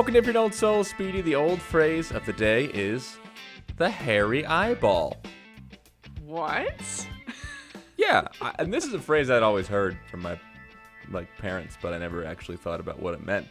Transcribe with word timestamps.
welcome 0.00 0.14
to 0.14 0.18
If 0.18 0.26
You're 0.26 0.38
Old 0.38 0.54
Soul, 0.54 0.82
Speedy. 0.82 1.20
The 1.20 1.34
old 1.34 1.60
phrase 1.60 2.10
of 2.10 2.24
the 2.24 2.32
day 2.32 2.70
is 2.72 3.18
the 3.76 3.90
hairy 3.90 4.46
eyeball. 4.46 5.18
What? 6.24 7.06
Yeah, 7.98 8.26
I, 8.40 8.54
and 8.58 8.72
this 8.72 8.86
is 8.86 8.94
a 8.94 8.98
phrase 8.98 9.28
I'd 9.28 9.42
always 9.42 9.68
heard 9.68 9.98
from 10.10 10.22
my 10.22 10.40
like 11.10 11.28
parents, 11.36 11.76
but 11.82 11.92
I 11.92 11.98
never 11.98 12.24
actually 12.24 12.56
thought 12.56 12.80
about 12.80 12.98
what 12.98 13.12
it 13.12 13.26
meant. 13.26 13.46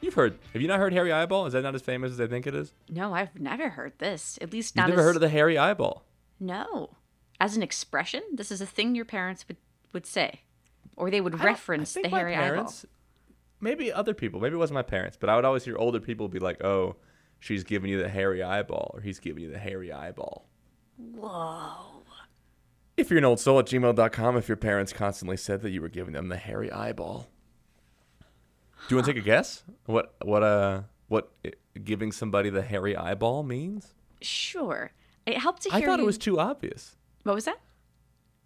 You've 0.00 0.14
heard? 0.14 0.38
Have 0.54 0.62
you 0.62 0.68
not 0.68 0.78
heard 0.78 0.94
hairy 0.94 1.12
eyeball? 1.12 1.44
Is 1.44 1.52
that 1.52 1.60
not 1.60 1.74
as 1.74 1.82
famous 1.82 2.12
as 2.12 2.18
I 2.18 2.28
think 2.28 2.46
it 2.46 2.54
is? 2.54 2.72
No, 2.88 3.12
I've 3.12 3.38
never 3.38 3.68
heard 3.68 3.92
this. 3.98 4.38
At 4.40 4.54
least 4.54 4.74
You've 4.74 4.84
not 4.84 4.88
never 4.88 5.02
as 5.02 5.04
heard 5.04 5.16
of 5.16 5.20
the 5.20 5.28
hairy 5.28 5.58
eyeball? 5.58 6.06
No. 6.40 6.96
As 7.38 7.58
an 7.58 7.62
expression, 7.62 8.22
this 8.32 8.50
is 8.50 8.62
a 8.62 8.66
thing 8.66 8.94
your 8.94 9.04
parents 9.04 9.46
would 9.48 9.58
would 9.92 10.06
say. 10.06 10.44
Or 10.96 11.10
they 11.10 11.20
would 11.20 11.42
I 11.42 11.44
reference 11.44 11.92
the 11.92 12.08
hairy 12.08 12.34
eyeball. 12.34 12.72
Maybe 13.64 13.90
other 13.90 14.12
people. 14.12 14.40
Maybe 14.40 14.56
it 14.56 14.58
wasn't 14.58 14.74
my 14.74 14.82
parents, 14.82 15.16
but 15.18 15.30
I 15.30 15.36
would 15.36 15.46
always 15.46 15.64
hear 15.64 15.76
older 15.78 15.98
people 15.98 16.28
be 16.28 16.38
like, 16.38 16.62
"Oh, 16.62 16.96
she's 17.40 17.64
giving 17.64 17.90
you 17.90 17.98
the 18.00 18.10
hairy 18.10 18.42
eyeball," 18.42 18.90
or 18.92 19.00
"He's 19.00 19.18
giving 19.18 19.42
you 19.42 19.50
the 19.50 19.58
hairy 19.58 19.90
eyeball." 19.90 20.46
Whoa. 20.98 22.02
If 22.98 23.08
you're 23.08 23.18
an 23.18 23.24
old 23.24 23.40
soul 23.40 23.58
at 23.58 23.64
gmail.com, 23.64 24.36
if 24.36 24.48
your 24.48 24.58
parents 24.58 24.92
constantly 24.92 25.38
said 25.38 25.62
that 25.62 25.70
you 25.70 25.80
were 25.80 25.88
giving 25.88 26.12
them 26.12 26.28
the 26.28 26.36
hairy 26.36 26.70
eyeball. 26.70 27.30
Do 28.20 28.24
you 28.90 28.96
want 28.96 29.06
to 29.06 29.14
take 29.14 29.22
a 29.22 29.24
guess? 29.24 29.64
What 29.86 30.14
what 30.22 30.42
uh 30.42 30.82
what 31.08 31.32
giving 31.82 32.12
somebody 32.12 32.50
the 32.50 32.62
hairy 32.62 32.94
eyeball 32.94 33.44
means? 33.44 33.94
Sure. 34.20 34.92
It 35.24 35.38
helped 35.38 35.62
to 35.62 35.70
hear. 35.70 35.78
I 35.78 35.86
thought 35.86 36.00
it 36.00 36.06
was 36.06 36.18
too 36.18 36.38
obvious. 36.38 36.96
What 37.22 37.34
was 37.34 37.46
that? 37.46 37.60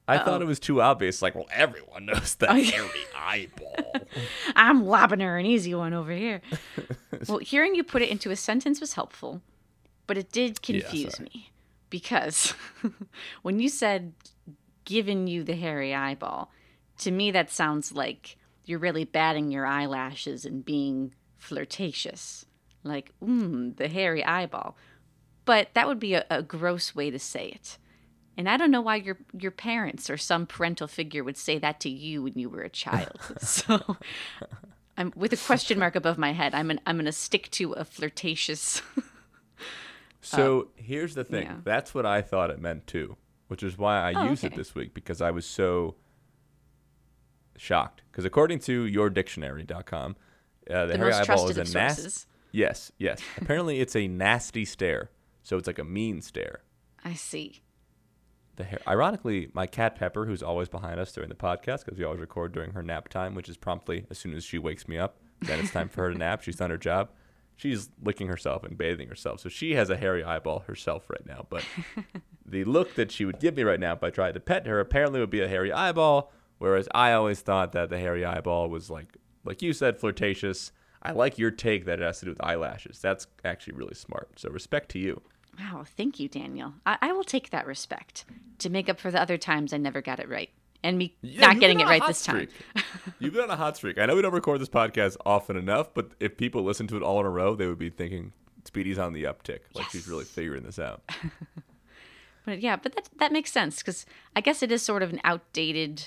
I 0.09 0.19
thought 0.19 0.29
Uh-oh. 0.29 0.41
it 0.43 0.47
was 0.47 0.59
too 0.59 0.81
obvious. 0.81 1.21
Like, 1.23 1.35
well, 1.35 1.47
everyone 1.53 2.07
knows 2.07 2.37
Oh, 2.49 2.55
yeah. 2.55 2.71
hairy 2.71 2.89
eyeball. 3.17 3.77
I'm 4.57 4.85
lobbing 4.87 5.21
her 5.21 5.39
an 5.39 5.47
easy 5.47 5.75
one 5.75 5.93
over 5.93 6.11
here. 6.13 6.41
well, 7.29 7.39
hearing 7.39 7.75
you 7.75 7.85
put 7.85 8.03
it 8.03 8.09
into 8.09 8.31
a 8.31 8.37
sentence 8.37 8.81
was 8.81 8.95
helpful, 8.95 9.43
but 10.07 10.17
it 10.17 10.33
did 10.33 10.63
confuse 10.63 11.15
sorry. 11.17 11.31
me 11.35 11.51
because 11.91 12.55
when 13.43 13.61
you 13.61 13.69
said 13.69 14.13
giving 14.85 15.27
you 15.27 15.45
the 15.45 15.55
hairy 15.57 15.95
eyeball, 15.95 16.51
to 16.99 17.11
me 17.11 17.31
that 17.31 17.51
sounds 17.51 17.93
like 17.93 18.37
you're 18.65 18.79
really 18.79 19.05
batting 19.05 19.51
your 19.51 19.67
eyelashes 19.67 20.45
and 20.45 20.65
being 20.65 21.15
flirtatious. 21.39 22.45
Like, 22.85 23.13
mmm, 23.23 23.77
the 23.77 23.89
hairy 23.89 24.25
eyeball. 24.25 24.77
But 25.45 25.69
that 25.75 25.87
would 25.89 25.99
be 25.99 26.15
a, 26.15 26.25
a 26.31 26.43
gross 26.43 26.95
way 26.95 27.11
to 27.11 27.19
say 27.19 27.49
it. 27.49 27.79
And 28.39 28.49
I 28.49 28.57
don't 28.57 28.71
know 28.71 28.81
why 28.81 28.97
your 28.97 29.19
your 29.39 29.51
parents 29.51 30.09
or 30.09 30.17
some 30.17 30.47
parental 30.47 30.87
figure 30.87 31.23
would 31.25 31.37
say 31.37 31.59
that 31.59 31.81
to 31.81 31.91
you 31.91 32.23
when 32.23 32.35
you 32.37 32.49
were 32.49 32.63
a 32.63 32.71
child. 32.71 33.21
so 33.41 33.97
I'm 34.97 35.13
with 35.17 35.33
a 35.33 35.37
question 35.37 35.79
mark 35.79 35.97
above 35.97 36.17
my 36.17 36.33
head. 36.33 36.55
I'm 36.55 36.71
an, 36.71 36.81
I'm 36.87 36.97
going 36.97 37.05
to 37.07 37.13
stick 37.13 37.51
to 37.53 37.73
a 37.75 37.85
flirtatious. 37.85 38.81
So 40.21 40.69
here's 40.75 41.15
the 41.15 41.25
thing. 41.25 41.45
yeah. 41.45 41.57
That's 41.63 41.95
what 41.95 42.05
I 42.05 42.23
thought 42.23 42.51
it 42.51 42.61
meant 42.61 42.87
too, 42.87 43.17
which 43.47 43.63
is 43.63 43.79
why 43.79 44.11
I 44.11 44.15
Oh, 44.15 44.31
used 44.31 44.45
it 44.45 44.57
this 44.57 44.75
week 44.75 44.93
because 44.93 45.23
I 45.23 45.31
was 45.31 45.47
so 45.47 45.95
shocked. 47.57 48.03
Because 48.11 48.25
according 48.25 48.59
to 48.61 48.85
yourdictionary.com, 48.85 50.17
uh, 50.69 50.87
the, 50.87 50.93
the 50.93 50.99
hairy 50.99 51.11
most 51.13 51.31
eyeball 51.31 51.49
is 51.49 51.57
a 51.57 51.65
nasty. 51.73 52.27
Yes, 52.51 52.91
yes. 52.99 53.21
Apparently, 53.41 53.81
it's 53.81 53.95
a 53.95 54.09
nasty 54.09 54.65
stare. 54.65 55.11
So 55.45 55.57
it's 55.57 55.67
like 55.67 55.79
a 55.79 55.85
mean 55.85 56.21
stare. 56.21 56.63
I 57.05 57.15
see. 57.15 57.63
The 58.59 58.65
hair. 58.65 58.81
Ironically, 58.89 59.51
my 59.53 59.69
cat 59.69 59.95
Pepper, 59.95 60.27
who's 60.27 60.43
always 60.43 60.69
behind 60.69 60.99
us 60.99 61.13
during 61.13 61.29
the 61.29 61.37
podcast, 61.37 61.85
because 61.85 61.97
we 61.97 62.05
always 62.05 62.21
record 62.21 62.53
during 62.53 62.73
her 62.73 62.83
nap 62.83 63.09
time, 63.09 63.37
which 63.37 63.49
is 63.49 63.57
promptly 63.57 64.05
as 64.11 64.19
soon 64.19 64.35
as 64.35 64.43
she 64.43 64.59
wakes 64.59 64.89
me 64.89 64.99
up. 64.99 65.19
Then 65.41 65.61
it's 65.61 65.71
time 65.71 65.89
for 65.89 66.03
her 66.03 66.13
to 66.13 66.19
nap. 66.19 66.43
She's 66.43 66.57
done 66.57 66.71
her 66.71 66.77
job. 66.77 67.11
She's 67.55 67.89
licking 68.03 68.27
herself 68.27 68.65
and 68.65 68.77
bathing 68.77 69.09
herself, 69.09 69.39
so 69.41 69.49
she 69.49 69.75
has 69.75 69.91
a 69.91 69.97
hairy 69.97 70.25
eyeball 70.25 70.65
herself 70.67 71.09
right 71.09 71.25
now. 71.25 71.47
But 71.49 71.65
the 72.45 72.65
look 72.65 72.97
that 72.97 73.13
she 73.13 73.25
would 73.25 73.39
give 73.39 73.57
me 73.57 73.63
right 73.63 73.79
now 73.79 73.93
if 73.93 74.03
I 74.03 74.11
tried 74.11 74.35
to 74.35 74.41
pet 74.41 74.67
her 74.67 74.81
apparently 74.81 75.21
would 75.21 75.31
be 75.31 75.41
a 75.41 75.49
hairy 75.49 75.73
eyeball. 75.73 76.33
Whereas 76.59 76.89
I 76.93 77.13
always 77.13 77.41
thought 77.41 77.71
that 77.73 77.91
the 77.91 77.99
hairy 77.99 78.25
eyeball 78.25 78.69
was 78.69 78.91
like, 78.91 79.17
like 79.45 79.63
you 79.63 79.73
said, 79.73 80.01
flirtatious. 80.01 80.73
I 81.01 81.13
like 81.13 81.39
your 81.39 81.53
take 81.53 81.85
that 81.85 82.01
it 82.01 82.05
has 82.05 82.19
to 82.19 82.25
do 82.25 82.33
with 82.33 82.45
eyelashes. 82.45 82.99
That's 83.01 83.29
actually 83.45 83.75
really 83.75 83.95
smart. 83.95 84.31
So 84.37 84.51
respect 84.51 84.89
to 84.91 84.99
you. 84.99 85.23
Wow, 85.59 85.85
thank 85.97 86.21
you, 86.21 86.29
Daniel. 86.29 86.75
I, 86.87 86.99
I 87.03 87.13
will 87.13 87.25
take 87.25 87.51
that 87.51 87.67
respect 87.67 88.25
to 88.59 88.71
make 88.71 88.89
up 88.89 89.01
for 89.01 89.11
the 89.11 89.21
other 89.21 89.37
times 89.37 89.73
I 89.73 89.77
never 89.77 90.01
got 90.01 90.21
it 90.21 90.29
right. 90.29 90.51
And 90.85 90.97
me 90.97 91.17
Yeah, 91.23 91.41
not 91.47 91.59
getting 91.59 91.81
it 91.81 91.87
right 91.87 92.03
this 92.07 92.25
time. 92.25 92.49
streak. 92.49 92.85
You've 93.19 93.33
been 93.35 93.43
on 93.43 93.51
a 93.51 93.57
hot 93.57 93.77
streak. 93.77 93.99
I 93.99 94.07
know 94.07 94.15
we 94.15 94.23
don't 94.23 94.33
record 94.33 94.61
this 94.61 94.69
podcast 94.69 95.17
often 95.27 95.57
enough, 95.57 95.93
but 95.93 96.13
if 96.21 96.37
people 96.37 96.63
listen 96.63 96.87
to 96.89 96.97
it 96.97 97.03
all 97.03 97.19
in 97.19 97.27
a 97.27 97.31
row, 97.31 97.57
they 97.57 97.67
would 97.67 97.79
be 97.79 97.91
thinking 97.91 98.33
Speedy's 98.65 98.99
on 98.99 99.13
the 99.13 99.25
uptick, 99.25 99.61
like 99.75 99.91
she's 99.91 100.07
really 100.07 100.25
figuring 100.25 100.63
this 100.63 100.79
out. 100.79 101.03
But 102.45 102.61
yeah, 102.63 102.77
but 102.77 102.95
that 102.95 103.09
that 103.19 103.33
makes 103.33 103.53
sense 103.53 103.81
because 103.81 104.07
I 104.35 104.41
guess 104.41 104.63
it 104.63 104.73
is 104.73 104.81
sort 104.81 105.03
of 105.03 105.13
an 105.13 105.21
outdated 105.23 106.05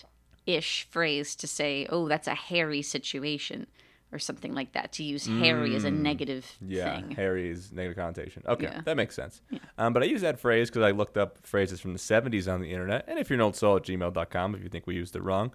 ish 0.47 0.88
phrase 0.89 1.35
to 1.35 1.45
say, 1.45 1.85
"Oh, 1.89 2.07
that's 2.07 2.28
a 2.28 2.33
hairy 2.33 2.81
situation," 2.81 3.68
or 4.14 4.20
something 4.20 4.54
like 4.54 4.74
that. 4.74 4.92
To 4.94 5.04
use 5.04 5.26
hairy 5.26 5.76
as 5.76 5.84
a 5.86 5.92
negative 5.92 6.46
Mm. 6.64 6.70
Yeah, 6.70 7.00
thing. 7.02 7.12
Harry's 7.12 7.72
negative 7.72 7.98
connotation. 7.98 8.44
Okay, 8.48 8.66
Yeah. 8.66 8.82
that 8.82 8.98
makes 8.98 9.16
sense. 9.16 9.42
Um, 9.78 9.94
but 9.94 10.04
I 10.04 10.06
use 10.06 10.22
that 10.22 10.40
phrase 10.40 10.70
because 10.70 10.84
I 10.84 10.92
looked 10.92 11.18
up 11.18 11.38
phrases 11.46 11.80
from 11.80 11.94
the 11.94 12.00
70s 12.00 12.48
on 12.52 12.62
the 12.62 12.72
internet. 12.72 13.06
And 13.08 13.18
if 13.20 13.30
you're 13.30 13.36
an 13.38 13.42
old 13.42 13.56
soul 13.56 13.78
at 13.78 13.84
gmail.com, 13.84 14.56
if 14.56 14.64
you 14.64 14.70
think 14.70 14.86
we 14.88 14.96
used 14.96 15.16
it 15.16 15.22
wrong. 15.24 15.54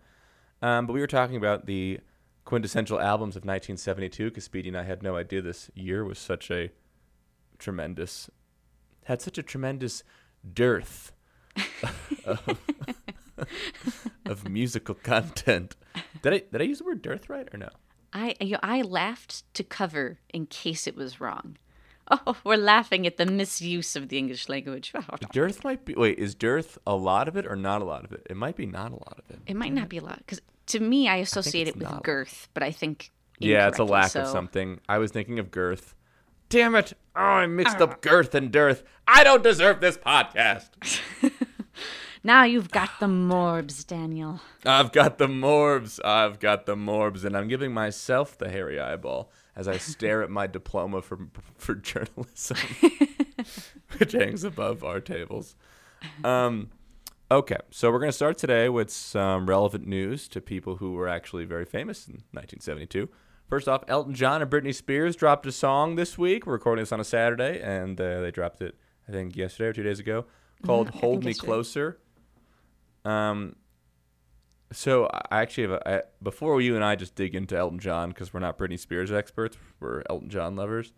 Um, 0.62 0.87
but 0.87 0.94
we 0.94 1.00
were 1.00 1.06
talking 1.06 1.37
about 1.37 1.67
the 1.67 2.00
quintessential 2.44 2.99
albums 3.00 3.37
of 3.37 3.43
1972 3.44 4.25
because 4.27 4.44
Speedy 4.44 4.69
and 4.69 4.78
I 4.78 4.84
had 4.84 5.03
no 5.03 5.17
idea 5.17 5.43
this 5.43 5.71
year 5.75 6.05
was 6.05 6.19
such 6.19 6.50
a 6.50 6.71
tremendous, 7.59 8.31
had 9.05 9.21
such 9.21 9.37
a 9.37 9.43
tremendous 9.43 10.03
dearth 10.55 11.12
of, 12.25 12.59
of 14.25 14.49
musical 14.49 14.94
content. 14.94 15.77
Did 16.23 16.33
I, 16.33 16.43
did 16.53 16.61
I 16.61 16.65
use 16.65 16.78
the 16.78 16.84
word 16.84 17.03
dearth 17.03 17.28
right 17.28 17.49
or 17.53 17.59
no? 17.59 17.69
I 18.12 18.34
you 18.41 18.53
know, 18.53 18.61
I 18.62 18.83
laughed 18.83 19.43
to 19.55 19.65
cover 19.65 20.19
in 20.33 20.47
case 20.47 20.87
it 20.87 20.97
was 20.97 21.21
wrong. 21.21 21.56
Oh, 22.09 22.37
we're 22.44 22.56
laughing 22.56 23.05
at 23.05 23.17
the 23.17 23.27
misuse 23.27 23.97
of 23.97 24.11
the 24.11 24.17
English 24.17 24.49
language. 24.49 24.93
Dearth 25.33 25.65
might 25.65 25.84
be. 25.84 25.93
Wait, 25.94 26.21
is 26.21 26.37
dearth 26.37 26.78
a 26.87 26.94
lot 26.94 27.27
of 27.27 27.37
it 27.37 27.49
or 27.49 27.56
not 27.56 27.83
a 27.83 27.84
lot 27.84 28.05
of 28.05 28.12
it? 28.12 28.25
It 28.31 28.37
might 28.37 28.55
be 28.55 28.65
not 28.65 28.93
a 28.93 28.94
lot 28.94 29.19
of 29.19 29.28
it. 29.28 29.41
It 29.44 29.56
might 29.56 29.72
not 29.72 29.89
be 29.89 29.99
a 29.99 30.05
lot 30.05 30.19
because 30.19 30.41
to 30.67 30.78
me, 30.78 31.09
I 31.09 31.17
associate 31.17 31.67
it's 31.67 31.77
it 31.77 31.83
with 31.83 32.03
girth, 32.05 32.49
but 32.55 32.62
I 32.62 32.71
think 32.71 33.11
Yeah, 33.41 33.67
it's 33.67 33.81
a 33.81 33.84
lack 33.84 34.15
of 34.15 34.28
something. 34.28 34.81
I 34.88 34.99
was 34.99 35.11
thinking 35.11 35.41
of 35.41 35.50
girth. 35.50 35.97
Damn 36.49 36.77
it! 36.77 36.93
Oh, 37.17 37.21
I 37.21 37.47
mixed 37.49 37.81
up 37.81 37.91
ah. 37.94 37.99
girth 38.00 38.37
and 38.37 38.53
dearth. 38.53 38.84
I 39.09 39.25
don't 39.25 39.43
deserve 39.43 39.81
this 39.81 39.99
podcast. 39.99 40.71
Now 42.26 42.42
you've 42.42 42.72
got 42.72 42.91
the 42.98 43.06
morbs, 43.06 43.84
Daniel. 43.84 44.41
I've 44.64 44.91
got 44.91 45.19
the 45.19 45.28
morbs. 45.28 46.00
I've 46.04 46.41
got 46.41 46.66
the 46.66 46.75
morbs, 46.75 47.25
and 47.25 47.37
I'm 47.37 47.47
giving 47.47 47.72
myself 47.72 48.37
the 48.37 48.50
hairy 48.50 48.81
eyeball 48.81 49.31
as 49.54 49.69
I 49.69 49.76
stare 49.76 50.25
at 50.25 50.28
my 50.31 50.48
diploma 50.48 51.03
for 51.03 51.28
for 51.56 51.76
journalism, 51.76 52.56
which 53.98 54.10
hangs 54.10 54.42
above 54.42 54.82
our 54.82 55.00
tables. 55.00 55.54
Um, 56.25 56.70
okay, 57.31 57.59
so 57.70 57.92
we're 57.92 58.00
gonna 58.00 58.10
start 58.10 58.38
today 58.38 58.69
with 58.69 58.91
some 58.91 59.47
relevant 59.47 59.87
news 59.87 60.26
to 60.31 60.41
people 60.41 60.78
who 60.78 60.94
were 60.94 61.06
actually 61.06 61.44
very 61.44 61.64
famous 61.64 62.08
in 62.08 62.14
1972. 62.32 63.08
First 63.48 63.69
off, 63.69 63.84
Elton 63.87 64.16
John 64.16 64.43
and 64.43 64.50
Britney 64.50 64.75
Spears 64.75 65.14
dropped 65.14 65.47
a 65.47 65.53
song 65.53 65.94
this 65.94 66.19
week. 66.19 66.44
We're 66.44 66.54
recording 66.54 66.82
this 66.82 66.91
on 66.91 66.98
a 66.98 67.04
Saturday, 67.04 67.60
and 67.62 68.00
uh, 68.00 68.20
they 68.20 68.32
dropped 68.32 68.62
it, 68.62 68.75
I 69.08 69.12
think, 69.12 69.37
yesterday 69.37 69.69
or 69.69 69.72
two 69.72 69.84
days 69.84 70.00
ago, 70.00 70.25
called 70.64 70.88
Mm-hmm. 70.88 70.98
"Hold 70.98 71.25
Me. 71.25 71.32
Closer." 71.32 71.99
Um, 73.06 73.56
so 74.73 75.06
I 75.06 75.43
actually 75.43 75.62
have 75.64 75.73
a, 75.73 75.88
I, 75.88 76.03
before 76.23 76.61
you 76.61 76.75
and 76.75 76.85
I 76.85 76.97
just 76.97 77.14
dig 77.14 77.35
into 77.35 77.56
Elton 77.56 77.79
John 77.79 78.08
because 78.08 78.35
we're 78.35 78.41
not 78.41 78.58
Britney 78.58 78.79
Spears 78.79 79.12
experts, 79.12 79.56
we're 79.81 80.03
Elton 80.11 80.29
John 80.29 80.56
lovers. 80.56 80.93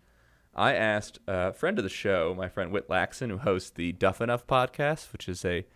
I 0.54 0.74
asked 0.74 1.18
a 1.28 1.52
friend 1.52 1.78
of 1.78 1.84
the 1.84 1.90
show, 1.90 2.34
my 2.36 2.48
friend 2.48 2.72
Whit 2.72 2.88
Laxon, 2.88 3.30
who 3.30 3.38
hosts 3.38 3.70
the 3.70 3.92
Duff 3.92 4.20
Enough 4.20 4.46
podcast, 4.46 5.12
which 5.12 5.28
is 5.28 5.44
a 5.44 5.66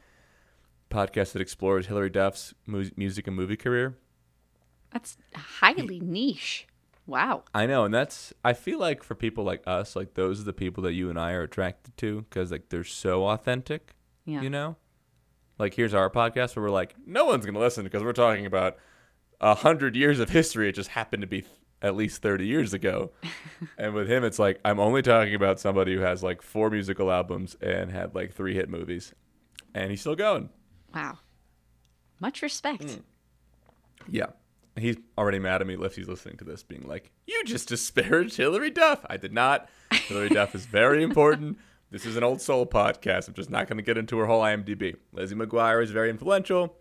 podcast 0.90 1.32
that 1.32 1.42
explores 1.42 1.86
Hilary 1.86 2.10
Duff's 2.10 2.54
mu- 2.66 2.90
music 2.96 3.26
and 3.26 3.36
movie 3.36 3.56
career. 3.56 3.96
That's 4.90 5.16
highly 5.34 6.00
niche. 6.00 6.66
Wow. 7.06 7.44
I 7.54 7.66
know, 7.66 7.84
and 7.84 7.92
that's 7.92 8.32
I 8.44 8.54
feel 8.54 8.78
like 8.78 9.02
for 9.02 9.14
people 9.14 9.44
like 9.44 9.62
us, 9.66 9.94
like 9.96 10.14
those 10.14 10.40
are 10.40 10.44
the 10.44 10.52
people 10.52 10.82
that 10.84 10.92
you 10.94 11.10
and 11.10 11.18
I 11.18 11.32
are 11.32 11.42
attracted 11.42 11.96
to 11.98 12.22
because 12.22 12.50
like 12.50 12.68
they're 12.68 12.84
so 12.84 13.26
authentic. 13.26 13.94
Yeah. 14.24 14.42
You 14.42 14.50
know, 14.50 14.76
like 15.58 15.74
here's 15.74 15.94
our 15.94 16.10
podcast 16.10 16.56
where 16.56 16.64
we're 16.64 16.70
like, 16.70 16.94
no 17.06 17.24
one's 17.26 17.46
gonna 17.46 17.58
listen 17.58 17.84
because 17.84 18.02
we're 18.02 18.12
talking 18.12 18.46
about 18.46 18.76
a 19.40 19.54
hundred 19.54 19.96
years 19.96 20.20
of 20.20 20.30
history. 20.30 20.68
It 20.68 20.72
just 20.74 20.90
happened 20.90 21.20
to 21.22 21.26
be 21.26 21.44
at 21.80 21.96
least 21.96 22.22
thirty 22.22 22.46
years 22.46 22.72
ago. 22.72 23.10
and 23.78 23.94
with 23.94 24.08
him, 24.08 24.24
it's 24.24 24.38
like 24.38 24.60
I'm 24.64 24.80
only 24.80 25.02
talking 25.02 25.34
about 25.34 25.60
somebody 25.60 25.94
who 25.94 26.00
has 26.00 26.22
like 26.22 26.42
four 26.42 26.70
musical 26.70 27.10
albums 27.10 27.56
and 27.60 27.90
had 27.90 28.14
like 28.14 28.32
three 28.32 28.54
hit 28.54 28.68
movies, 28.68 29.12
and 29.74 29.90
he's 29.90 30.00
still 30.00 30.16
going. 30.16 30.48
Wow. 30.94 31.18
Much 32.20 32.42
respect. 32.42 32.84
Hmm. 32.84 33.00
Yeah. 34.08 34.26
he's 34.76 34.96
already 35.18 35.38
mad 35.38 35.60
at 35.60 35.66
me 35.66 35.74
if 35.80 35.96
he's 35.96 36.08
listening 36.08 36.36
to 36.38 36.44
this, 36.44 36.62
being 36.62 36.86
like, 36.86 37.10
"You 37.26 37.42
just 37.44 37.68
disparaged 37.68 38.36
Hilary 38.36 38.70
Duff." 38.70 39.04
I 39.10 39.16
did 39.16 39.32
not. 39.32 39.68
Hilary 39.92 40.28
Duff 40.28 40.54
is 40.54 40.66
very 40.66 41.02
important. 41.08 41.58
This 41.92 42.06
is 42.06 42.16
an 42.16 42.24
old 42.24 42.40
soul 42.40 42.64
podcast. 42.64 43.28
I'm 43.28 43.34
just 43.34 43.50
not 43.50 43.68
going 43.68 43.76
to 43.76 43.82
get 43.82 43.98
into 43.98 44.16
her 44.16 44.24
whole 44.24 44.40
IMDb. 44.40 44.96
Lizzie 45.12 45.34
McGuire 45.34 45.82
is 45.82 45.90
very 45.90 46.08
influential. 46.08 46.74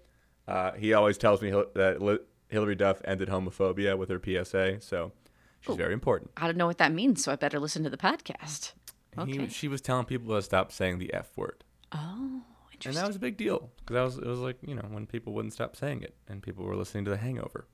Uh, 0.47 0.71
he 0.71 0.93
always 0.93 1.17
tells 1.17 1.41
me 1.41 1.51
that 1.51 2.21
Hilary 2.47 2.75
Duff 2.75 3.01
ended 3.03 3.27
homophobia 3.27 3.97
with 3.97 4.07
her 4.07 4.21
PSA, 4.23 4.79
so 4.79 5.11
she's 5.59 5.73
Ooh, 5.73 5.77
very 5.77 5.91
important. 5.91 6.31
I 6.37 6.47
don't 6.47 6.55
know 6.55 6.65
what 6.65 6.77
that 6.77 6.93
means, 6.93 7.21
so 7.21 7.33
I 7.33 7.35
better 7.35 7.59
listen 7.59 7.83
to 7.83 7.89
the 7.89 7.97
podcast. 7.97 8.71
Okay. 9.17 9.31
He, 9.33 9.47
she 9.49 9.67
was 9.67 9.81
telling 9.81 10.05
people 10.05 10.33
to 10.33 10.41
stop 10.41 10.71
saying 10.71 10.99
the 10.99 11.13
F 11.13 11.35
word. 11.35 11.65
Oh, 11.91 12.43
interesting. 12.71 12.91
and 12.91 12.95
that 12.95 13.07
was 13.07 13.17
a 13.17 13.19
big 13.19 13.35
deal 13.35 13.69
because 13.79 13.93
that 13.93 14.03
was 14.03 14.17
it 14.17 14.25
was 14.25 14.39
like 14.39 14.59
you 14.65 14.75
know 14.75 14.87
when 14.89 15.07
people 15.07 15.33
wouldn't 15.33 15.53
stop 15.53 15.75
saying 15.75 16.03
it 16.03 16.15
and 16.29 16.41
people 16.41 16.63
were 16.63 16.77
listening 16.77 17.03
to 17.03 17.11
The 17.11 17.17
Hangover. 17.17 17.67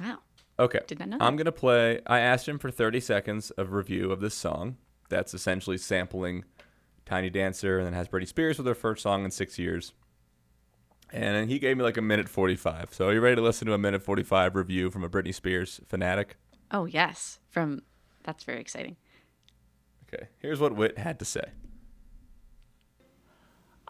Wow. 0.00 0.20
Okay. 0.58 0.80
Did 0.86 1.00
not 1.00 1.10
know. 1.10 1.18
I'm 1.20 1.36
gonna 1.36 1.52
play. 1.52 2.00
I 2.06 2.20
asked 2.20 2.48
him 2.48 2.58
for 2.58 2.70
30 2.70 3.00
seconds 3.00 3.50
of 3.50 3.72
review 3.72 4.10
of 4.10 4.20
this 4.20 4.34
song. 4.34 4.78
That's 5.12 5.34
essentially 5.34 5.76
sampling 5.76 6.44
Tiny 7.04 7.30
Dancer 7.30 7.78
and 7.78 7.86
then 7.86 7.94
has 7.94 8.08
Britney 8.08 8.28
Spears 8.28 8.58
with 8.58 8.66
her 8.66 8.74
first 8.74 9.02
song 9.02 9.24
in 9.24 9.30
six 9.30 9.58
years. 9.58 9.92
And 11.12 11.50
he 11.50 11.58
gave 11.58 11.76
me 11.76 11.82
like 11.82 11.96
a 11.96 12.02
minute 12.02 12.28
45. 12.28 12.94
So 12.94 13.08
are 13.08 13.12
you 13.12 13.20
ready 13.20 13.36
to 13.36 13.42
listen 13.42 13.66
to 13.66 13.74
a 13.74 13.78
minute 13.78 14.02
45 14.02 14.56
review 14.56 14.90
from 14.90 15.04
a 15.04 15.08
Britney 15.08 15.34
Spears 15.34 15.80
fanatic? 15.86 16.36
Oh 16.70 16.86
yes, 16.86 17.38
from 17.50 17.82
that's 18.24 18.44
very 18.44 18.60
exciting. 18.60 18.96
Okay, 20.08 20.28
here's 20.38 20.60
what 20.60 20.74
Whit 20.74 20.98
had 20.98 21.18
to 21.18 21.24
say. 21.24 21.44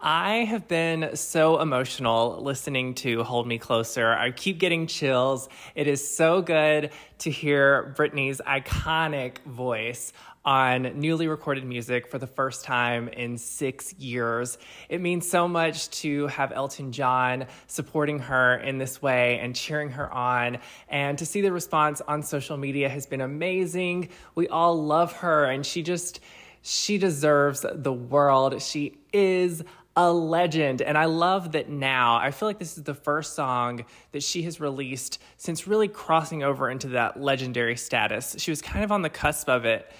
I 0.05 0.39
have 0.39 0.67
been 0.67 1.15
so 1.15 1.61
emotional 1.61 2.41
listening 2.41 2.93
to 2.95 3.23
Hold 3.23 3.47
Me 3.47 3.57
Closer. 3.57 4.11
I 4.11 4.31
keep 4.31 4.59
getting 4.59 4.85
chills. 4.85 5.47
It 5.75 5.87
is 5.87 6.05
so 6.05 6.41
good 6.41 6.91
to 7.19 7.31
hear 7.31 7.95
Britney's 7.97 8.41
iconic 8.45 9.37
voice 9.45 10.11
on 10.45 10.99
newly 10.99 11.27
recorded 11.27 11.65
music 11.65 12.07
for 12.07 12.17
the 12.17 12.27
first 12.27 12.65
time 12.65 13.07
in 13.07 13.37
six 13.37 13.93
years. 13.93 14.57
It 14.89 14.99
means 14.99 15.29
so 15.29 15.47
much 15.47 15.89
to 16.01 16.27
have 16.27 16.51
Elton 16.51 16.91
John 16.91 17.45
supporting 17.67 18.19
her 18.19 18.57
in 18.57 18.77
this 18.77 19.01
way 19.01 19.39
and 19.39 19.55
cheering 19.55 19.89
her 19.89 20.11
on. 20.11 20.57
And 20.89 21.17
to 21.17 21.25
see 21.25 21.41
the 21.41 21.51
response 21.51 22.01
on 22.01 22.23
social 22.23 22.57
media 22.57 22.89
has 22.89 23.05
been 23.05 23.21
amazing. 23.21 24.09
We 24.35 24.47
all 24.49 24.83
love 24.83 25.13
her, 25.17 25.45
and 25.45 25.65
she 25.65 25.81
just, 25.81 26.19
she 26.61 26.97
deserves 26.97 27.65
the 27.73 27.93
world. 27.93 28.61
She 28.61 28.97
is 29.13 29.63
a 29.95 30.11
legend. 30.11 30.81
And 30.81 30.97
I 30.97 31.05
love 31.05 31.51
that 31.51 31.69
now. 31.69 32.17
I 32.17 32.31
feel 32.31 32.49
like 32.49 32.59
this 32.59 32.77
is 32.77 32.83
the 32.83 32.95
first 32.95 33.35
song 33.35 33.85
that 34.11 34.23
she 34.23 34.41
has 34.43 34.59
released 34.59 35.21
since 35.37 35.67
really 35.67 35.87
crossing 35.87 36.43
over 36.43 36.69
into 36.69 36.89
that 36.89 37.21
legendary 37.21 37.77
status. 37.77 38.35
She 38.39 38.51
was 38.51 38.61
kind 38.61 38.83
of 38.83 38.91
on 38.91 39.03
the 39.03 39.09
cusp 39.09 39.49
of 39.49 39.65
it 39.65 39.91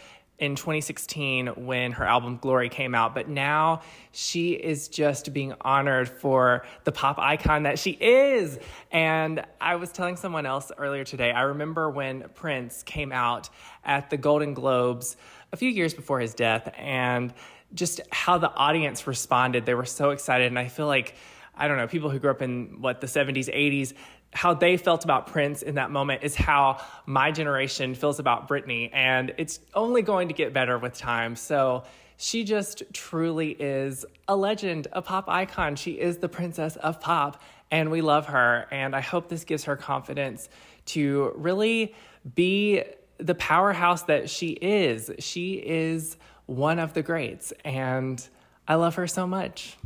in 0.44 0.56
2016 0.56 1.48
when 1.66 1.94
her 1.94 2.04
album 2.04 2.38
Glory 2.38 2.68
came 2.68 2.94
out, 2.94 3.16
but 3.16 3.30
now 3.30 3.82
she 4.12 4.52
is 4.52 4.90
just 4.90 5.32
being 5.32 5.54
honored 5.62 6.10
for 6.10 6.66
the 6.84 6.92
pop 6.92 7.18
icon 7.18 7.64
that 7.64 7.80
she 7.80 7.92
is. 7.92 8.60
And 8.92 9.46
I 9.62 9.78
was 9.78 9.94
telling 9.94 10.18
someone 10.18 10.46
else 10.46 10.70
earlier 10.78 11.06
today, 11.06 11.32
I 11.32 11.44
remember 11.44 11.90
when 11.90 12.26
Prince 12.36 12.84
came 12.84 13.14
out 13.14 13.50
at 13.86 14.10
the 14.10 14.18
Golden 14.18 14.54
Globes 14.54 15.16
a 15.54 15.56
few 15.56 15.70
years 15.70 15.94
before 15.94 16.20
his 16.20 16.34
death, 16.34 16.74
and 16.78 17.34
just 17.74 18.02
how 18.12 18.38
the 18.38 18.52
audience 18.52 19.08
responded. 19.08 19.66
They 19.66 19.76
were 19.76 19.86
so 19.86 20.10
excited. 20.10 20.48
And 20.48 20.60
I 20.60 20.68
feel 20.68 20.88
like, 20.88 21.16
I 21.56 21.70
don't 21.70 21.78
know, 21.78 21.88
people 21.88 22.10
who 22.10 22.20
grew 22.20 22.32
up 22.32 22.42
in 22.42 22.82
what 22.82 23.00
the 23.00 23.08
70s, 23.08 23.48
80s, 23.48 23.94
how 24.34 24.54
they 24.54 24.78
felt 24.78 25.04
about 25.04 25.28
Prince 25.28 25.62
in 25.62 25.76
that 25.76 25.92
moment 25.92 26.24
is 26.24 26.36
how 26.36 26.82
my 27.06 27.32
generation 27.32 27.96
feels 27.96 28.20
about 28.20 28.48
Britney. 28.48 28.90
And 28.92 29.34
it's 29.38 29.60
only 29.74 30.02
going 30.02 30.28
to 30.28 30.34
get 30.34 30.54
better 30.54 30.78
with 30.78 30.98
time. 30.98 31.36
So 31.36 31.84
she 32.18 32.44
just 32.44 32.84
truly 32.94 33.52
is 33.52 34.06
a 34.28 34.36
legend, 34.36 34.88
a 34.92 35.02
pop 35.02 35.28
icon. 35.28 35.76
She 35.76 35.92
is 36.00 36.18
the 36.18 36.30
princess 36.30 36.76
of 36.78 37.00
pop, 37.00 37.42
and 37.72 37.92
we 37.92 38.02
love 38.02 38.28
her. 38.28 38.68
And 38.72 38.96
I 38.96 39.02
hope 39.02 39.30
this 39.30 39.44
gives 39.44 39.66
her 39.66 39.76
confidence 39.76 40.50
to 40.86 41.34
really 41.36 41.94
be 42.36 42.84
the 43.18 43.36
powerhouse 43.36 44.04
that 44.04 44.30
she 44.30 44.50
is. 44.50 45.12
She 45.20 45.54
is 45.54 46.18
one 46.46 46.80
of 46.80 46.94
the 46.94 47.02
greats, 47.02 47.54
and 47.64 48.26
I 48.68 48.76
love 48.76 48.96
her 48.96 49.08
so 49.08 49.28
much. 49.28 49.78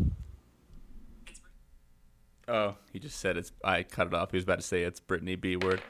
Oh, 2.47 2.75
he 2.93 2.99
just 2.99 3.19
said 3.19 3.37
it's. 3.37 3.51
I 3.63 3.83
cut 3.83 4.07
it 4.07 4.13
off. 4.13 4.31
He 4.31 4.37
was 4.37 4.43
about 4.43 4.59
to 4.59 4.65
say 4.65 4.83
it's 4.83 4.99
Britney 4.99 5.39
B 5.39 5.55
word. 5.55 5.81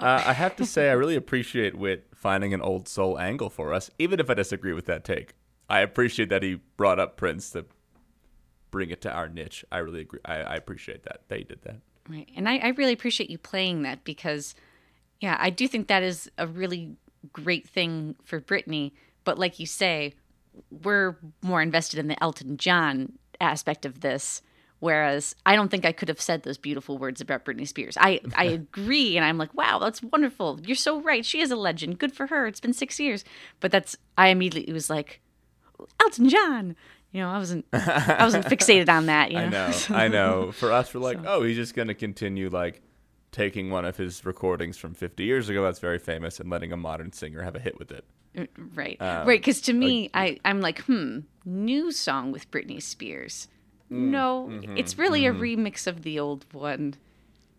Uh, 0.00 0.22
I 0.26 0.32
have 0.32 0.56
to 0.56 0.66
say, 0.66 0.90
I 0.90 0.92
really 0.92 1.14
appreciate 1.14 1.76
Whit 1.76 2.06
finding 2.14 2.52
an 2.52 2.60
old 2.60 2.88
soul 2.88 3.18
angle 3.18 3.50
for 3.50 3.72
us, 3.72 3.90
even 3.98 4.18
if 4.18 4.28
I 4.28 4.34
disagree 4.34 4.72
with 4.72 4.86
that 4.86 5.04
take. 5.04 5.34
I 5.68 5.80
appreciate 5.80 6.28
that 6.30 6.42
he 6.42 6.60
brought 6.76 6.98
up 6.98 7.16
Prince 7.16 7.50
to 7.50 7.66
bring 8.70 8.90
it 8.90 9.00
to 9.02 9.12
our 9.12 9.28
niche. 9.28 9.64
I 9.70 9.78
really 9.78 10.00
agree. 10.00 10.20
I, 10.24 10.36
I 10.38 10.54
appreciate 10.56 11.04
that 11.04 11.20
he 11.28 11.44
did 11.44 11.62
that. 11.62 11.76
Right, 12.08 12.28
and 12.34 12.48
I, 12.48 12.56
I 12.58 12.68
really 12.70 12.92
appreciate 12.92 13.30
you 13.30 13.38
playing 13.38 13.82
that 13.82 14.02
because, 14.02 14.56
yeah, 15.20 15.36
I 15.38 15.50
do 15.50 15.68
think 15.68 15.86
that 15.86 16.02
is 16.02 16.28
a 16.38 16.46
really 16.46 16.96
great 17.32 17.68
thing 17.68 18.16
for 18.24 18.40
Britney 18.40 18.92
but 19.24 19.38
like 19.38 19.58
you 19.58 19.66
say, 19.66 20.14
we're 20.70 21.16
more 21.42 21.62
invested 21.62 21.98
in 21.98 22.08
the 22.08 22.22
Elton 22.22 22.56
John 22.56 23.12
aspect 23.40 23.84
of 23.84 24.00
this. 24.00 24.42
Whereas 24.80 25.34
I 25.44 25.56
don't 25.56 25.70
think 25.70 25.84
I 25.84 25.92
could 25.92 26.08
have 26.08 26.20
said 26.20 26.42
those 26.42 26.56
beautiful 26.56 26.96
words 26.96 27.20
about 27.20 27.44
Britney 27.44 27.68
Spears. 27.68 27.96
I, 28.00 28.20
I 28.34 28.44
agree, 28.46 29.16
and 29.16 29.24
I'm 29.24 29.38
like, 29.38 29.54
wow, 29.54 29.78
that's 29.78 30.02
wonderful. 30.02 30.58
You're 30.64 30.74
so 30.74 31.00
right. 31.00 31.24
She 31.24 31.40
is 31.40 31.50
a 31.50 31.56
legend. 31.56 31.98
Good 31.98 32.14
for 32.14 32.26
her. 32.28 32.46
It's 32.46 32.60
been 32.60 32.72
six 32.72 32.98
years. 32.98 33.22
But 33.60 33.70
that's 33.70 33.96
I 34.16 34.28
immediately 34.28 34.72
was 34.72 34.90
like, 34.90 35.20
Elton 36.00 36.28
John. 36.28 36.76
You 37.12 37.20
know, 37.20 37.30
I 37.30 37.38
wasn't 37.38 37.66
I 37.72 38.18
wasn't 38.20 38.46
fixated 38.46 38.88
on 38.88 39.06
that. 39.06 39.32
You 39.32 39.38
know? 39.38 39.44
I 39.46 39.48
know, 39.48 39.72
I 39.90 40.08
know. 40.08 40.52
For 40.52 40.72
us, 40.72 40.94
we're 40.94 41.00
like, 41.00 41.18
so. 41.18 41.24
oh, 41.26 41.42
he's 41.42 41.56
just 41.56 41.74
gonna 41.74 41.94
continue 41.94 42.48
like 42.48 42.80
taking 43.32 43.70
one 43.70 43.84
of 43.84 43.96
his 43.96 44.24
recordings 44.24 44.76
from 44.76 44.94
50 44.94 45.22
years 45.24 45.48
ago 45.48 45.62
that's 45.62 45.78
very 45.78 45.98
famous 45.98 46.40
and 46.40 46.50
letting 46.50 46.72
a 46.72 46.76
modern 46.76 47.12
singer 47.12 47.42
have 47.42 47.54
a 47.54 47.60
hit 47.60 47.78
with 47.78 47.92
it. 47.92 48.04
Uh, 48.36 48.46
right. 48.74 48.96
Um, 49.00 49.26
right. 49.26 49.40
Because 49.40 49.60
to 49.62 49.72
me, 49.72 50.10
like, 50.14 50.40
I, 50.44 50.48
I'm 50.48 50.60
like, 50.60 50.80
hmm, 50.82 51.20
new 51.44 51.92
song 51.92 52.32
with 52.32 52.50
Britney 52.50 52.82
Spears. 52.82 53.48
Mm, 53.90 54.10
no, 54.10 54.48
mm-hmm, 54.50 54.76
it's 54.76 54.98
really 54.98 55.22
mm-hmm. 55.22 55.38
a 55.38 55.40
remix 55.40 55.86
of 55.86 56.02
the 56.02 56.18
old 56.18 56.46
one. 56.52 56.94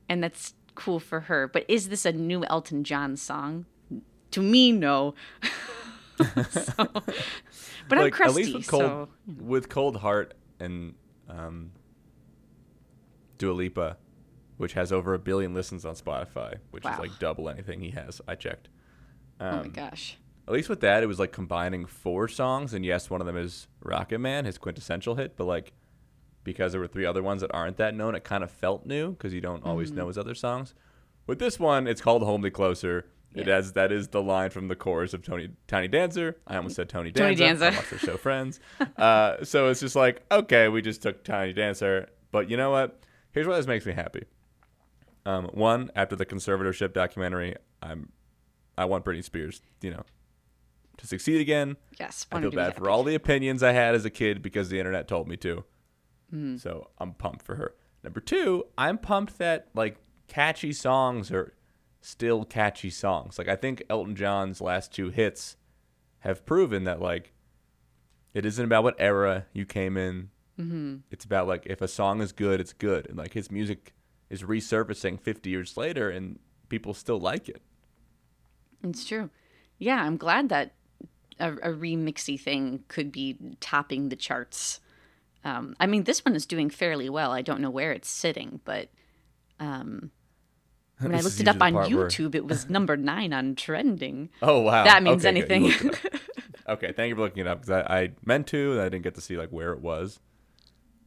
And 0.08 0.24
that's 0.24 0.54
cool 0.76 1.00
for 1.00 1.22
her. 1.22 1.48
But 1.48 1.66
is 1.68 1.90
this 1.90 2.06
a 2.06 2.12
new 2.12 2.44
Elton 2.46 2.84
John 2.84 3.18
song? 3.18 3.66
To 4.32 4.42
me, 4.42 4.72
no. 4.72 5.14
so, 6.50 6.74
but 6.78 7.98
like, 7.98 8.06
I'm 8.06 8.12
crusty. 8.12 8.24
At 8.24 8.36
least 8.36 8.54
with 8.56 8.68
cold, 8.68 8.82
so. 8.82 9.10
with 9.40 9.70
cold 9.70 9.98
heart 9.98 10.34
and 10.60 10.96
um, 11.28 11.72
Dua 13.38 13.54
Lipa, 13.54 13.98
which 14.58 14.74
has 14.74 14.92
over 14.92 15.14
a 15.14 15.20
billion 15.20 15.54
listens 15.54 15.86
on 15.86 15.96
Spotify, 15.96 16.56
which 16.72 16.84
wow. 16.84 16.94
is 16.94 17.00
like 17.00 17.20
double 17.20 17.50
anything 17.50 17.82
he 17.82 17.92
has. 17.92 18.22
I 18.28 18.36
checked. 18.36 18.70
Um, 19.40 19.48
oh 19.48 19.58
my 19.58 19.62
um, 19.64 19.72
gosh 19.72 20.18
at 20.48 20.54
least 20.54 20.70
with 20.70 20.82
that, 20.82 21.04
it 21.04 21.06
was 21.06 21.20
like 21.20 21.32
combining 21.32 21.86
four 21.86 22.28
songs, 22.28 22.74
and 22.74 22.84
yes, 22.84 23.10
one 23.10 23.22
of 23.22 23.28
them 23.28 23.38
is 23.38 23.68
Rocket 23.82 24.20
Man, 24.20 24.46
his 24.46 24.58
quintessential 24.58 25.16
hit, 25.16 25.38
but 25.38 25.46
like 25.46 25.72
because 26.44 26.72
there 26.72 26.82
were 26.82 26.88
three 26.88 27.06
other 27.06 27.24
ones 27.24 27.42
that 27.42 27.52
aren't 27.54 27.78
that 27.78 27.96
known, 27.96 28.16
it 28.16 28.24
kind 28.24 28.44
of 28.44 28.52
felt 28.52 28.86
new 28.86 29.12
because 29.12 29.34
you 29.34 29.42
don't 29.42 29.64
always 29.64 29.90
mm-hmm. 29.90 30.00
know 30.00 30.08
his 30.08 30.18
other 30.18 30.36
songs. 30.36 30.74
With 31.28 31.40
this 31.40 31.60
one, 31.60 31.88
it's 31.88 32.02
called 32.02 32.42
Me 32.42 32.50
Closer. 32.50 33.06
Yeah. 33.34 33.42
It 33.42 33.48
has 33.48 33.74
that 33.74 33.92
is 33.92 34.10
the 34.10 34.22
line 34.22 34.50
from 34.50 34.68
the 34.68 34.76
chorus 34.76 35.14
of 35.14 35.24
Tony 35.24 35.50
Tiny 35.68 35.88
Dancer. 35.88 36.36
I 36.46 36.58
almost 36.58 36.76
said 36.76 36.90
Tony 36.90 37.12
Dancer. 37.12 37.24
Tony 37.24 37.36
Dancer. 37.36 37.66
I 37.66 37.70
watched 37.70 37.90
their 37.90 38.00
show 38.00 38.18
Friends. 38.18 38.60
uh, 38.98 39.44
so 39.44 39.70
it's 39.70 39.80
just 39.80 39.96
like 39.96 40.22
okay, 40.30 40.68
we 40.68 40.82
just 40.82 41.02
took 41.02 41.24
Tiny 41.24 41.54
Dancer, 41.54 42.10
but 42.32 42.50
you 42.50 42.58
know 42.58 42.72
what? 42.72 43.00
Here's 43.32 43.48
why 43.48 43.56
this 43.56 43.68
makes 43.68 43.86
me 43.86 43.94
happy. 43.94 44.26
Um, 45.26 45.46
one, 45.54 45.92
after 45.96 46.16
the 46.16 46.26
conservatorship 46.26 46.94
documentary, 46.94 47.56
I'm 47.82 48.10
I 48.78 48.86
want 48.86 49.06
Britney 49.06 49.24
Spears, 49.24 49.62
you 49.82 49.92
know, 49.92 50.04
to 50.98 51.08
succeed 51.08 51.40
again. 51.40 51.78
Yes, 52.00 52.26
I 52.32 52.42
feel 52.42 52.52
bad 52.52 52.76
for 52.76 52.90
all 52.90 53.04
the 53.04 53.16
opinions 53.16 53.64
I 53.64 53.72
had 53.72 53.96
as 53.96 54.04
a 54.04 54.10
kid 54.10 54.42
because 54.42 54.70
the 54.70 54.80
internet 54.80 55.08
told 55.08 55.30
me 55.30 55.38
to. 55.38 55.64
Mm. 56.34 56.60
So 56.60 56.90
I'm 56.98 57.14
pumped 57.14 57.44
for 57.44 57.56
her. 57.56 57.74
Number 58.04 58.20
two, 58.20 58.66
I'm 58.78 58.98
pumped 58.98 59.38
that 59.38 59.68
like 59.74 59.98
catchy 60.28 60.74
songs 60.74 61.32
are 61.32 61.54
still 62.02 62.46
catchy 62.46 62.90
songs. 62.90 63.38
Like 63.38 63.48
I 63.48 63.56
think 63.56 63.84
Elton 63.90 64.16
John's 64.16 64.62
last 64.62 64.94
two 64.94 65.10
hits 65.10 65.58
have 66.20 66.46
proven 66.46 66.84
that 66.86 67.02
like 67.02 67.34
it 68.34 68.46
isn't 68.46 68.64
about 68.64 68.84
what 68.84 68.96
era 68.98 69.46
you 69.54 69.66
came 69.66 69.98
in. 69.98 70.30
Mm-hmm. 70.60 70.98
It's 71.10 71.26
about 71.26 71.48
like 71.48 71.66
if 71.66 71.82
a 71.82 71.88
song 71.88 72.22
is 72.22 72.32
good, 72.32 72.60
it's 72.60 72.74
good, 72.74 73.08
and 73.08 73.18
like 73.18 73.34
his 73.34 73.52
music 73.52 73.94
is 74.30 74.44
resurfacing 74.44 75.20
50 75.20 75.50
years 75.50 75.76
later, 75.76 76.10
and 76.10 76.40
people 76.70 76.94
still 76.94 77.20
like 77.20 77.50
it. 77.50 77.62
It's 78.84 79.06
true. 79.06 79.30
Yeah, 79.78 80.04
I'm 80.04 80.18
glad 80.18 80.50
that 80.50 80.74
a, 81.40 81.54
a 81.54 81.70
remixy 81.70 82.40
thing 82.40 82.84
could 82.88 83.12
be 83.12 83.38
topping 83.60 84.10
the 84.10 84.16
charts. 84.16 84.80
Um, 85.44 85.76
I 85.80 85.88
mean, 85.88 86.04
this 86.04 86.24
one 86.24 86.36
is 86.36 86.46
doing 86.46 86.70
fairly 86.70 87.10
well. 87.10 87.32
I 87.32 87.42
don't 87.42 87.62
know 87.62 87.70
where 87.70 87.92
it's 87.92 88.10
sitting, 88.10 88.60
but 88.64 88.90
um, 89.60 90.12
When 91.00 91.16
I 91.16 91.22
looked 91.22 91.40
it 91.40 91.48
up 91.48 91.62
on 91.62 91.74
part 91.74 91.90
where- 91.92 92.08
YouTube, 92.08 92.36
it 92.36 92.46
was 92.46 92.70
number 92.70 92.96
nine 92.96 93.34
on 93.34 93.56
trending. 93.56 94.30
Oh 94.42 94.60
wow, 94.62 94.84
That 94.84 95.02
means 95.04 95.26
Okay, 95.26 95.30
anything. 95.30 95.64
looked 95.64 96.06
it 96.06 96.14
up. 96.16 96.22
okay, 96.78 96.92
thank 96.94 97.10
you 97.10 97.16
for 97.16 97.22
looking 97.22 97.42
it 97.42 97.48
up 97.48 97.62
because 97.62 97.84
I, 97.88 98.02
I 98.02 98.10
meant 98.24 98.48
to, 98.48 98.74
and 98.74 98.82
I 98.82 98.86
didn't 98.90 99.04
get 99.04 99.16
to 99.16 99.22
see 99.22 99.36
like 99.38 99.50
where 99.50 99.74
it 99.74 99.82
was. 99.82 100.20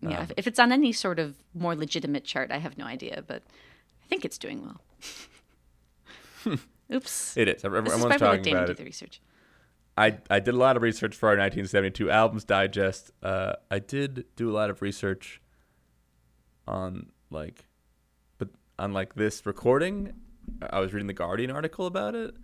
Yeah, 0.00 0.20
Um, 0.22 0.28
if, 0.36 0.46
it's 0.46 0.58
on 0.58 0.72
any 0.72 0.92
sort 0.92 1.18
of 1.18 1.36
more 1.54 1.74
legitimate 1.76 2.24
chart, 2.24 2.50
I 2.50 2.58
have 2.58 2.76
no 2.76 2.84
idea, 2.84 3.22
but 3.26 3.42
I 4.02 4.06
think 4.08 4.24
it's 4.24 4.36
doing 4.36 4.62
well. 4.62 4.80
Oops. 6.92 7.36
It 7.36 7.48
is. 7.48 7.64
Every- 7.64 7.80
this 7.80 7.94
is 7.94 8.00
Everyone's 8.04 8.20
talking 8.20 8.54
about 8.54 8.68
it. 8.70 8.76
the 8.76 8.84
research. 8.84 9.20
I, 9.96 10.18
I 10.28 10.40
did 10.40 10.54
a 10.54 10.58
lot 10.58 10.76
of 10.76 10.82
research 10.82 11.14
for 11.14 11.28
our 11.28 11.36
1972 11.36 12.10
albums 12.10 12.44
digest. 12.44 13.12
Uh, 13.22 13.54
I 13.70 13.78
did 13.78 14.24
do 14.34 14.50
a 14.50 14.54
lot 14.54 14.70
of 14.70 14.82
research 14.82 15.40
on 16.66 17.10
like, 17.30 17.66
but 18.38 18.48
on 18.78 18.92
like 18.92 19.14
this 19.14 19.46
recording. 19.46 20.14
I 20.68 20.80
was 20.80 20.92
reading 20.92 21.06
the 21.06 21.14
Guardian 21.14 21.50
article 21.50 21.86
about 21.86 22.14
it. 22.14 22.34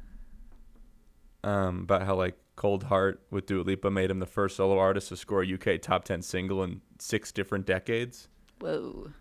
Um, 1.42 1.80
about 1.80 2.02
how 2.02 2.14
like 2.14 2.37
Cold 2.54 2.85
Heart 2.85 3.23
with 3.30 3.47
Dua 3.47 3.62
Lipa 3.62 3.90
made 3.90 4.11
him 4.11 4.21
the 4.21 4.26
first 4.26 4.57
solo 4.57 4.78
artist 4.78 5.09
to 5.09 5.16
score 5.16 5.42
a 5.42 5.54
UK 5.54 5.80
top 5.80 6.04
10 6.04 6.23
single 6.23 6.62
in 6.62 6.83
six 6.99 7.33
different 7.33 7.66
decades. 7.66 8.28
Whoa. 8.61 9.12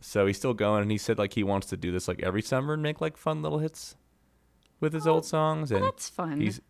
So 0.00 0.26
he's 0.26 0.36
still 0.36 0.54
going, 0.54 0.82
and 0.82 0.90
he 0.90 0.98
said 0.98 1.18
like 1.18 1.34
he 1.34 1.42
wants 1.42 1.68
to 1.68 1.76
do 1.76 1.90
this 1.90 2.06
like 2.08 2.22
every 2.22 2.42
summer 2.42 2.74
and 2.74 2.82
make 2.82 3.00
like 3.00 3.16
fun 3.16 3.42
little 3.42 3.58
hits 3.58 3.96
with 4.80 4.92
his 4.92 5.06
old 5.06 5.24
songs. 5.24 5.70
And 5.70 5.80
Well, 5.80 5.90
that's 5.90 6.08
fun. 6.08 6.40
He's 6.40 6.60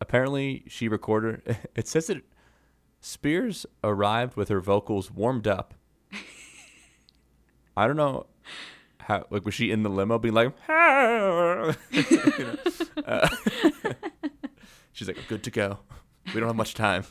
apparently 0.00 0.64
she 0.68 0.88
recorded. 0.88 1.56
It 1.74 1.88
says 1.88 2.08
that 2.08 2.22
Spears 3.00 3.64
arrived 3.82 4.36
with 4.36 4.48
her 4.48 4.60
vocals 4.60 5.10
warmed 5.10 5.46
up. 5.46 5.74
I 7.76 7.86
don't 7.86 7.96
know 7.96 8.26
how. 9.00 9.24
Like, 9.30 9.44
was 9.44 9.54
she 9.54 9.70
in 9.70 9.82
the 9.82 9.88
limo 9.88 10.18
being 10.18 10.34
like? 10.34 10.52
Uh, 13.06 13.26
she's 14.92 15.08
like, 15.08 15.16
good 15.26 15.42
to 15.42 15.50
go. 15.50 15.78
We 16.26 16.40
don't 16.40 16.48
have 16.48 16.56
much 16.56 16.74
time. 16.74 17.04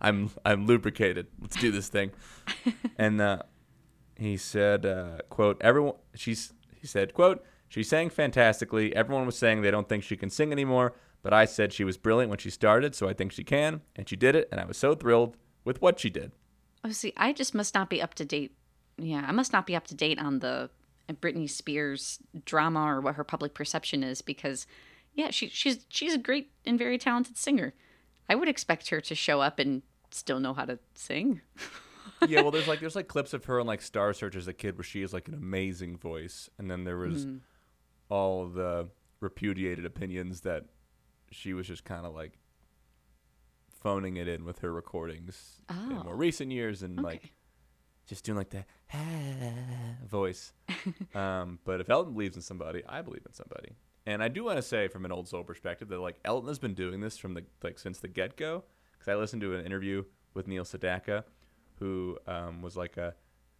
I'm 0.00 0.30
I'm 0.44 0.66
lubricated. 0.66 1.26
Let's 1.40 1.56
do 1.56 1.70
this 1.72 1.88
thing. 1.88 2.12
And 2.96 3.20
uh, 3.20 3.42
he 4.16 4.36
said, 4.36 4.86
uh, 4.86 5.18
"quote 5.30 5.60
Everyone." 5.60 5.94
She's 6.14 6.52
he 6.80 6.86
said, 6.86 7.12
"quote 7.12 7.44
She 7.68 7.82
sang 7.82 8.08
fantastically. 8.08 8.94
Everyone 8.94 9.26
was 9.26 9.36
saying 9.36 9.62
they 9.62 9.70
don't 9.70 9.88
think 9.88 10.04
she 10.04 10.16
can 10.16 10.30
sing 10.30 10.52
anymore, 10.52 10.94
but 11.22 11.32
I 11.32 11.44
said 11.44 11.72
she 11.72 11.84
was 11.84 11.96
brilliant 11.96 12.30
when 12.30 12.38
she 12.38 12.50
started, 12.50 12.94
so 12.94 13.08
I 13.08 13.12
think 13.12 13.32
she 13.32 13.44
can, 13.44 13.82
and 13.96 14.08
she 14.08 14.16
did 14.16 14.36
it, 14.36 14.48
and 14.50 14.60
I 14.60 14.64
was 14.64 14.76
so 14.76 14.94
thrilled 14.94 15.36
with 15.64 15.80
what 15.80 16.00
she 16.00 16.10
did." 16.10 16.32
Oh, 16.84 16.90
see, 16.90 17.12
I 17.16 17.32
just 17.32 17.54
must 17.54 17.74
not 17.74 17.88
be 17.88 18.02
up 18.02 18.14
to 18.14 18.24
date. 18.24 18.56
Yeah, 18.98 19.24
I 19.26 19.32
must 19.32 19.52
not 19.52 19.66
be 19.66 19.76
up 19.76 19.86
to 19.88 19.94
date 19.94 20.18
on 20.18 20.40
the 20.40 20.70
Britney 21.12 21.48
Spears 21.48 22.18
drama 22.44 22.84
or 22.84 23.00
what 23.00 23.16
her 23.16 23.24
public 23.24 23.54
perception 23.54 24.02
is 24.02 24.22
because, 24.22 24.66
yeah, 25.14 25.30
she, 25.30 25.48
she's 25.48 25.84
she's 25.88 26.14
a 26.14 26.18
great 26.18 26.50
and 26.64 26.78
very 26.78 26.98
talented 26.98 27.36
singer. 27.36 27.74
I 28.28 28.34
would 28.34 28.48
expect 28.48 28.88
her 28.90 29.00
to 29.00 29.14
show 29.14 29.40
up 29.40 29.58
and 29.58 29.82
still 30.10 30.40
know 30.40 30.54
how 30.54 30.64
to 30.64 30.78
sing. 30.94 31.40
yeah, 32.28 32.40
well, 32.40 32.50
there's 32.50 32.68
like 32.68 32.80
there's 32.80 32.96
like 32.96 33.08
clips 33.08 33.32
of 33.32 33.44
her 33.46 33.60
on 33.60 33.66
like 33.66 33.82
Star 33.82 34.12
Search 34.12 34.36
as 34.36 34.48
a 34.48 34.52
kid 34.52 34.76
where 34.76 34.84
she 34.84 35.00
has 35.02 35.12
like 35.12 35.28
an 35.28 35.34
amazing 35.34 35.96
voice, 35.96 36.48
and 36.58 36.70
then 36.70 36.84
there 36.84 36.98
was 36.98 37.24
hmm. 37.24 37.36
all 38.08 38.46
the 38.46 38.88
repudiated 39.20 39.84
opinions 39.84 40.40
that 40.40 40.64
she 41.32 41.54
was 41.54 41.66
just 41.66 41.84
kind 41.84 42.06
of 42.06 42.14
like 42.14 42.32
phoning 43.82 44.16
it 44.16 44.28
in 44.28 44.44
with 44.44 44.60
her 44.60 44.72
recordings 44.72 45.60
in 45.68 45.76
Oh. 45.98 46.04
more 46.04 46.16
recent 46.16 46.50
years, 46.52 46.82
and 46.82 47.00
like 47.02 47.32
just 48.06 48.24
doing 48.24 48.36
like 48.38 48.50
the 48.50 48.64
voice. 50.06 50.52
um, 51.14 51.58
but 51.64 51.80
if 51.80 51.90
Elton 51.90 52.12
believes 52.12 52.36
in 52.36 52.42
somebody, 52.42 52.82
I 52.88 53.02
believe 53.02 53.22
in 53.26 53.32
somebody. 53.32 53.72
And 54.06 54.22
I 54.22 54.28
do 54.28 54.44
want 54.44 54.56
to 54.58 54.62
say, 54.62 54.88
from 54.88 55.04
an 55.04 55.12
old 55.12 55.28
soul 55.28 55.44
perspective, 55.44 55.88
that 55.88 55.98
like 56.00 56.18
Elton 56.24 56.48
has 56.48 56.58
been 56.58 56.74
doing 56.74 57.00
this 57.00 57.16
from 57.18 57.34
the 57.34 57.44
like 57.62 57.78
since 57.78 57.98
the 58.00 58.08
get 58.08 58.36
go. 58.36 58.64
Because 58.92 59.08
I 59.08 59.16
listened 59.16 59.42
to 59.42 59.54
an 59.54 59.64
interview 59.64 60.04
with 60.34 60.46
Neil 60.46 60.64
Sedaka, 60.64 61.24
who 61.78 62.18
um, 62.26 62.62
was 62.62 62.76
like 62.76 62.96
a 62.96 63.14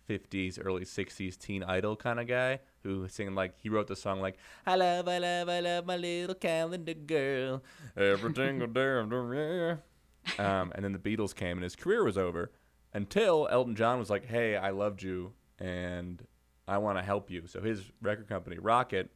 50s, 0.08 0.58
early 0.64 0.84
60s 0.84 1.38
teen 1.38 1.62
idol 1.62 1.96
kind 1.96 2.20
of 2.20 2.26
guy 2.26 2.60
who 2.82 3.06
singing 3.08 3.34
like 3.34 3.54
he 3.60 3.68
wrote 3.68 3.86
the 3.86 3.96
song 3.96 4.20
like 4.20 4.36
I 4.66 4.74
love, 4.76 5.08
I 5.08 5.18
love, 5.18 5.48
I 5.48 5.60
love 5.60 5.86
my 5.86 5.96
little 5.96 6.34
calendar 6.34 6.94
girl 6.94 7.62
every 7.96 8.32
single 8.34 8.66
day. 8.68 8.72
Um, 10.38 10.72
and 10.74 10.84
then 10.84 10.92
the 10.92 10.98
Beatles 10.98 11.34
came 11.34 11.56
and 11.56 11.64
his 11.64 11.76
career 11.76 12.04
was 12.04 12.16
over 12.18 12.50
until 12.92 13.48
Elton 13.50 13.74
John 13.74 13.98
was 13.98 14.10
like, 14.10 14.24
"Hey, 14.26 14.56
I 14.56 14.70
loved 14.70 15.02
you 15.02 15.32
and 15.58 16.24
I 16.68 16.78
want 16.78 16.98
to 16.98 17.02
help 17.02 17.30
you." 17.30 17.46
So 17.46 17.60
his 17.60 17.90
record 18.00 18.28
company, 18.28 18.58
Rocket, 18.58 19.10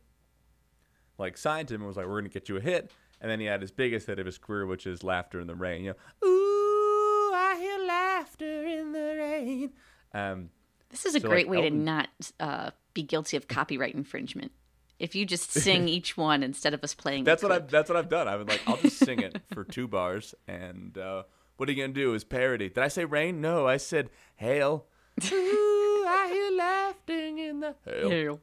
like 1.19 1.37
signed 1.37 1.71
him 1.71 1.81
and 1.83 1.89
was 1.89 1.97
like, 1.97 2.07
"We're 2.07 2.21
gonna 2.21 2.29
get 2.29 2.49
you 2.49 2.57
a 2.57 2.61
hit." 2.61 2.91
And 3.21 3.31
then 3.31 3.41
he 3.41 3.47
had 3.47 3.63
his 3.63 3.71
biggest 3.71 4.07
hit 4.09 4.19
of 4.19 4.27
his 4.27 4.39
career, 4.39 4.67
which 4.67 4.87
is 4.87 5.03
"Laughter 5.05 5.41
in 5.41 5.47
the 5.47 5.55
Rain." 5.55 5.85
You 5.85 5.95
know, 6.23 6.29
ooh, 6.29 7.33
I 7.35 7.57
hear 7.59 7.79
laughter 7.87 8.65
in 8.67 8.93
the 8.93 9.17
rain. 9.19 9.73
Um, 10.13 10.51
This 10.97 11.07
is 11.07 11.15
a 11.15 11.21
So, 11.21 11.29
great 11.29 11.47
like, 11.49 11.59
way 11.63 11.69
to 11.69 11.75
not 11.75 12.09
uh, 12.41 12.71
be 12.95 13.03
guilty 13.03 13.37
of 13.37 13.49
copyright 13.59 13.95
infringement. 13.95 14.53
If 14.99 15.15
you 15.15 15.27
just 15.27 15.53
sing 15.53 15.89
each 15.97 16.17
one 16.17 16.43
instead 16.43 16.73
of 16.73 16.83
us 16.83 16.95
playing. 16.95 17.25
that's 17.25 17.43
what 17.43 17.51
clip. 17.51 17.65
I've 17.65 17.71
that's 17.71 17.91
what 17.91 17.97
I've 17.99 18.09
done. 18.09 18.29
I've 18.29 18.39
been 18.39 18.49
like, 18.49 18.63
I'll 18.67 18.79
just 18.79 18.99
sing 18.99 19.21
it 19.21 19.41
for 19.53 19.63
two 19.65 19.87
bars, 19.87 20.35
and 20.49 20.97
uh, 20.97 21.25
what 21.59 21.69
are 21.69 21.73
you 21.73 21.83
gonna 21.83 21.93
do? 21.93 22.15
Is 22.15 22.25
parody? 22.25 22.69
Did 22.69 22.79
I 22.79 22.89
say 22.89 23.05
rain? 23.05 23.41
No, 23.43 23.67
I 23.67 23.77
said 23.77 24.09
hail. 24.37 24.87
ooh, 25.33 26.05
I 26.09 26.29
hear 26.33 26.51
laughing 26.57 27.39
in 27.39 27.61
the 27.61 27.75
hail. 27.85 28.13
Ew. 28.13 28.41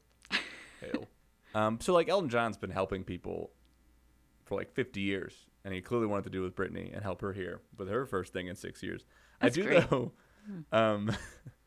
hail. 0.81 1.07
Um, 1.55 1.79
so 1.81 1.93
like 1.93 2.07
Elton 2.09 2.29
John's 2.29 2.57
been 2.57 2.71
helping 2.71 3.03
people 3.03 3.51
for 4.45 4.55
like 4.55 4.71
50 4.73 5.01
years, 5.01 5.33
and 5.65 5.73
he 5.73 5.81
clearly 5.81 6.07
wanted 6.07 6.25
to 6.25 6.29
do 6.29 6.41
with 6.43 6.55
Britney 6.55 6.93
and 6.93 7.01
help 7.03 7.21
her 7.21 7.33
here 7.33 7.61
with 7.77 7.89
her 7.89 8.05
first 8.05 8.31
thing 8.33 8.47
in 8.47 8.55
six 8.55 8.81
years. 8.83 9.05
That's 9.41 9.57
I 9.57 9.61
do 9.61 9.67
great. 9.67 9.89
though, 9.89 10.11
um, 10.71 11.11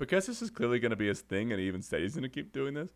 because 0.00 0.26
this 0.26 0.42
is 0.42 0.50
clearly 0.50 0.80
going 0.80 0.90
to 0.90 0.96
be 0.96 1.06
his 1.06 1.20
thing, 1.20 1.52
and 1.52 1.60
he 1.60 1.68
even 1.68 1.82
said 1.82 2.00
he's 2.00 2.14
going 2.14 2.22
to 2.22 2.28
keep 2.28 2.52
doing 2.52 2.74
this. 2.74 2.90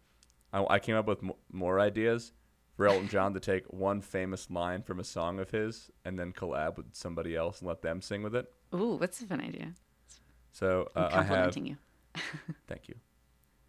I, 0.53 0.65
I 0.69 0.79
came 0.81 0.97
up 0.97 1.07
with 1.07 1.23
mo- 1.23 1.37
more 1.53 1.79
ideas 1.79 2.33
for 2.77 2.89
Elton 2.89 3.09
John 3.09 3.35
to 3.35 3.41
take 3.41 3.73
one 3.73 4.01
famous 4.01 4.51
line 4.51 4.83
from 4.83 4.99
a 4.99 5.05
song 5.05 5.39
of 5.39 5.51
his 5.51 5.91
and 6.05 6.19
then 6.19 6.33
collab 6.33 6.77
with 6.77 6.87
somebody 6.93 7.37
else 7.37 7.61
and 7.61 7.69
let 7.69 7.83
them 7.83 8.01
sing 8.01 8.23
with 8.23 8.35
it. 8.35 8.53
Ooh, 8.75 8.97
what's 8.97 9.21
a 9.21 9.27
fun 9.27 9.41
idea? 9.41 9.75
So 10.53 10.89
I'm 10.97 11.03
uh, 11.03 11.07
I 11.07 11.11
have 11.11 11.27
complimenting 11.27 11.67
you. 11.67 11.77
Thank 12.67 12.89
you. 12.89 12.97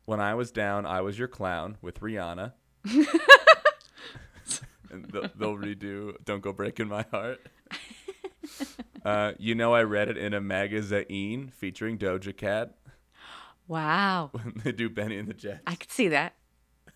When 0.05 0.19
I 0.19 0.33
was 0.35 0.51
down, 0.51 0.85
I 0.85 1.01
was 1.01 1.19
your 1.19 1.27
clown 1.27 1.77
with 1.81 1.99
Rihanna. 1.99 2.53
and 4.91 5.05
they'll, 5.11 5.29
they'll 5.35 5.57
redo 5.57 6.13
"Don't 6.23 6.41
Go 6.41 6.53
Breaking 6.53 6.87
My 6.87 7.05
Heart." 7.11 7.45
Uh, 9.03 9.33
you 9.37 9.55
know, 9.55 9.73
I 9.73 9.83
read 9.83 10.09
it 10.09 10.17
in 10.17 10.33
a 10.33 10.41
magazine 10.41 11.51
featuring 11.55 11.97
Doja 11.97 12.35
Cat 12.35 12.75
Wow. 13.67 14.29
when 14.33 14.53
they 14.63 14.71
do 14.71 14.89
Bennie 14.89 15.17
and 15.17 15.27
the 15.27 15.33
Jets. 15.33 15.61
I 15.65 15.75
could 15.75 15.91
see 15.91 16.07
that. 16.09 16.35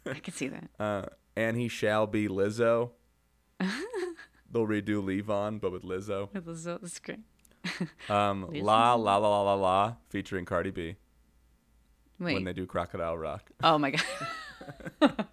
I 0.06 0.16
could 0.20 0.34
see 0.34 0.48
that. 0.50 0.70
Uh, 0.80 1.06
and 1.36 1.58
he 1.58 1.68
shall 1.68 2.06
be 2.08 2.28
Lizzo. 2.28 2.92
they'll 3.60 4.68
redo 4.68 5.02
Levon, 5.04 5.60
but 5.62 5.72
with 5.72 5.84
Lizzo. 5.84 6.34
With 6.34 6.46
Lizzo, 6.46 6.66
that 6.66 6.82
was 6.82 7.00
great. 7.00 7.20
Um, 8.10 8.48
la 8.52 8.94
la 8.96 9.18
la 9.18 9.28
la 9.28 9.42
la 9.42 9.54
la 9.54 9.94
featuring 10.10 10.46
Cardi 10.46 10.72
B 10.72 10.96
Wait. 12.20 12.34
when 12.34 12.44
they 12.46 12.54
do 12.54 12.66
Crocodile 12.66 13.18
Rock. 13.18 13.52
oh 13.64 13.78
my 13.78 13.92
god. 13.92 15.26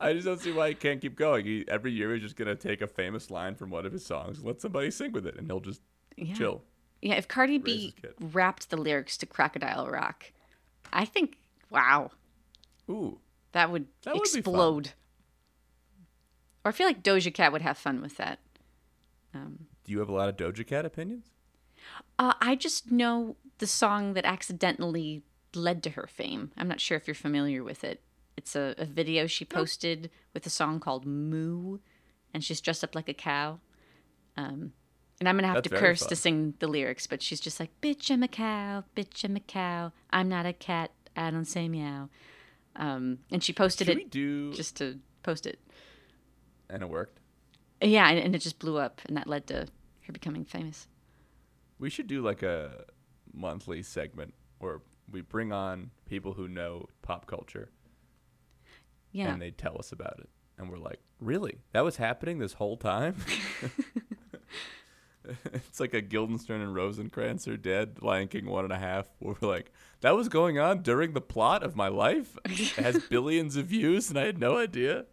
I 0.00 0.12
just 0.12 0.26
don't 0.26 0.40
see 0.40 0.52
why 0.52 0.68
he 0.68 0.74
can't 0.74 1.00
keep 1.00 1.16
going. 1.16 1.44
He, 1.46 1.64
every 1.68 1.92
year 1.92 2.12
he's 2.12 2.22
just 2.22 2.36
gonna 2.36 2.54
take 2.56 2.82
a 2.82 2.86
famous 2.86 3.30
line 3.30 3.54
from 3.54 3.70
one 3.70 3.86
of 3.86 3.92
his 3.92 4.04
songs, 4.04 4.42
let 4.44 4.60
somebody 4.60 4.90
sing 4.90 5.12
with 5.12 5.26
it, 5.26 5.36
and 5.36 5.46
he'll 5.46 5.60
just 5.60 5.80
Yeah. 6.16 6.34
chill. 6.34 6.62
Yeah, 7.02 7.14
if 7.14 7.26
Cardi 7.26 7.58
B 7.58 7.94
rapped 8.20 8.70
the 8.70 8.76
lyrics 8.76 9.16
to 9.18 9.26
Crocodile 9.26 9.88
Rock, 9.88 10.32
I 10.92 11.04
think, 11.04 11.36
wow, 11.68 12.12
Ooh, 12.88 13.18
that 13.52 13.70
would 13.70 13.88
That 14.04 14.14
would 14.14 14.22
explode. 14.22 14.92
Or 16.64 16.68
I 16.68 16.72
feel 16.72 16.86
like 16.86 17.02
Doja 17.02 17.34
Cat 17.34 17.52
would 17.52 17.62
have 17.62 17.76
fun 17.76 18.00
with 18.00 18.16
that. 18.18 18.38
Um, 19.34 19.66
do 19.84 19.92
you 19.92 19.98
have 19.98 20.08
a 20.08 20.12
lot 20.12 20.28
of 20.28 20.36
Doja 20.36 20.64
Cat 20.66 20.86
opinions? 20.86 21.32
uh, 22.18 22.34
I 22.40 22.54
just 22.54 22.92
know 22.92 23.36
the 23.58 23.66
song 23.66 24.14
that 24.14 24.24
accidentally 24.24 25.22
led 25.54 25.82
to 25.82 25.90
her 25.90 26.06
fame. 26.06 26.52
I'm 26.56 26.68
not 26.68 26.80
sure 26.80 26.96
if 26.96 27.08
you're 27.08 27.14
familiar 27.14 27.64
with 27.64 27.82
it. 27.82 28.00
It's 28.36 28.56
a, 28.56 28.74
a 28.78 28.84
video 28.84 29.26
she 29.26 29.44
posted 29.44 30.10
with 30.32 30.46
a 30.46 30.50
song 30.50 30.80
called 30.80 31.04
Moo, 31.04 31.78
and 32.32 32.42
she's 32.42 32.60
dressed 32.60 32.84
up 32.84 32.94
like 32.94 33.08
a 33.08 33.14
cow. 33.14 33.58
Um, 34.36 34.72
and 35.22 35.28
I'm 35.28 35.36
gonna 35.36 35.46
have 35.46 35.54
That's 35.62 35.68
to 35.68 35.76
curse 35.78 36.00
fun. 36.00 36.08
to 36.08 36.16
sing 36.16 36.54
the 36.58 36.66
lyrics, 36.66 37.06
but 37.06 37.22
she's 37.22 37.38
just 37.38 37.60
like, 37.60 37.70
"Bitch, 37.80 38.10
I'm 38.10 38.24
a 38.24 38.28
cow. 38.28 38.82
Bitch, 38.96 39.22
I'm 39.22 39.36
a 39.36 39.40
cow. 39.40 39.92
I'm 40.10 40.28
not 40.28 40.46
a 40.46 40.52
cat. 40.52 40.90
I 41.16 41.30
don't 41.30 41.44
say 41.44 41.68
meow." 41.68 42.08
Um, 42.74 43.18
and 43.30 43.40
she 43.44 43.52
posted 43.52 43.86
Should 43.86 43.98
it 43.98 44.10
do? 44.10 44.52
just 44.52 44.74
to 44.78 44.98
post 45.22 45.46
it. 45.46 45.60
and 46.68 46.82
it 46.82 46.88
worked. 46.88 47.20
Yeah, 47.80 48.08
and, 48.08 48.18
and 48.18 48.34
it 48.34 48.38
just 48.40 48.58
blew 48.58 48.78
up, 48.78 49.00
and 49.06 49.16
that 49.16 49.28
led 49.28 49.46
to 49.46 49.66
her 50.06 50.12
becoming 50.12 50.44
famous. 50.44 50.88
We 51.78 51.88
should 51.88 52.08
do 52.08 52.20
like 52.20 52.42
a 52.42 52.84
monthly 53.32 53.82
segment 53.84 54.34
or 54.58 54.82
we 55.08 55.20
bring 55.20 55.52
on 55.52 55.90
people 56.06 56.32
who 56.32 56.48
know 56.48 56.86
pop 57.02 57.26
culture 57.26 57.70
Yeah. 59.12 59.32
and 59.32 59.40
they 59.40 59.50
tell 59.52 59.76
us 59.78 59.92
about 59.92 60.18
it. 60.18 60.28
And 60.58 60.70
we're 60.70 60.78
like, 60.78 61.00
really? 61.20 61.58
That 61.72 61.82
was 61.84 61.96
happening 61.96 62.38
this 62.38 62.54
whole 62.54 62.76
time? 62.76 63.16
it's 65.52 65.80
like 65.80 65.94
a 65.94 66.00
Guildenstern 66.00 66.60
and 66.60 66.74
Rosencrantz 66.74 67.46
are 67.48 67.56
dead, 67.56 68.02
Lion 68.02 68.28
King 68.28 68.46
one 68.46 68.64
and 68.64 68.72
a 68.72 68.78
half, 68.78 69.08
where 69.18 69.36
we're 69.40 69.48
like, 69.48 69.72
that 70.00 70.16
was 70.16 70.28
going 70.28 70.58
on 70.58 70.82
during 70.82 71.12
the 71.12 71.20
plot 71.20 71.62
of 71.62 71.76
my 71.76 71.88
life? 71.88 72.38
It 72.44 72.70
has 72.72 73.02
billions 73.10 73.56
of 73.56 73.66
views 73.66 74.10
and 74.10 74.18
I 74.18 74.26
had 74.26 74.38
no 74.38 74.58
idea. 74.58 75.04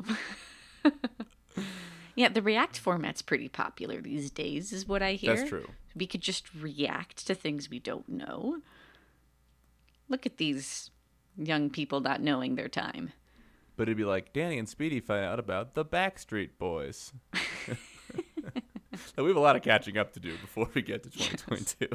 yeah, 2.16 2.30
the 2.30 2.42
React 2.42 2.80
format's 2.80 3.22
pretty 3.22 3.50
popular 3.50 4.02
these 4.02 4.32
days, 4.32 4.72
is 4.74 4.88
what 4.88 5.02
I 5.02 5.14
hear. 5.14 5.36
That's 5.36 5.50
true. 5.50 5.70
We 5.96 6.08
could 6.08 6.22
just 6.22 6.54
react 6.54 7.26
to 7.28 7.36
things 7.36 7.70
we 7.70 7.80
don't 7.80 8.08
know. 8.10 8.60
Look 10.08 10.26
at 10.26 10.38
these 10.38 10.92
young 11.38 11.70
people 11.70 12.00
not 12.00 12.22
knowing 12.22 12.56
their 12.56 12.70
time. 12.70 13.14
But 13.76 13.84
it'd 13.84 13.98
be 13.98 14.04
like, 14.04 14.34
Danny 14.34 14.58
and 14.58 14.68
Speedy 14.68 15.00
find 15.00 15.24
out 15.24 15.40
about 15.40 15.74
the 15.74 15.86
Backstreet 15.86 16.50
Boys. 16.58 17.14
so 19.16 19.24
we 19.24 19.30
have 19.30 19.38
a 19.38 19.42
lot 19.42 19.56
of 19.56 19.62
catching 19.62 19.98
up 19.98 20.14
to 20.14 20.20
do 20.20 20.38
before 20.38 20.70
we 20.74 20.82
get 20.82 21.04
to 21.04 21.10
2022. 21.10 21.88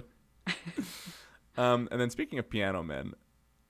um, 1.62 1.88
and 1.90 2.00
then 2.00 2.11
speaking 2.11 2.38
of 2.38 2.49
piano 2.49 2.83
men, 2.83 3.14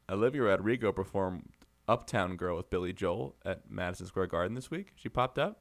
Olivia 0.09 0.43
Rodrigo 0.43 0.93
performed 0.93 1.49
Uptown 1.89 2.37
Girl 2.37 2.57
with 2.57 2.71
Billy 2.71 2.93
Joel 2.93 3.37
at 3.45 3.71
Madison 3.71 4.07
Square 4.07 4.29
Garden 4.29 4.55
this 4.55 4.71
week. 4.71 4.93
She 4.95 5.09
popped 5.09 5.39
up. 5.39 5.61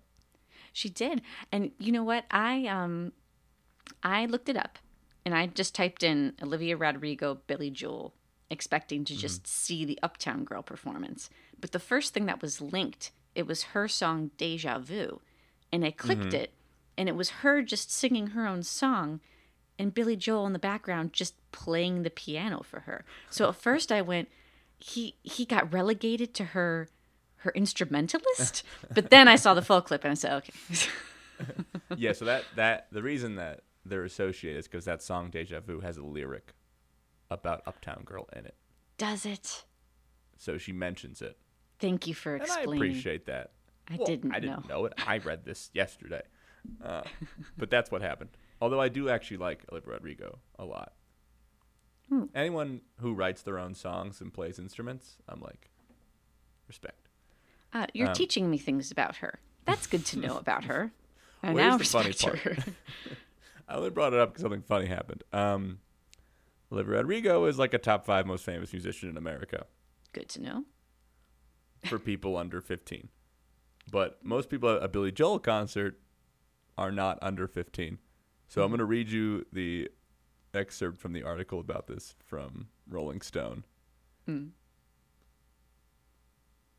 She 0.72 0.90
did. 0.90 1.22
And 1.52 1.72
you 1.78 1.92
know 1.92 2.04
what? 2.04 2.25
I 2.32 2.68
um 2.68 3.13
I 4.02 4.25
looked 4.25 4.50
it 4.50 4.58
up 4.58 4.80
and 5.25 5.36
I 5.36 5.48
just 5.48 5.75
typed 5.75 6.04
in 6.04 6.34
Olivia 6.42 6.78
Rodrigo, 6.78 7.40
Billy 7.48 7.70
Joel, 7.70 8.13
expecting 8.50 9.04
to 9.06 9.16
just 9.16 9.48
see 9.48 9.86
the 9.86 10.00
Uptown 10.04 10.44
Girl 10.44 10.62
performance. 10.62 11.30
But 11.60 11.72
the 11.72 11.80
first 11.80 12.13
thing 12.13 12.25
that 12.25 12.42
was 12.42 12.62
linked, 12.62 13.12
it 13.36 13.48
was 13.48 13.63
her 13.63 13.88
song 13.88 14.32
Deja 14.38 14.80
Vu. 14.80 15.22
And 15.72 15.84
I 15.84 15.92
clicked 15.92 16.34
it 16.34 16.54
and 16.98 17.10
it 17.10 17.16
was 17.16 17.30
her 17.30 17.62
just 17.62 17.92
singing 17.92 18.28
her 18.28 18.46
own 18.48 18.64
song 18.64 19.20
and 19.80 19.94
Billy 19.94 20.16
Joel 20.16 20.46
in 20.46 20.54
the 20.54 20.60
background 20.60 21.14
just 21.14 21.36
playing 21.52 22.04
the 22.04 22.10
piano 22.10 22.62
for 22.64 22.82
her. 22.82 23.06
So 23.30 23.50
at 23.50 23.56
first 23.56 23.92
I 23.92 24.02
went 24.02 24.30
he 24.80 25.16
he 25.24 25.46
got 25.46 25.72
relegated 25.74 26.34
to 26.36 26.46
her 26.46 26.90
her 27.38 27.52
instrumentalist, 27.52 28.64
but 28.94 29.10
then 29.10 29.28
I 29.28 29.36
saw 29.36 29.54
the 29.54 29.62
full 29.62 29.82
clip 29.82 30.04
and 30.04 30.12
I 30.12 30.16
said, 30.16 30.34
okay. 30.34 30.54
yeah, 31.98 32.14
so 32.14 32.26
that, 32.26 32.46
that 32.56 32.88
the 32.92 33.04
reason 33.04 33.36
that 33.36 33.62
they're 33.86 34.06
associated 34.06 34.60
is 34.60 34.68
because 34.68 34.86
that 34.86 35.02
song 35.02 35.30
Deja 35.30 35.60
Vu 35.60 35.82
has 35.82 35.98
a 35.98 36.04
lyric 36.04 36.54
about 37.30 37.62
Uptown 37.66 38.04
Girl 38.06 38.30
in 38.34 38.46
it. 38.46 38.56
Does 38.98 39.26
it? 39.26 39.66
So 40.38 40.58
she 40.58 40.72
mentions 40.72 41.22
it. 41.22 41.38
Thank 41.80 42.08
you 42.08 42.14
for 42.14 42.36
And 42.36 42.50
I 42.50 42.62
appreciate 42.62 43.26
that. 43.26 43.52
I 43.90 43.98
Well, 43.98 44.06
didn't 44.06 44.34
I 44.34 44.40
didn't 44.40 44.70
know. 44.70 44.78
know 44.78 44.86
it. 44.86 44.94
I 45.06 45.18
read 45.18 45.44
this 45.44 45.70
yesterday. 45.74 46.22
Uh, 46.84 47.01
but 47.58 47.70
that's 47.70 47.91
what 47.91 48.01
happened. 48.01 48.29
Although 48.62 48.79
I 48.82 48.89
do 48.89 49.10
actually 49.10 49.38
like 49.38 49.63
Olivia 49.72 49.93
Rodrigo 49.93 50.39
a 50.58 50.65
lot. 50.65 50.93
Hmm. 52.10 52.25
Anyone 52.36 52.82
who 53.00 53.13
writes 53.13 53.41
their 53.41 53.58
own 53.58 53.74
songs 53.75 54.22
and 54.22 54.34
plays 54.34 54.60
instruments, 54.60 55.17
I'm 55.27 55.41
like, 55.41 55.70
respect. 56.67 57.08
Uh, 57.74 57.88
you're 57.93 58.10
Um, 58.10 58.13
teaching 58.13 58.50
me 58.50 58.58
things 58.58 58.91
about 58.91 59.17
her. 59.17 59.39
That's 59.65 59.88
good 59.88 60.05
to 60.08 60.20
know 60.20 60.38
about 60.38 60.65
her. 60.65 60.91
I 61.43 61.53
now 61.53 61.77
the 61.77 61.84
funny 61.86 62.10
respect 62.10 62.43
part. 62.43 62.58
her. 62.58 62.74
I 63.67 63.75
only 63.75 63.89
brought 63.89 64.13
it 64.13 64.20
up 64.20 64.29
because 64.29 64.41
something 64.41 64.62
funny 64.62 64.86
happened. 64.88 65.24
Um, 65.34 65.79
Olivia 66.72 66.98
Rodrigo 66.98 67.46
is 67.46 67.58
like 67.58 67.74
a 67.74 67.77
top 67.77 68.05
five 68.05 68.25
most 68.25 68.43
famous 68.46 68.72
musician 68.74 69.10
in 69.10 69.17
America 69.17 69.65
good 70.11 70.29
to 70.29 70.42
know. 70.42 70.64
for 71.85 71.98
people 72.00 72.38
under 72.38 72.61
15. 72.61 73.09
But 73.92 74.20
most 74.24 74.50
people 74.50 74.70
at 74.70 74.83
a 74.83 74.88
Billy 74.88 75.11
Joel 75.11 75.40
concert 75.40 76.00
are 76.77 76.92
not 76.92 77.20
under 77.22 77.48
15. 77.48 77.98
So 78.48 78.62
I'm 78.62 78.66
mm-hmm. 78.66 78.72
going 78.72 78.79
to 78.79 78.86
read 78.86 79.09
you 79.09 79.46
the 79.51 79.90
excerpt 80.53 81.00
from 81.00 81.14
the 81.14 81.24
article 81.24 81.59
about 81.59 81.88
this 81.88 82.16
from 82.24 82.68
Rolling 82.88 83.22
Stone. 83.22 83.64
Hmm. 84.25 84.48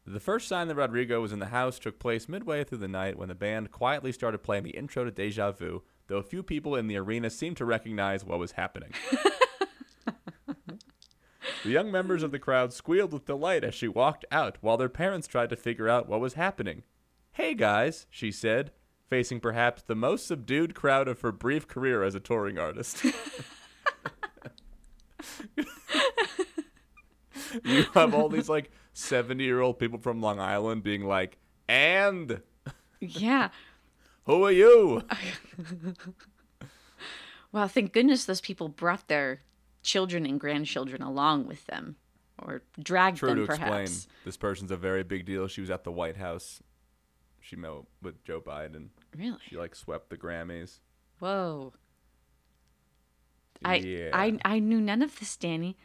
The 0.07 0.21
first 0.21 0.49
sign 0.49 0.69
that 0.69 0.75
Rodrigo 0.75 1.23
was 1.23 1.33
in 1.33 1.39
the 1.39 1.47
house 1.47 1.79
took 1.79 1.99
place 1.99 2.29
midway 2.29 2.63
through 2.63 2.79
the 2.79 2.89
night 2.89 3.19
when 3.19 3.29
the 3.29 3.35
band 3.35 3.71
quietly 3.71 4.13
started 4.13 4.43
playing 4.43 4.65
the 4.65 4.77
intro 4.77 5.03
to 5.05 5.11
Deja 5.11 5.51
Vu, 5.51 5.83
though 6.09 6.19
a 6.19 6.23
few 6.23 6.43
people 6.43 6.77
in 6.77 6.89
the 6.89 6.99
arena 6.99 7.31
seemed 7.31 7.57
to 7.57 7.65
recognize 7.65 8.23
what 8.23 8.39
was 8.39 8.53
happening. 8.53 8.93
the 10.47 11.71
young 11.71 11.91
members 11.91 12.23
of 12.23 12.33
the 12.33 12.39
crowd 12.39 12.75
squealed 12.75 13.15
with 13.15 13.25
delight 13.25 13.65
as 13.65 13.75
she 13.75 13.89
walked 13.89 14.27
out, 14.31 14.59
while 14.61 14.77
their 14.77 14.91
parents 14.91 15.27
tried 15.27 15.49
to 15.49 15.57
figure 15.57 15.89
out 15.89 16.07
what 16.07 16.21
was 16.21 16.35
happening. 16.35 16.83
Hey 17.33 17.55
guys, 17.55 18.07
she 18.11 18.31
said, 18.31 18.73
facing 19.15 19.39
perhaps 19.39 19.83
the 19.83 19.95
most 19.95 20.27
subdued 20.27 20.75
crowd 20.75 21.07
of 21.07 21.21
her 21.21 21.31
brief 21.31 21.69
career 21.69 22.03
as 22.03 22.17
a 22.17 22.21
touring 22.21 22.59
artist. 22.59 23.05
you 27.65 27.85
have 27.95 28.13
all 28.13 28.29
these 28.29 28.49
like 28.49 28.73
70 28.93 29.45
year 29.45 29.61
old 29.61 29.79
people 29.79 30.01
from 30.01 30.21
Long 30.21 30.41
Island 30.41 30.83
being 30.83 31.05
like, 31.05 31.39
and 31.69 32.43
Yeah. 32.99 33.51
who 34.27 34.45
are 34.45 34.53
you? 34.53 35.03
Well, 37.53 37.69
thank 37.69 37.93
goodness 37.93 38.25
those 38.25 38.41
people 38.41 38.69
brought 38.69 39.07
their 39.07 39.43
children 39.85 40.27
and 40.27 40.41
grandchildren 40.41 41.03
along 41.03 41.47
with 41.47 41.65
them, 41.67 41.95
or 42.43 42.63
dragged 42.83 43.19
True 43.19 43.29
them, 43.29 43.39
to 43.43 43.47
perhaps. 43.47 43.93
explain, 43.93 44.15
this 44.25 44.37
person's 44.37 44.73
a 44.73 44.77
very 44.77 45.05
big 45.05 45.25
deal. 45.25 45.47
She 45.47 45.61
was 45.61 45.71
at 45.71 45.85
the 45.85 45.93
White 45.93 46.17
House. 46.17 46.61
She 47.41 47.55
met 47.55 47.71
with 48.03 48.25
Joe 48.25 48.41
Biden. 48.41 48.89
Really? 49.17 49.39
She 49.49 49.57
like 49.57 49.75
swept 49.75 50.11
the 50.11 50.17
Grammys. 50.17 50.81
Whoa. 51.21 51.73
I, 53.65 53.77
yeah. 53.77 54.11
I 54.13 54.39
I 54.45 54.59
knew 54.59 54.81
none 54.81 55.01
of 55.03 55.19
this, 55.19 55.37
Danny. 55.37 55.77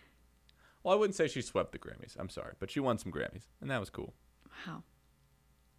well, 0.83 0.93
I 0.95 0.97
wouldn't 0.97 1.15
say 1.15 1.27
she 1.27 1.41
swept 1.41 1.71
the 1.71 1.79
Grammys. 1.79 2.15
I'm 2.19 2.29
sorry, 2.29 2.53
but 2.59 2.69
she 2.71 2.79
won 2.79 2.97
some 2.97 3.11
Grammys, 3.11 3.43
and 3.61 3.69
that 3.69 3.79
was 3.79 3.89
cool. 3.89 4.13
Wow. 4.67 4.83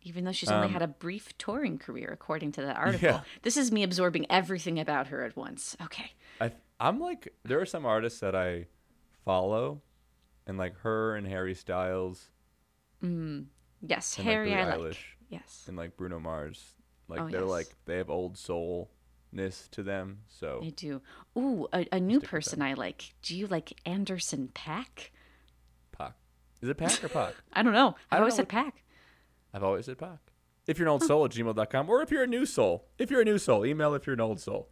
Even 0.02 0.24
though 0.24 0.32
she's 0.32 0.50
only 0.50 0.68
Um, 0.68 0.72
had 0.72 0.80
a 0.80 0.88
brief 0.88 1.36
touring 1.36 1.76
career, 1.78 2.08
according 2.10 2.52
to 2.52 2.62
that 2.62 2.76
article. 2.76 3.06
Yeah. 3.06 3.20
This 3.42 3.58
is 3.58 3.70
me 3.70 3.82
absorbing 3.82 4.24
everything 4.30 4.78
about 4.78 5.08
her 5.08 5.22
at 5.24 5.36
once. 5.36 5.76
Okay. 5.82 6.12
I 6.40 6.52
I'm 6.78 6.98
like 7.00 7.34
there 7.44 7.60
are 7.60 7.66
some 7.66 7.84
artists 7.84 8.20
that 8.20 8.34
I 8.34 8.68
follow, 9.26 9.82
and 10.46 10.56
like 10.56 10.78
her 10.78 11.16
and 11.16 11.26
Harry 11.26 11.54
Styles 11.54 12.30
Yes, 13.02 14.16
and 14.16 14.26
like 14.26 14.32
Harry, 14.32 14.50
Billie 14.50 14.60
I 14.62 14.76
like. 14.76 14.96
Yes, 15.28 15.64
and 15.68 15.76
like 15.76 15.96
Bruno 15.96 16.18
Mars. 16.20 16.76
Like 17.10 17.20
Oh, 17.20 17.28
they're 17.28 17.40
yes. 17.42 17.50
like 17.50 17.66
they 17.84 17.96
have 17.98 18.08
old 18.08 18.38
soulness 18.38 19.68
to 19.72 19.82
them. 19.82 20.20
So 20.28 20.60
I 20.64 20.70
do. 20.70 21.02
Ooh, 21.36 21.68
a, 21.72 21.86
a 21.92 22.00
new 22.00 22.20
person 22.20 22.62
I 22.62 22.74
like. 22.74 23.14
Do 23.22 23.36
you 23.36 23.46
like 23.46 23.72
Anderson 23.84 24.50
Pack? 24.54 25.12
Pac. 25.92 26.14
Is 26.62 26.68
it 26.68 26.76
Pac 26.78 27.02
or 27.04 27.08
Pac? 27.08 27.34
I 27.52 27.62
don't 27.62 27.72
know. 27.72 27.96
I 28.10 28.16
I 28.16 28.16
don't 28.16 28.20
always 28.22 28.34
know 28.34 28.36
said 28.38 28.48
Pack. 28.48 28.82
I've 29.52 29.64
always 29.64 29.86
said 29.86 29.98
Pac. 29.98 30.18
If 30.66 30.78
you're 30.78 30.86
an 30.86 30.92
old 30.92 31.02
soul 31.02 31.24
at 31.24 31.32
gmail.com, 31.32 31.88
or 31.90 32.00
if 32.02 32.10
you're 32.12 32.22
a 32.22 32.26
new 32.28 32.46
soul, 32.46 32.86
if 32.98 33.10
you're 33.10 33.22
a 33.22 33.24
new 33.24 33.38
soul, 33.38 33.66
email 33.66 33.92
if 33.94 34.06
you're 34.06 34.14
an 34.14 34.20
old 34.20 34.40
soul. 34.40 34.68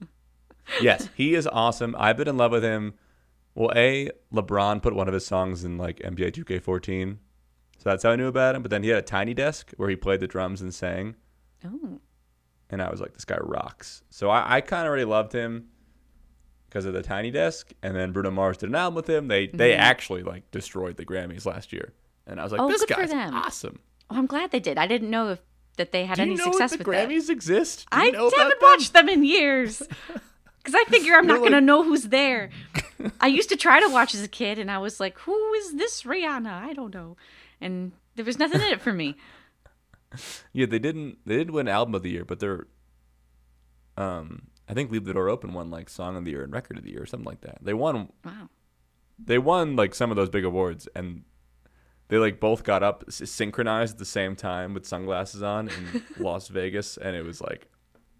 yes, 0.80 1.08
he 1.14 1.34
is 1.34 1.46
awesome. 1.46 1.94
I've 1.98 2.16
been 2.16 2.28
in 2.28 2.36
love 2.36 2.52
with 2.52 2.62
him. 2.62 2.94
Well, 3.54 3.72
A, 3.76 4.10
LeBron 4.32 4.80
put 4.80 4.94
one 4.94 5.08
of 5.08 5.14
his 5.14 5.26
songs 5.26 5.64
in 5.64 5.76
like 5.76 5.98
NBA 5.98 6.32
2K14. 6.32 7.18
So 7.78 7.90
that's 7.90 8.02
how 8.04 8.10
I 8.10 8.16
knew 8.16 8.28
about 8.28 8.54
him. 8.54 8.62
But 8.62 8.70
then 8.70 8.82
he 8.82 8.90
had 8.90 8.98
a 8.98 9.02
tiny 9.02 9.34
desk 9.34 9.72
where 9.76 9.88
he 9.90 9.96
played 9.96 10.20
the 10.20 10.26
drums 10.28 10.60
and 10.62 10.72
sang. 10.72 11.16
Oh, 11.64 12.00
And 12.70 12.82
I 12.82 12.90
was 12.90 13.00
like, 13.00 13.14
this 13.14 13.24
guy 13.24 13.38
rocks. 13.40 14.02
So 14.10 14.30
I, 14.30 14.56
I 14.56 14.60
kind 14.60 14.82
of 14.82 14.88
already 14.88 15.04
loved 15.04 15.32
him 15.32 15.68
because 16.68 16.84
of 16.84 16.92
the 16.92 17.02
tiny 17.02 17.30
desk. 17.30 17.72
And 17.82 17.96
then 17.96 18.12
Bruno 18.12 18.30
Mars 18.30 18.58
did 18.58 18.68
an 18.68 18.74
album 18.74 18.94
with 18.94 19.08
him. 19.08 19.28
They 19.28 19.46
they 19.48 19.72
mm-hmm. 19.72 19.80
actually 19.80 20.22
like 20.22 20.50
destroyed 20.50 20.96
the 20.96 21.04
Grammys 21.04 21.46
last 21.46 21.72
year. 21.72 21.92
And 22.26 22.40
I 22.40 22.44
was 22.44 22.52
like, 22.52 22.60
Oh, 22.60 22.68
this 22.68 22.84
guy's 22.84 23.12
awesome. 23.12 23.80
oh 24.10 24.16
I'm 24.16 24.26
glad 24.26 24.50
they 24.50 24.60
did. 24.60 24.78
I 24.78 24.86
didn't 24.86 25.10
know 25.10 25.30
if 25.30 25.40
that 25.76 25.92
they 25.92 26.04
had 26.04 26.18
any 26.18 26.36
success 26.36 26.72
with 26.72 26.80
that. 26.80 27.08
Grammys 27.08 27.30
exist? 27.30 27.86
I 27.90 28.06
haven't 28.06 28.36
them? 28.36 28.52
watched 28.60 28.92
them 28.92 29.08
in 29.08 29.24
years. 29.24 29.82
Because 30.62 30.74
I 30.74 30.90
figure 30.90 31.14
I'm 31.14 31.26
not 31.26 31.34
You're 31.34 31.40
going 31.40 31.52
to 31.52 31.60
know 31.62 31.82
who's 31.82 32.08
there. 32.08 32.50
I 33.20 33.28
used 33.28 33.48
to 33.48 33.56
try 33.56 33.80
to 33.80 33.88
watch 33.88 34.14
as 34.14 34.22
a 34.22 34.28
kid, 34.28 34.58
and 34.58 34.70
I 34.70 34.76
was 34.76 35.00
like, 35.00 35.18
who 35.20 35.54
is 35.54 35.76
this 35.76 36.02
Rihanna? 36.02 36.52
I 36.52 36.74
don't 36.74 36.92
know. 36.92 37.16
And 37.62 37.92
there 38.16 38.26
was 38.26 38.38
nothing 38.38 38.60
in 38.60 38.66
it 38.68 38.82
for 38.82 38.92
me. 38.92 39.16
Yeah, 40.52 40.66
they 40.66 40.78
didn't. 40.80 41.18
They 41.24 41.36
did 41.36 41.50
win 41.50 41.68
album 41.68 41.94
of 41.94 42.02
the 42.02 42.10
year, 42.10 42.24
but 42.24 42.40
they're. 42.40 42.66
Um, 43.96 44.48
I 44.68 44.74
think 44.74 44.90
"Leave 44.90 45.04
the 45.04 45.12
Door 45.14 45.28
Open" 45.28 45.52
won 45.52 45.70
like 45.70 45.88
song 45.88 46.16
of 46.16 46.24
the 46.24 46.30
year 46.32 46.42
and 46.42 46.52
record 46.52 46.78
of 46.78 46.84
the 46.84 46.90
year 46.90 47.02
or 47.02 47.06
something 47.06 47.26
like 47.26 47.42
that. 47.42 47.58
They 47.62 47.74
won. 47.74 48.10
Wow. 48.24 48.48
They 49.22 49.38
won 49.38 49.76
like 49.76 49.94
some 49.94 50.10
of 50.10 50.16
those 50.16 50.30
big 50.30 50.44
awards, 50.44 50.88
and 50.96 51.24
they 52.08 52.16
like 52.18 52.40
both 52.40 52.64
got 52.64 52.82
up 52.82 53.04
s- 53.08 53.28
synchronized 53.30 53.94
at 53.94 53.98
the 53.98 54.04
same 54.04 54.34
time 54.34 54.74
with 54.74 54.86
sunglasses 54.86 55.42
on 55.42 55.68
in 55.68 56.02
Las 56.18 56.48
Vegas, 56.48 56.96
and 56.96 57.14
it 57.14 57.22
was 57.24 57.40
like, 57.40 57.68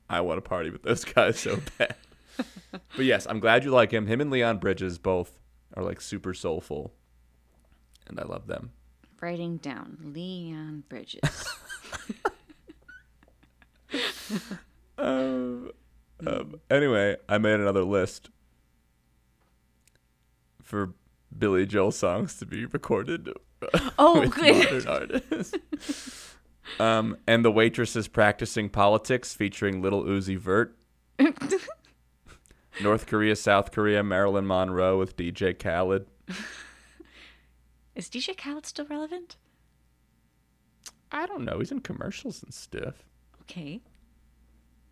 I 0.08 0.20
want 0.20 0.36
to 0.38 0.48
party 0.48 0.70
with 0.70 0.82
those 0.82 1.04
guys 1.04 1.38
so 1.40 1.58
bad. 1.78 1.96
but 2.36 3.04
yes, 3.04 3.26
I'm 3.28 3.40
glad 3.40 3.64
you 3.64 3.70
like 3.70 3.90
him. 3.92 4.06
Him 4.06 4.20
and 4.20 4.30
Leon 4.30 4.58
Bridges 4.58 4.98
both 4.98 5.38
are 5.74 5.82
like 5.82 6.00
super 6.00 6.34
soulful, 6.34 6.92
and 8.06 8.20
I 8.20 8.24
love 8.24 8.46
them. 8.46 8.72
Writing 9.20 9.56
down 9.58 9.98
Leon 10.02 10.84
Bridges. 10.88 11.20
Um, 14.98 15.70
um, 16.26 16.60
anyway, 16.70 17.16
I 17.28 17.38
made 17.38 17.58
another 17.58 17.84
list 17.84 18.30
for 20.62 20.92
Billy 21.36 21.66
Joel 21.66 21.90
songs 21.90 22.36
to 22.36 22.46
be 22.46 22.66
recorded. 22.66 23.30
Oh, 23.98 24.20
with 24.20 24.34
good. 24.34 24.86
modern 24.86 24.88
artists. 24.88 26.34
um, 26.78 27.16
and 27.26 27.44
the 27.44 27.50
waitresses 27.50 28.08
practicing 28.08 28.68
politics 28.68 29.34
featuring 29.34 29.80
Little 29.80 30.04
Uzi 30.04 30.36
Vert. 30.36 30.76
North 32.82 33.06
Korea, 33.06 33.36
South 33.36 33.72
Korea, 33.72 34.02
Marilyn 34.02 34.46
Monroe 34.46 34.98
with 34.98 35.16
DJ 35.16 35.58
Khaled. 35.58 36.06
Is 37.94 38.08
DJ 38.08 38.36
Khaled 38.36 38.66
still 38.66 38.86
relevant? 38.86 39.36
I 41.12 41.26
don't 41.26 41.44
know. 41.44 41.58
He's 41.58 41.72
in 41.72 41.80
commercials 41.80 42.42
and 42.42 42.52
stuff. 42.54 43.04
Okay. 43.42 43.80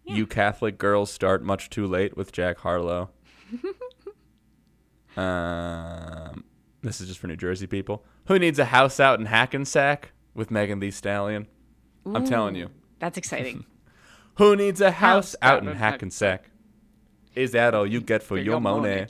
You 0.05 0.27
Catholic 0.27 0.79
girls 0.79 1.11
start 1.13 1.43
much 1.43 1.69
too 1.69 1.87
late 1.87 2.17
with 2.17 2.33
Jack 2.33 2.59
Harlow. 2.59 3.11
um, 5.17 6.45
this 6.83 7.01
is 7.01 7.09
just 7.09 7.21
for 7.21 7.27
New 7.27 7.37
Jersey 7.37 7.67
people. 7.67 8.05
Who 8.27 8.39
needs 8.39 8.59
a 8.59 8.67
house 8.67 9.01
out 9.01 9.21
in 9.21 9.27
Hackensack 9.27 10.13
with 10.35 10.51
Megan 10.51 10.81
Thee 10.81 10.91
Stallion? 10.91 11.47
I'm 12.07 12.25
telling 12.25 12.55
you. 12.55 12.71
That's 13.01 13.19
exciting. 13.19 13.67
Who 14.37 14.57
needs 14.57 14.81
a 14.81 14.91
house, 14.93 15.33
House 15.33 15.37
out 15.43 15.67
in 15.67 15.75
Hackensack? 15.77 16.51
Is 17.35 17.53
that 17.53 17.75
all 17.75 17.87
you 17.87 18.01
get 18.01 18.23
for, 18.23 18.29
For 18.29 18.37
your 18.37 18.55
your 18.55 18.61
money? 18.61 18.81
money. 18.89 19.07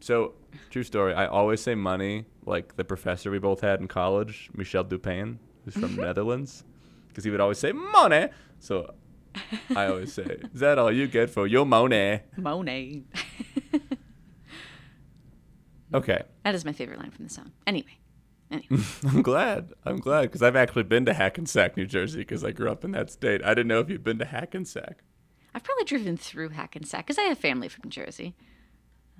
So, 0.00 0.34
true 0.70 0.82
story. 0.84 1.14
I 1.14 1.26
always 1.26 1.60
say 1.60 1.74
money, 1.74 2.26
like 2.44 2.76
the 2.76 2.84
professor 2.84 3.30
we 3.30 3.38
both 3.38 3.62
had 3.62 3.80
in 3.80 3.88
college, 3.88 4.50
Michel 4.54 4.84
Dupin, 4.84 5.38
who's 5.64 5.74
from 5.74 5.96
Netherlands, 5.96 6.64
because 7.08 7.24
he 7.24 7.30
would 7.30 7.40
always 7.40 7.58
say 7.58 7.72
money. 7.72 8.28
So, 8.58 8.94
I 9.74 9.86
always 9.86 10.12
say, 10.12 10.38
"Is 10.54 10.60
that 10.60 10.78
all 10.78 10.92
you 10.92 11.06
get 11.06 11.30
for 11.30 11.46
your 11.46 11.66
money?" 11.66 12.20
Monet. 12.36 13.02
Okay, 15.94 16.22
That 16.44 16.54
is 16.54 16.64
my 16.64 16.72
favorite 16.72 16.98
line 16.98 17.10
from 17.10 17.24
the 17.26 17.30
song. 17.30 17.52
Anyway. 17.66 17.98
Anyway. 18.50 18.82
I'm 19.06 19.20
glad. 19.20 19.72
I'm 19.84 19.98
glad 19.98 20.22
because 20.22 20.42
I've 20.42 20.56
actually 20.56 20.84
been 20.84 21.04
to 21.04 21.12
Hackensack, 21.12 21.76
New 21.76 21.84
Jersey, 21.84 22.20
because 22.20 22.42
I 22.44 22.50
grew 22.50 22.70
up 22.70 22.82
in 22.82 22.92
that 22.92 23.10
state. 23.10 23.44
I 23.44 23.50
didn't 23.50 23.68
know 23.68 23.80
if 23.80 23.90
you'd 23.90 24.02
been 24.02 24.18
to 24.18 24.24
Hackensack. 24.24 25.02
I've 25.54 25.62
probably 25.62 25.84
driven 25.84 26.16
through 26.16 26.48
Hackensack 26.50 27.06
because 27.06 27.18
I 27.18 27.24
have 27.24 27.36
family 27.36 27.68
from 27.68 27.90
Jersey. 27.90 28.34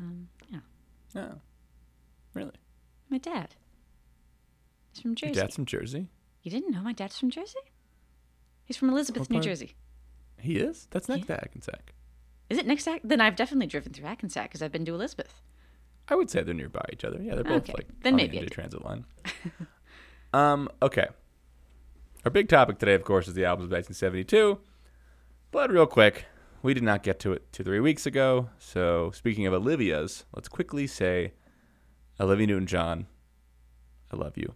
Um, 0.00 0.28
yeah. 0.48 0.61
Oh, 1.14 1.40
really? 2.33 2.55
My 3.11 3.18
dad. 3.18 3.55
He's 4.94 5.02
from 5.02 5.11
Your 5.11 5.16
Jersey. 5.16 5.35
dad's 5.35 5.55
from 5.57 5.66
Jersey. 5.66 6.09
You 6.42 6.50
didn't 6.50 6.72
know 6.72 6.83
my 6.83 6.92
dad's 6.92 7.18
from 7.18 7.31
Jersey? 7.31 7.59
He's 8.64 8.76
from 8.76 8.90
Elizabeth, 8.90 9.31
New? 9.31 9.40
Jersey. 9.40 9.74
He 10.38 10.57
is. 10.57 10.88
That's 10.90 11.09
next 11.09 11.26
to 11.26 11.35
Hackensack. 11.35 11.94
Is 12.50 12.59
it 12.59 12.66
next? 12.66 12.85
Hack- 12.85 13.00
Then 13.05 13.20
I've 13.20 13.37
definitely 13.37 13.66
driven 13.68 13.92
through 13.92 14.07
Hackensack 14.07 14.50
because 14.50 14.62
I've 14.62 14.72
been 14.72 14.85
to 14.87 14.94
Elizabeth. 14.94 15.40
I 16.09 16.16
would 16.16 16.31
say 16.31 16.42
they're 16.42 16.52
nearby 16.55 16.85
each 16.92 17.05
other. 17.05 17.20
Yeah, 17.22 17.37
they're 17.37 17.44
both 17.44 17.62
Okay, 17.62 17.72
like 17.74 17.87
then 18.02 18.14
on 18.14 18.16
maybe 18.16 18.38
the. 18.40 18.46
Transit 18.46 18.85
line. 18.85 19.05
um. 20.33 20.68
Okay. 20.83 21.07
Our 22.24 22.31
big 22.31 22.48
topic 22.48 22.78
today, 22.78 22.94
of 22.94 23.05
course, 23.05 23.26
is 23.28 23.35
the 23.35 23.44
albums 23.44 23.66
of 23.66 23.72
1972. 23.72 24.59
But 25.50 25.70
real 25.70 25.87
quick, 25.87 26.26
we 26.62 26.72
did 26.74 26.83
not 26.85 27.02
get 27.02 27.18
to 27.20 27.33
it 27.33 27.52
two, 27.52 27.64
three 27.64 27.81
weeks 27.81 28.07
ago. 28.07 28.48
So 28.59 29.11
speaking 29.12 29.46
of 29.46 29.52
Olivia's, 29.52 30.24
let's 30.35 30.48
quickly 30.48 30.87
say, 30.87 31.33
Olivia 32.20 32.46
Newton-John, 32.46 33.07
I 34.12 34.16
love 34.16 34.37
you. 34.38 34.55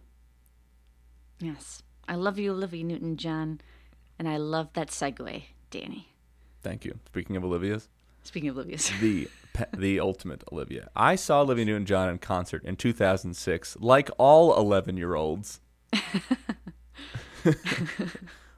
Yes. 1.39 1.83
I 2.07 2.15
love 2.15 2.39
you, 2.39 2.51
Olivia 2.51 2.83
Newton 2.83 3.17
John. 3.17 3.61
And 4.19 4.27
I 4.27 4.37
love 4.37 4.69
that 4.73 4.89
segue, 4.89 5.43
Danny. 5.69 6.09
Thank 6.63 6.85
you. 6.85 6.99
Speaking 7.07 7.35
of 7.35 7.43
Olivia's, 7.43 7.89
Speaking 8.23 8.49
of 8.49 8.57
Olivia's. 8.57 8.91
the 9.01 9.29
the 9.75 9.99
ultimate 9.99 10.43
Olivia. 10.51 10.89
I 10.95 11.15
saw 11.15 11.41
Olivia 11.41 11.65
Newton-John 11.65 12.09
in 12.09 12.17
concert 12.19 12.63
in 12.63 12.75
2006, 12.75 13.77
like 13.79 14.09
all 14.17 14.55
11 14.57 14.97
year 14.97 15.15
olds, 15.15 15.61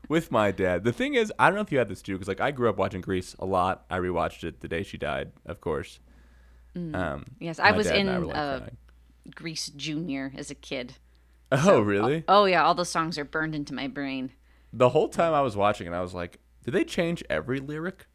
with 0.10 0.32
my 0.32 0.52
dad. 0.52 0.84
The 0.84 0.92
thing 0.92 1.14
is, 1.14 1.32
I 1.40 1.48
don't 1.48 1.56
know 1.56 1.62
if 1.62 1.72
you 1.72 1.78
had 1.78 1.88
this 1.88 2.02
too, 2.02 2.14
because 2.14 2.28
like 2.28 2.42
I 2.42 2.52
grew 2.52 2.68
up 2.70 2.78
watching 2.78 3.02
Grease 3.02 3.36
a 3.40 3.46
lot. 3.46 3.86
I 3.90 4.00
rewatched 4.00 4.44
it 4.44 4.60
the 4.62 4.68
day 4.68 4.84
she 4.84 4.98
died, 4.98 5.32
of 5.46 5.62
course. 5.62 6.00
Um, 6.76 7.26
Yes, 7.40 7.60
I 7.60 7.72
was 7.72 7.88
in 7.88 8.10
I 8.10 8.18
like, 8.18 8.36
uh. 8.36 8.60
Grease 9.36 9.68
Junior 9.68 10.34
as 10.36 10.50
a 10.50 10.56
kid. 10.56 10.96
Oh, 11.52 11.82
really? 11.82 12.24
Oh 12.28 12.46
yeah, 12.46 12.64
all 12.64 12.76
those 12.76 12.90
songs 12.90 13.18
are 13.18 13.26
burned 13.26 13.56
into 13.56 13.74
my 13.74 13.88
brain. 13.88 14.32
the 14.72 14.90
whole 14.90 15.10
time 15.10 15.34
I 15.34 15.42
was 15.42 15.56
watching 15.56 15.88
it, 15.88 15.94
I 15.94 16.02
was 16.02 16.14
like, 16.14 16.40
did 16.64 16.72
they 16.72 16.84
change 16.84 17.24
every 17.30 17.60
lyric 17.60 18.06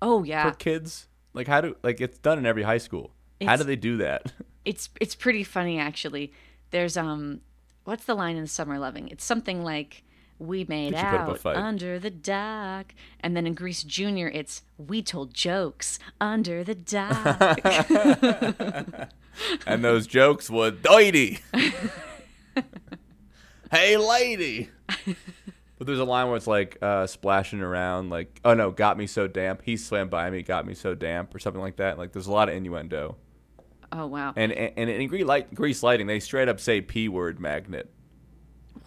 Oh 0.00 0.24
yeah, 0.24 0.50
for 0.50 0.56
kids? 0.56 1.08
Like 1.32 1.46
how 1.46 1.60
do 1.60 1.76
like 1.82 2.00
it's 2.00 2.18
done 2.18 2.38
in 2.38 2.46
every 2.46 2.64
high 2.64 2.78
school? 2.78 3.12
how 3.42 3.56
do 3.56 3.64
they 3.64 3.76
do 3.76 3.96
that? 3.98 4.32
it's 4.64 4.90
it's 5.00 5.14
pretty 5.14 5.44
funny 5.44 5.78
actually. 5.78 6.32
There's 6.70 6.96
um, 6.96 7.40
what's 7.84 8.04
the 8.04 8.14
line 8.14 8.36
in 8.36 8.46
Summer 8.46 8.78
Loving? 8.78 9.08
It's 9.08 9.24
something 9.24 9.64
like 9.64 10.04
we 10.38 10.64
made 10.64 10.92
Did 10.92 11.02
you 11.02 11.10
put 11.10 11.20
up 11.20 11.44
a 11.44 11.48
out 11.50 11.56
under 11.56 11.98
the 11.98 12.10
dock, 12.10 12.94
and 13.20 13.36
then 13.36 13.46
in 13.46 13.54
Grease 13.54 13.82
Junior, 13.82 14.28
it's 14.28 14.62
we 14.76 15.02
told 15.02 15.32
jokes 15.32 15.98
under 16.20 16.64
the 16.64 16.74
dock. 16.74 17.60
and 19.66 19.84
those 19.84 20.06
jokes 20.06 20.50
were 20.50 20.70
doity. 20.70 21.40
hey, 23.72 23.96
lady. 23.96 24.70
But 25.82 25.88
there's 25.88 25.98
a 25.98 26.04
line 26.04 26.28
where 26.28 26.36
it's 26.36 26.46
like 26.46 26.78
uh, 26.80 27.08
splashing 27.08 27.60
around, 27.60 28.10
like, 28.10 28.40
oh 28.44 28.54
no, 28.54 28.70
got 28.70 28.96
me 28.96 29.08
so 29.08 29.26
damp. 29.26 29.62
He 29.64 29.76
swam 29.76 30.08
by 30.08 30.30
me, 30.30 30.42
got 30.42 30.64
me 30.64 30.74
so 30.74 30.94
damp, 30.94 31.34
or 31.34 31.40
something 31.40 31.60
like 31.60 31.74
that. 31.78 31.98
Like, 31.98 32.12
there's 32.12 32.28
a 32.28 32.32
lot 32.32 32.48
of 32.48 32.54
innuendo. 32.54 33.16
oh 33.90 34.06
wow, 34.06 34.32
And 34.36 34.52
and, 34.52 34.72
and 34.76 34.88
in 34.88 35.08
Grease, 35.08 35.24
light, 35.24 35.52
Grease 35.52 35.82
Lightning, 35.82 36.06
they 36.06 36.20
straight 36.20 36.48
up 36.48 36.60
say 36.60 36.80
P 36.82 37.08
word 37.08 37.40
magnet 37.40 37.92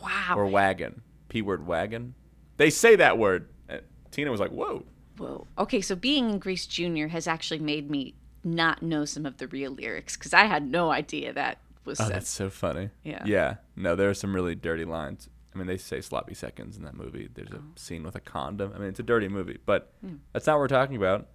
wow. 0.01 0.35
or 0.37 0.45
wagon. 0.45 1.01
P 1.27 1.41
word 1.41 1.67
wagon. 1.67 2.13
They 2.55 2.69
say 2.69 2.95
that 2.95 3.17
word. 3.17 3.49
And 3.67 3.81
Tina 4.11 4.31
was 4.31 4.39
like, 4.39 4.51
whoa. 4.51 4.85
Whoa. 5.17 5.47
Okay, 5.57 5.81
so 5.81 5.97
being 5.97 6.29
in 6.29 6.39
Grease 6.39 6.65
Junior 6.65 7.09
has 7.09 7.27
actually 7.27 7.59
made 7.59 7.91
me 7.91 8.15
not 8.45 8.81
know 8.81 9.03
some 9.03 9.25
of 9.25 9.35
the 9.35 9.49
real 9.49 9.71
lyrics 9.71 10.15
because 10.15 10.33
I 10.33 10.45
had 10.45 10.65
no 10.65 10.91
idea 10.91 11.33
that 11.33 11.57
was 11.85 11.99
Oh, 11.99 12.05
said. 12.05 12.13
that's 12.13 12.29
so 12.29 12.49
funny. 12.49 12.89
Yeah. 13.03 13.23
Yeah. 13.25 13.55
No, 13.75 13.95
there 13.95 14.09
are 14.09 14.13
some 14.13 14.33
really 14.35 14.55
dirty 14.55 14.85
lines. 14.85 15.29
I 15.53 15.57
mean, 15.57 15.67
they 15.67 15.77
say 15.77 16.01
sloppy 16.01 16.33
seconds 16.33 16.75
in 16.77 16.83
that 16.83 16.95
movie. 16.95 17.29
There's 17.33 17.51
a 17.51 17.57
Oh. 17.57 17.63
scene 17.75 18.03
with 18.03 18.15
a 18.15 18.19
condom. 18.19 18.73
I 18.75 18.79
mean, 18.79 18.89
it's 18.89 18.99
a 18.99 19.03
dirty 19.03 19.27
movie, 19.29 19.59
but 19.65 19.93
Hmm. 20.01 20.15
that's 20.33 20.47
not 20.47 20.53
what 20.55 20.59
we're 20.61 20.67
talking 20.67 20.97
about. 20.97 21.29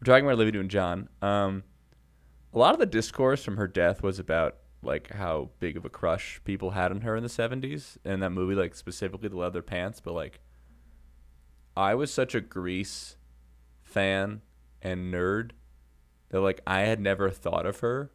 We're 0.00 0.04
talking 0.12 0.24
about 0.26 0.34
Olivia 0.34 0.52
Newton-John. 0.52 1.08
Um, 1.22 1.62
a 2.52 2.58
lot 2.58 2.74
of 2.74 2.80
the 2.80 2.86
discourse 2.86 3.42
from 3.44 3.56
her 3.56 3.66
death 3.68 4.02
was 4.02 4.18
about 4.18 4.56
like 4.82 5.10
how 5.12 5.50
big 5.58 5.76
of 5.76 5.84
a 5.84 5.88
crush 5.90 6.40
people 6.44 6.70
had 6.72 6.90
on 6.92 7.00
her 7.00 7.16
in 7.16 7.22
the 7.22 7.28
70s 7.28 7.96
and 8.04 8.22
that 8.22 8.30
movie 8.30 8.54
like 8.54 8.74
specifically 8.74 9.28
the 9.28 9.36
leather 9.36 9.62
pants 9.62 10.00
but 10.00 10.12
like 10.12 10.38
i 11.76 11.94
was 11.94 12.12
such 12.12 12.34
a 12.34 12.40
grease 12.40 13.16
fan 13.82 14.42
and 14.82 15.12
nerd 15.12 15.52
that 16.28 16.40
like 16.40 16.60
i 16.66 16.80
had 16.82 17.00
never 17.00 17.30
thought 17.30 17.66
of 17.66 17.80
her 17.80 18.10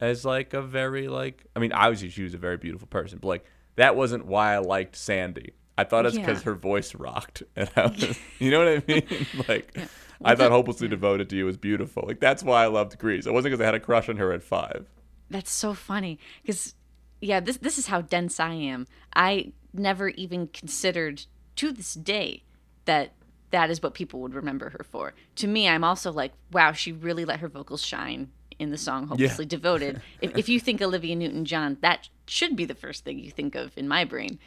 as 0.00 0.24
like 0.24 0.54
a 0.54 0.62
very 0.62 1.08
like 1.08 1.44
i 1.54 1.58
mean 1.58 1.72
obviously 1.72 2.08
she 2.08 2.22
was 2.22 2.34
a 2.34 2.38
very 2.38 2.56
beautiful 2.56 2.86
person 2.88 3.18
but 3.20 3.28
like 3.28 3.44
that 3.76 3.96
wasn't 3.96 4.24
why 4.26 4.54
i 4.54 4.58
liked 4.58 4.96
sandy. 4.96 5.52
I 5.78 5.84
thought 5.84 6.04
it's 6.04 6.16
because 6.18 6.38
Yeah. 6.40 6.44
her 6.44 6.54
voice 6.54 6.94
rocked 6.94 7.42
and 7.56 7.70
I 7.76 7.86
was, 7.86 8.18
you 8.38 8.50
know 8.50 8.58
what 8.58 8.68
i 8.68 8.82
mean? 8.86 9.26
Like 9.48 9.78
i 10.22 10.34
thought 10.34 10.50
hopelessly 10.50 10.88
devoted 10.88 11.30
to 11.30 11.36
you 11.36 11.46
was 11.46 11.56
beautiful. 11.56 12.04
Like 12.06 12.20
that's 12.20 12.42
why 12.42 12.64
i 12.64 12.66
loved 12.66 12.98
grease. 12.98 13.26
It 13.26 13.32
wasn't 13.32 13.52
because 13.52 13.62
i 13.62 13.64
had 13.64 13.74
a 13.74 13.80
crush 13.80 14.08
on 14.08 14.16
her 14.18 14.32
at 14.32 14.42
five. 14.42 14.86
That's 15.30 15.50
so 15.52 15.74
funny 15.74 16.18
because, 16.42 16.74
yeah, 17.20 17.38
this 17.40 17.58
this 17.58 17.78
is 17.78 17.86
how 17.86 18.00
dense 18.02 18.40
I 18.40 18.52
am. 18.54 18.86
I 19.14 19.52
never 19.72 20.08
even 20.08 20.48
considered 20.48 21.24
to 21.56 21.70
this 21.72 21.94
day 21.94 22.42
that 22.84 23.12
that 23.50 23.70
is 23.70 23.82
what 23.82 23.94
people 23.94 24.20
would 24.20 24.34
remember 24.34 24.70
her 24.70 24.84
for. 24.90 25.14
To 25.36 25.46
me, 25.46 25.68
I'm 25.68 25.84
also 25.84 26.10
like, 26.12 26.32
wow, 26.52 26.72
she 26.72 26.90
really 26.92 27.24
let 27.24 27.40
her 27.40 27.48
vocals 27.48 27.82
shine 27.82 28.30
in 28.60 28.70
the 28.70 28.78
song 28.78 29.08
"Hopelessly 29.08 29.46
Devoted." 29.46 30.00
if, 30.20 30.36
if 30.36 30.48
you 30.48 30.60
think 30.60 30.80
Olivia 30.80 31.16
Newton-John, 31.16 31.78
that 31.80 32.08
should 32.26 32.54
be 32.54 32.64
the 32.64 32.74
first 32.74 33.04
thing 33.04 33.18
you 33.18 33.30
think 33.30 33.54
of 33.54 33.76
in 33.76 33.88
my 33.88 34.04
brain. 34.04 34.38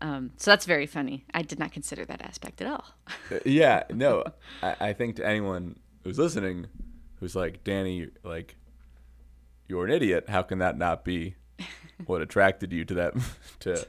Um, 0.00 0.30
so 0.36 0.50
that's 0.50 0.66
very 0.66 0.86
funny. 0.86 1.24
I 1.34 1.42
did 1.42 1.58
not 1.58 1.72
consider 1.72 2.04
that 2.06 2.20
aspect 2.22 2.60
at 2.62 2.68
all. 2.68 2.84
yeah, 3.44 3.84
no, 3.90 4.24
I, 4.62 4.76
I 4.80 4.92
think 4.92 5.16
to 5.16 5.26
anyone 5.26 5.78
who's 6.04 6.18
listening, 6.18 6.66
who's 7.20 7.34
like 7.36 7.64
Danny, 7.64 8.08
like 8.22 8.56
you're 9.68 9.84
an 9.84 9.90
idiot. 9.90 10.26
How 10.28 10.42
can 10.42 10.58
that 10.58 10.78
not 10.78 11.04
be 11.04 11.34
what 12.06 12.20
attracted 12.22 12.72
you 12.72 12.84
to 12.84 12.94
that 12.94 13.14
to 13.60 13.86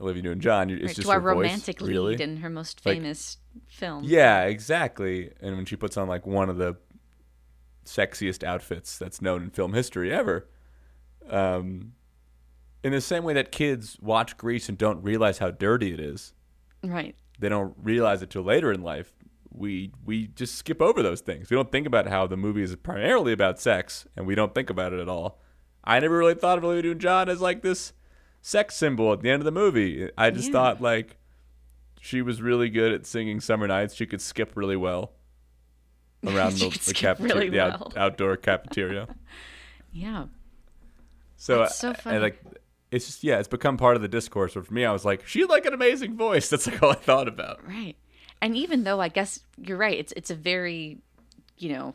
Olivia 0.00 0.22
Newton-John? 0.22 0.70
It's 0.70 0.80
Right, 0.82 0.94
just 0.96 1.02
to 1.02 1.10
our 1.12 1.20
her 1.20 1.34
voice, 1.34 1.42
romantic 1.44 1.80
really. 1.80 2.12
lead 2.12 2.20
in 2.20 2.36
her 2.38 2.50
most 2.50 2.86
Like- 2.86 2.96
famous 2.98 3.38
film. 3.66 4.04
Yeah, 4.04 4.44
exactly. 4.44 5.32
And 5.40 5.56
when 5.56 5.66
she 5.66 5.74
puts 5.76 5.96
on 5.96 6.06
like 6.08 6.24
one 6.26 6.48
of 6.48 6.56
the 6.56 6.76
sexiest 7.88 8.44
outfits 8.44 8.98
that's 8.98 9.20
known 9.22 9.42
in 9.44 9.50
film 9.50 9.72
history 9.74 10.12
ever. 10.12 10.46
Um, 11.28 11.92
in 12.82 12.92
the 12.92 13.00
same 13.00 13.24
way 13.24 13.32
that 13.34 13.50
kids 13.52 13.98
watch 14.00 14.36
Grease 14.36 14.68
and 14.68 14.78
don't 14.78 15.02
realize 15.02 15.38
how 15.38 15.50
dirty 15.50 15.92
it 15.92 16.00
is, 16.00 16.32
Right. 16.82 17.16
they 17.38 17.48
don't 17.48 17.74
realize 17.82 18.22
it 18.22 18.30
till 18.30 18.42
later 18.42 18.70
in 18.72 18.82
life. 18.82 19.12
We 19.50 19.92
we 20.04 20.28
just 20.28 20.54
skip 20.54 20.80
over 20.80 21.02
those 21.02 21.20
things. 21.20 21.50
We 21.50 21.56
don't 21.56 21.72
think 21.72 21.86
about 21.86 22.06
how 22.06 22.26
the 22.26 22.36
movie 22.36 22.62
is 22.62 22.74
primarily 22.76 23.32
about 23.32 23.58
sex, 23.58 24.06
and 24.16 24.26
we 24.26 24.34
don't 24.34 24.54
think 24.54 24.70
about 24.70 24.92
it 24.92 25.00
at 25.00 25.08
all. 25.08 25.40
I 25.82 25.98
never 26.00 26.18
really 26.18 26.34
thought 26.34 26.58
of 26.58 26.64
Olivia 26.64 26.82
Newton-John 26.82 27.28
as 27.28 27.40
like 27.40 27.62
this 27.62 27.92
sex 28.42 28.76
symbol 28.76 29.12
at 29.12 29.20
the 29.20 29.30
end 29.30 29.40
of 29.40 29.44
the 29.44 29.50
movie. 29.50 30.08
I 30.16 30.30
just 30.30 30.48
Yeah. 30.48 30.52
thought 30.52 30.80
like 30.80 31.16
she 32.00 32.22
was 32.22 32.40
really 32.40 32.68
good 32.68 32.92
at 32.92 33.06
singing 33.06 33.40
"Summer 33.40 33.66
Nights." 33.66 33.94
She 33.94 34.06
could 34.06 34.20
skip 34.20 34.52
really 34.54 34.76
well 34.76 35.12
around 36.26 36.54
the, 36.54 36.68
the, 36.70 36.78
skip 36.78 37.18
cafete- 37.18 37.20
really 37.20 37.48
the 37.48 37.60
out- 37.60 37.80
well. 37.80 38.04
outdoor 38.04 38.36
cafeteria. 38.36 39.08
Yeah. 39.90 40.26
So, 41.36 41.60
That's 41.60 41.76
so 41.76 41.94
funny. 41.94 42.18
like 42.18 42.42
it's 42.90 43.06
just 43.06 43.24
yeah, 43.24 43.38
it's 43.38 43.48
become 43.48 43.76
part 43.78 43.96
of 43.96 44.02
the 44.02 44.08
discourse. 44.08 44.54
But 44.54 44.66
for 44.66 44.74
me, 44.74 44.84
I 44.84 44.92
was 44.92 45.04
like, 45.04 45.26
she 45.26 45.40
had 45.40 45.48
like 45.48 45.64
an 45.66 45.72
amazing 45.72 46.16
voice. 46.16 46.48
That's 46.50 46.66
like 46.66 46.82
all 46.82 46.90
I 46.90 46.94
thought 46.94 47.26
about. 47.26 47.66
Right. 47.66 47.96
And 48.42 48.54
even 48.56 48.84
though 48.84 49.00
I 49.00 49.08
guess 49.08 49.40
you're 49.56 49.78
right, 49.78 49.98
it's 49.98 50.12
it's 50.12 50.30
a 50.30 50.34
very, 50.34 50.98
you 51.56 51.70
know, 51.72 51.94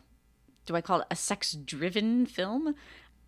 do 0.65 0.75
I 0.75 0.81
call 0.81 1.01
it 1.01 1.07
a 1.11 1.15
sex 1.15 1.53
driven 1.53 2.25
film? 2.25 2.75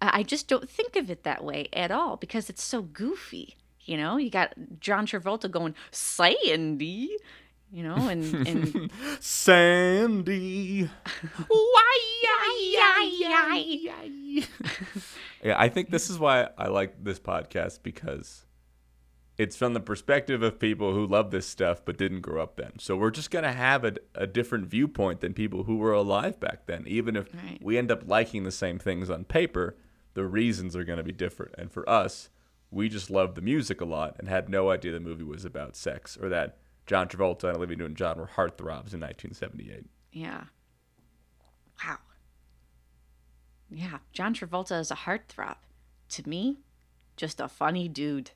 I 0.02 0.24
just 0.24 0.48
don't 0.48 0.70
think 0.70 0.96
of 0.96 1.10
it 1.10 1.24
that 1.24 1.44
way 1.44 1.70
at 1.72 1.92
all 1.92 2.18
because 2.18 2.50
it's 2.50 2.64
so 2.64 2.82
goofy. 2.82 3.56
You 3.82 3.98
know, 3.98 4.18
you 4.18 4.30
got 4.30 4.54
John 4.80 5.06
Travolta 5.06 5.50
going 5.50 5.76
"Say, 5.92 6.36
Sandy, 6.46 7.16
you 7.72 7.84
know, 7.84 8.08
and 8.10 8.48
and 8.48 8.92
Sandy. 9.20 10.90
yeah, 15.44 15.56
I 15.58 15.70
think 15.70 15.90
this 15.90 16.10
is 16.10 16.20
why 16.20 16.50
I 16.58 16.68
like 16.68 17.04
this 17.04 17.20
podcast 17.20 17.80
because 17.84 18.46
it's 19.38 19.56
from 19.56 19.74
the 19.74 19.80
perspective 19.80 20.42
of 20.44 20.60
people 20.60 20.94
who 20.94 21.06
love 21.06 21.32
this 21.32 21.46
stuff 21.46 21.84
but 21.86 21.98
didn't 21.98 22.22
grow 22.22 22.42
up 22.42 22.56
then. 22.56 22.74
So 22.80 22.96
we're 22.96 23.12
just 23.12 23.32
gonna 23.32 23.52
have 23.54 23.84
a, 23.84 23.94
a 24.14 24.28
different 24.28 24.68
viewpoint 24.68 25.22
than 25.22 25.34
people 25.34 25.64
who 25.64 25.78
were 25.78 25.92
alive 25.94 26.40
back 26.40 26.66
then. 26.68 26.84
Even 26.88 27.16
if 27.16 27.34
Right. 27.34 27.60
we 27.62 27.78
end 27.78 27.92
up 27.92 28.04
liking 28.08 28.44
the 28.44 28.52
same 28.52 28.80
things 28.80 29.10
on 29.10 29.24
paper, 29.26 29.76
the 30.14 30.26
reasons 30.26 30.76
are 30.76 30.84
gonna 30.86 31.04
be 31.04 31.12
different. 31.12 31.54
And 31.58 31.72
for 31.72 31.88
us, 31.90 32.30
we 32.72 32.90
just 32.90 33.10
loved 33.10 33.36
the 33.36 33.42
music 33.42 33.82
a 33.82 33.86
lot 33.86 34.16
and 34.20 34.28
had 34.28 34.50
no 34.50 34.70
idea 34.70 34.92
the 34.92 35.00
movie 35.00 35.24
was 35.24 35.46
about 35.46 35.76
sex 35.76 36.18
or 36.22 36.30
that 36.30 36.58
John 36.86 37.08
Travolta 37.08 37.46
and 37.46 37.58
Olivia 37.58 37.78
Newton-John 37.78 38.18
were 38.18 38.30
heartthrobs 38.36 38.94
in 38.94 39.02
1978. 39.02 39.86
yeah. 40.12 40.44
Wow. 41.84 41.98
Yeah, 43.70 43.98
John 44.14 44.34
Travolta 44.34 44.80
is 44.80 44.92
a 44.92 44.96
heartthrob. 44.96 45.58
To 46.10 46.30
me, 46.30 46.60
just 47.18 47.42
a 47.42 47.48
funny 47.48 47.90
dude. 47.90 48.32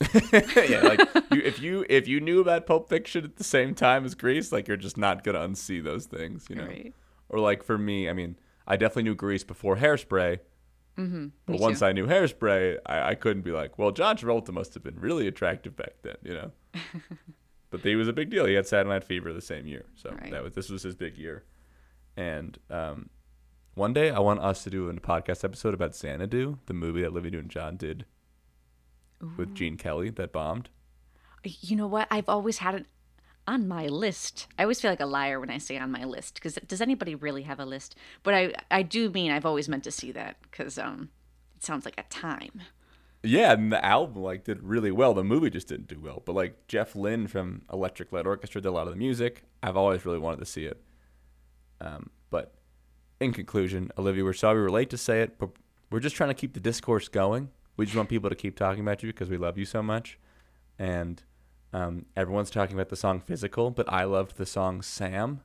yeah, 0.32 0.80
like 0.82 1.00
you, 1.30 1.42
if 1.42 1.60
you 1.60 1.84
if 1.90 2.08
you 2.08 2.20
knew 2.20 2.40
about 2.40 2.66
Pulp 2.66 2.88
Fiction 2.88 3.24
at 3.24 3.36
the 3.36 3.44
same 3.44 3.74
time 3.74 4.06
as 4.06 4.14
Grease, 4.14 4.50
like 4.52 4.66
you're 4.68 4.78
just 4.78 4.96
not 4.96 5.24
gonna 5.24 5.40
unsee 5.40 5.82
those 5.82 6.06
things, 6.06 6.46
you 6.48 6.56
know. 6.56 6.64
Right. 6.66 6.94
Or 7.28 7.40
like 7.40 7.62
for 7.62 7.76
me, 7.76 8.08
I 8.08 8.14
mean, 8.14 8.36
I 8.66 8.76
definitely 8.76 9.02
knew 9.02 9.14
Grease 9.14 9.44
before 9.44 9.76
Hairspray. 9.76 10.38
Mm-hmm, 10.96 11.26
but 11.44 11.52
me 11.52 11.58
once 11.58 11.80
too. 11.80 11.86
I 11.86 11.92
knew 11.92 12.06
Hairspray, 12.06 12.78
I, 12.86 13.10
I 13.10 13.14
couldn't 13.14 13.42
be 13.42 13.52
like, 13.52 13.78
well, 13.78 13.90
John 13.90 14.16
Travolta 14.16 14.52
must 14.52 14.72
have 14.74 14.82
been 14.82 14.98
really 14.98 15.26
attractive 15.26 15.76
back 15.76 15.94
then, 16.02 16.16
you 16.22 16.34
know. 16.34 16.52
but 17.70 17.80
he 17.80 17.96
was 17.96 18.08
a 18.08 18.12
big 18.12 18.30
deal. 18.30 18.46
He 18.46 18.54
had 18.54 18.66
Saturday 18.66 18.90
Night 18.90 19.04
Fever 19.04 19.32
the 19.32 19.40
same 19.40 19.66
year, 19.66 19.86
so 19.94 20.10
Right. 20.10 20.30
that 20.30 20.42
was 20.42 20.54
this 20.54 20.68
was 20.70 20.82
his 20.82 20.94
big 20.94 21.16
year. 21.16 21.44
And 22.16 22.58
um, 22.68 23.08
one 23.74 23.92
day, 23.92 24.10
I 24.10 24.18
want 24.18 24.40
us 24.40 24.64
to 24.64 24.70
do 24.70 24.88
a 24.88 24.94
podcast 24.94 25.44
episode 25.44 25.72
about 25.74 25.94
Xanadu, 25.94 26.58
the 26.66 26.74
movie 26.74 27.00
that 27.02 27.08
Olivia 27.08 27.30
Newton-John 27.30 27.76
did 27.76 28.04
with 29.36 29.54
Gene 29.54 29.76
Kelly 29.76 30.10
that 30.10 30.32
bombed. 30.32 30.68
You 31.44 31.76
know 31.76 31.86
what? 31.86 32.08
I've 32.10 32.28
always 32.28 32.58
had 32.58 32.74
it 32.74 32.86
on 33.46 33.68
my 33.68 33.86
list. 33.86 34.46
I 34.58 34.62
always 34.62 34.80
feel 34.80 34.90
like 34.90 35.00
a 35.00 35.06
liar 35.06 35.40
when 35.40 35.50
I 35.50 35.58
say 35.58 35.78
on 35.78 35.90
my 35.90 36.04
list 36.04 36.34
because 36.34 36.54
does 36.66 36.80
anybody 36.80 37.14
really 37.14 37.42
have 37.42 37.58
a 37.60 37.64
list? 37.64 37.94
But 38.22 38.34
I 38.34 38.52
I 38.70 38.82
do 38.82 39.10
mean 39.10 39.30
I've 39.30 39.46
always 39.46 39.68
meant 39.68 39.84
to 39.84 39.90
see 39.90 40.12
that 40.12 40.36
because 40.42 40.78
um 40.78 41.10
it 41.56 41.64
sounds 41.64 41.84
like 41.84 41.98
a 41.98 42.02
time. 42.04 42.62
Yeah, 43.22 43.52
and 43.52 43.70
the 43.70 43.84
album 43.84 44.22
like 44.22 44.44
did 44.44 44.62
really 44.62 44.90
well. 44.90 45.12
The 45.12 45.24
movie 45.24 45.50
just 45.50 45.68
didn't 45.68 45.88
do 45.88 46.00
well. 46.00 46.22
But 46.24 46.34
like 46.34 46.66
Jeff 46.68 46.96
Lynne 46.96 47.26
from 47.26 47.62
Electric 47.72 48.12
Light 48.12 48.26
Orchestra 48.26 48.60
did 48.60 48.68
a 48.68 48.72
lot 48.72 48.86
of 48.86 48.94
the 48.94 48.98
music. 48.98 49.44
I've 49.62 49.76
always 49.76 50.04
really 50.06 50.18
wanted 50.18 50.40
to 50.40 50.46
see 50.46 50.64
it. 50.64 50.82
Um, 51.80 52.10
but 52.30 52.54
in 53.20 53.32
conclusion, 53.32 53.90
Olivia, 53.98 54.24
we're 54.24 54.32
sorry 54.32 54.56
we 54.56 54.62
were 54.62 54.70
late 54.70 54.90
to 54.90 54.96
say 54.96 55.20
it, 55.20 55.38
but 55.38 55.50
we're 55.90 56.00
just 56.00 56.16
trying 56.16 56.30
to 56.30 56.34
keep 56.34 56.54
the 56.54 56.60
discourse 56.60 57.08
going. 57.08 57.50
We 57.76 57.84
just 57.84 57.96
want 57.96 58.08
people 58.08 58.30
to 58.30 58.36
keep 58.36 58.56
talking 58.56 58.80
about 58.80 59.02
you 59.02 59.10
because 59.10 59.28
we 59.28 59.36
love 59.36 59.58
you 59.58 59.64
so 59.64 59.82
much. 59.82 60.18
And 60.78 61.22
um, 61.72 62.06
everyone's 62.16 62.50
talking 62.50 62.74
about 62.74 62.88
the 62.88 62.96
song 62.96 63.20
"Physical," 63.20 63.70
but 63.70 63.90
I 63.92 64.04
loved 64.04 64.36
the 64.36 64.46
song 64.46 64.80
"Sam," 64.82 65.40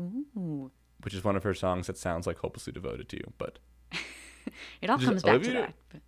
Ooh. 0.00 0.70
which 1.02 1.14
is 1.14 1.22
one 1.22 1.36
of 1.36 1.44
her 1.44 1.54
songs 1.54 1.86
that 1.86 1.96
sounds 1.96 2.26
like 2.26 2.38
"Hopelessly 2.38 2.72
Devoted 2.72 3.08
to 3.10 3.16
You." 3.16 3.32
But 3.38 3.58
It 4.82 4.90
all 4.90 4.98
comes 4.98 5.22
back 5.22 5.42
to 5.42 5.52
that. 5.52 5.74
But 5.88 6.00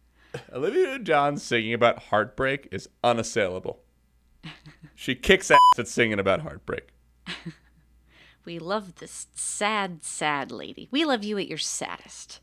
Olivia 0.53 0.85
Newton 0.85 1.05
John 1.05 1.37
singing 1.37 1.75
about 1.75 2.05
heartbreak 2.05 2.69
is 2.71 2.89
unassailable. 3.03 3.81
She 4.95 5.15
kicks 5.15 5.51
ass 5.51 5.59
at 5.79 5.89
singing 5.89 6.19
about 6.19 6.41
heartbreak. 6.41 6.89
we 8.45 8.59
love 8.59 8.97
this 8.97 9.27
sad, 9.35 10.05
sad 10.05 10.51
lady. 10.51 10.89
We 10.91 11.05
love 11.05 11.25
you 11.25 11.39
at 11.39 11.49
your 11.49 11.59
saddest. 11.59 12.41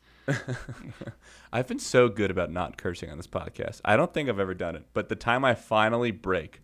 I've 1.52 1.66
been 1.66 1.78
so 1.78 2.08
good 2.08 2.30
about 2.30 2.50
not 2.50 2.76
cursing 2.76 3.10
on 3.10 3.16
this 3.16 3.26
podcast. 3.26 3.80
I 3.84 3.96
don't 3.96 4.12
think 4.12 4.28
I've 4.28 4.38
ever 4.38 4.54
done 4.54 4.76
it, 4.76 4.86
but 4.94 5.08
the 5.08 5.16
time 5.16 5.44
I 5.44 5.54
finally 5.54 6.10
break 6.10 6.60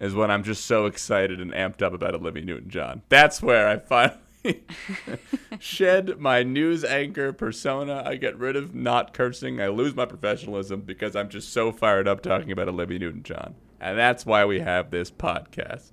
is 0.00 0.14
when 0.14 0.30
I'm 0.30 0.42
just 0.42 0.66
so 0.66 0.86
excited 0.86 1.40
and 1.40 1.52
amped 1.52 1.82
up 1.82 1.92
about 1.92 2.14
Olivia 2.14 2.44
Newton-John. 2.44 3.02
That's 3.08 3.40
where 3.40 3.68
I 3.68 3.78
finally 3.78 4.18
shed 5.58 6.18
my 6.18 6.42
news 6.42 6.84
anchor 6.84 7.32
persona. 7.32 8.02
I 8.04 8.16
get 8.16 8.36
rid 8.38 8.56
of 8.56 8.74
not 8.74 9.12
cursing. 9.14 9.60
I 9.60 9.68
lose 9.68 9.94
my 9.94 10.06
professionalism 10.06 10.82
because 10.82 11.16
I'm 11.16 11.28
just 11.28 11.52
so 11.52 11.72
fired 11.72 12.08
up 12.08 12.22
talking 12.22 12.50
about 12.50 12.68
Olivia 12.68 12.98
Newton-John. 12.98 13.54
And 13.80 13.98
that's 13.98 14.24
why 14.24 14.44
we 14.44 14.60
have 14.60 14.90
this 14.90 15.10
podcast. 15.10 15.92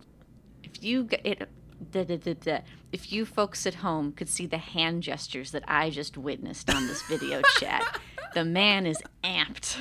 If 0.63 0.83
you 0.83 1.07
it 1.23 1.49
da, 1.91 2.03
da, 2.03 2.17
da. 2.17 2.59
if 2.91 3.11
you 3.11 3.25
folks 3.25 3.65
at 3.65 3.75
home 3.75 4.11
could 4.11 4.29
see 4.29 4.45
the 4.45 4.57
hand 4.57 5.03
gestures 5.03 5.51
that 5.51 5.63
I 5.67 5.89
just 5.89 6.17
witnessed 6.17 6.69
on 6.69 6.87
this 6.87 7.01
video 7.03 7.41
chat, 7.59 7.99
the 8.33 8.45
man 8.45 8.85
is 8.85 9.01
amped. 9.23 9.77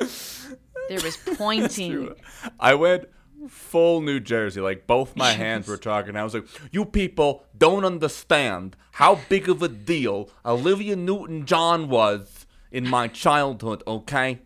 There 0.88 1.00
was 1.00 1.16
pointing. 1.16 2.14
I 2.60 2.74
went 2.74 3.06
full 3.48 4.00
New 4.00 4.20
Jersey. 4.20 4.60
Like 4.60 4.86
both 4.86 5.16
my 5.16 5.32
hands 5.32 5.68
were 5.68 5.76
talking. 5.76 6.16
I 6.16 6.24
was 6.24 6.34
like, 6.34 6.46
"You 6.70 6.84
people 6.84 7.44
don't 7.56 7.84
understand 7.84 8.76
how 8.92 9.20
big 9.28 9.48
of 9.48 9.62
a 9.62 9.68
deal 9.68 10.30
Olivia 10.44 10.96
Newton-John 10.96 11.88
was 11.88 12.46
in 12.70 12.88
my 12.88 13.08
childhood." 13.08 13.82
Okay. 13.86 14.40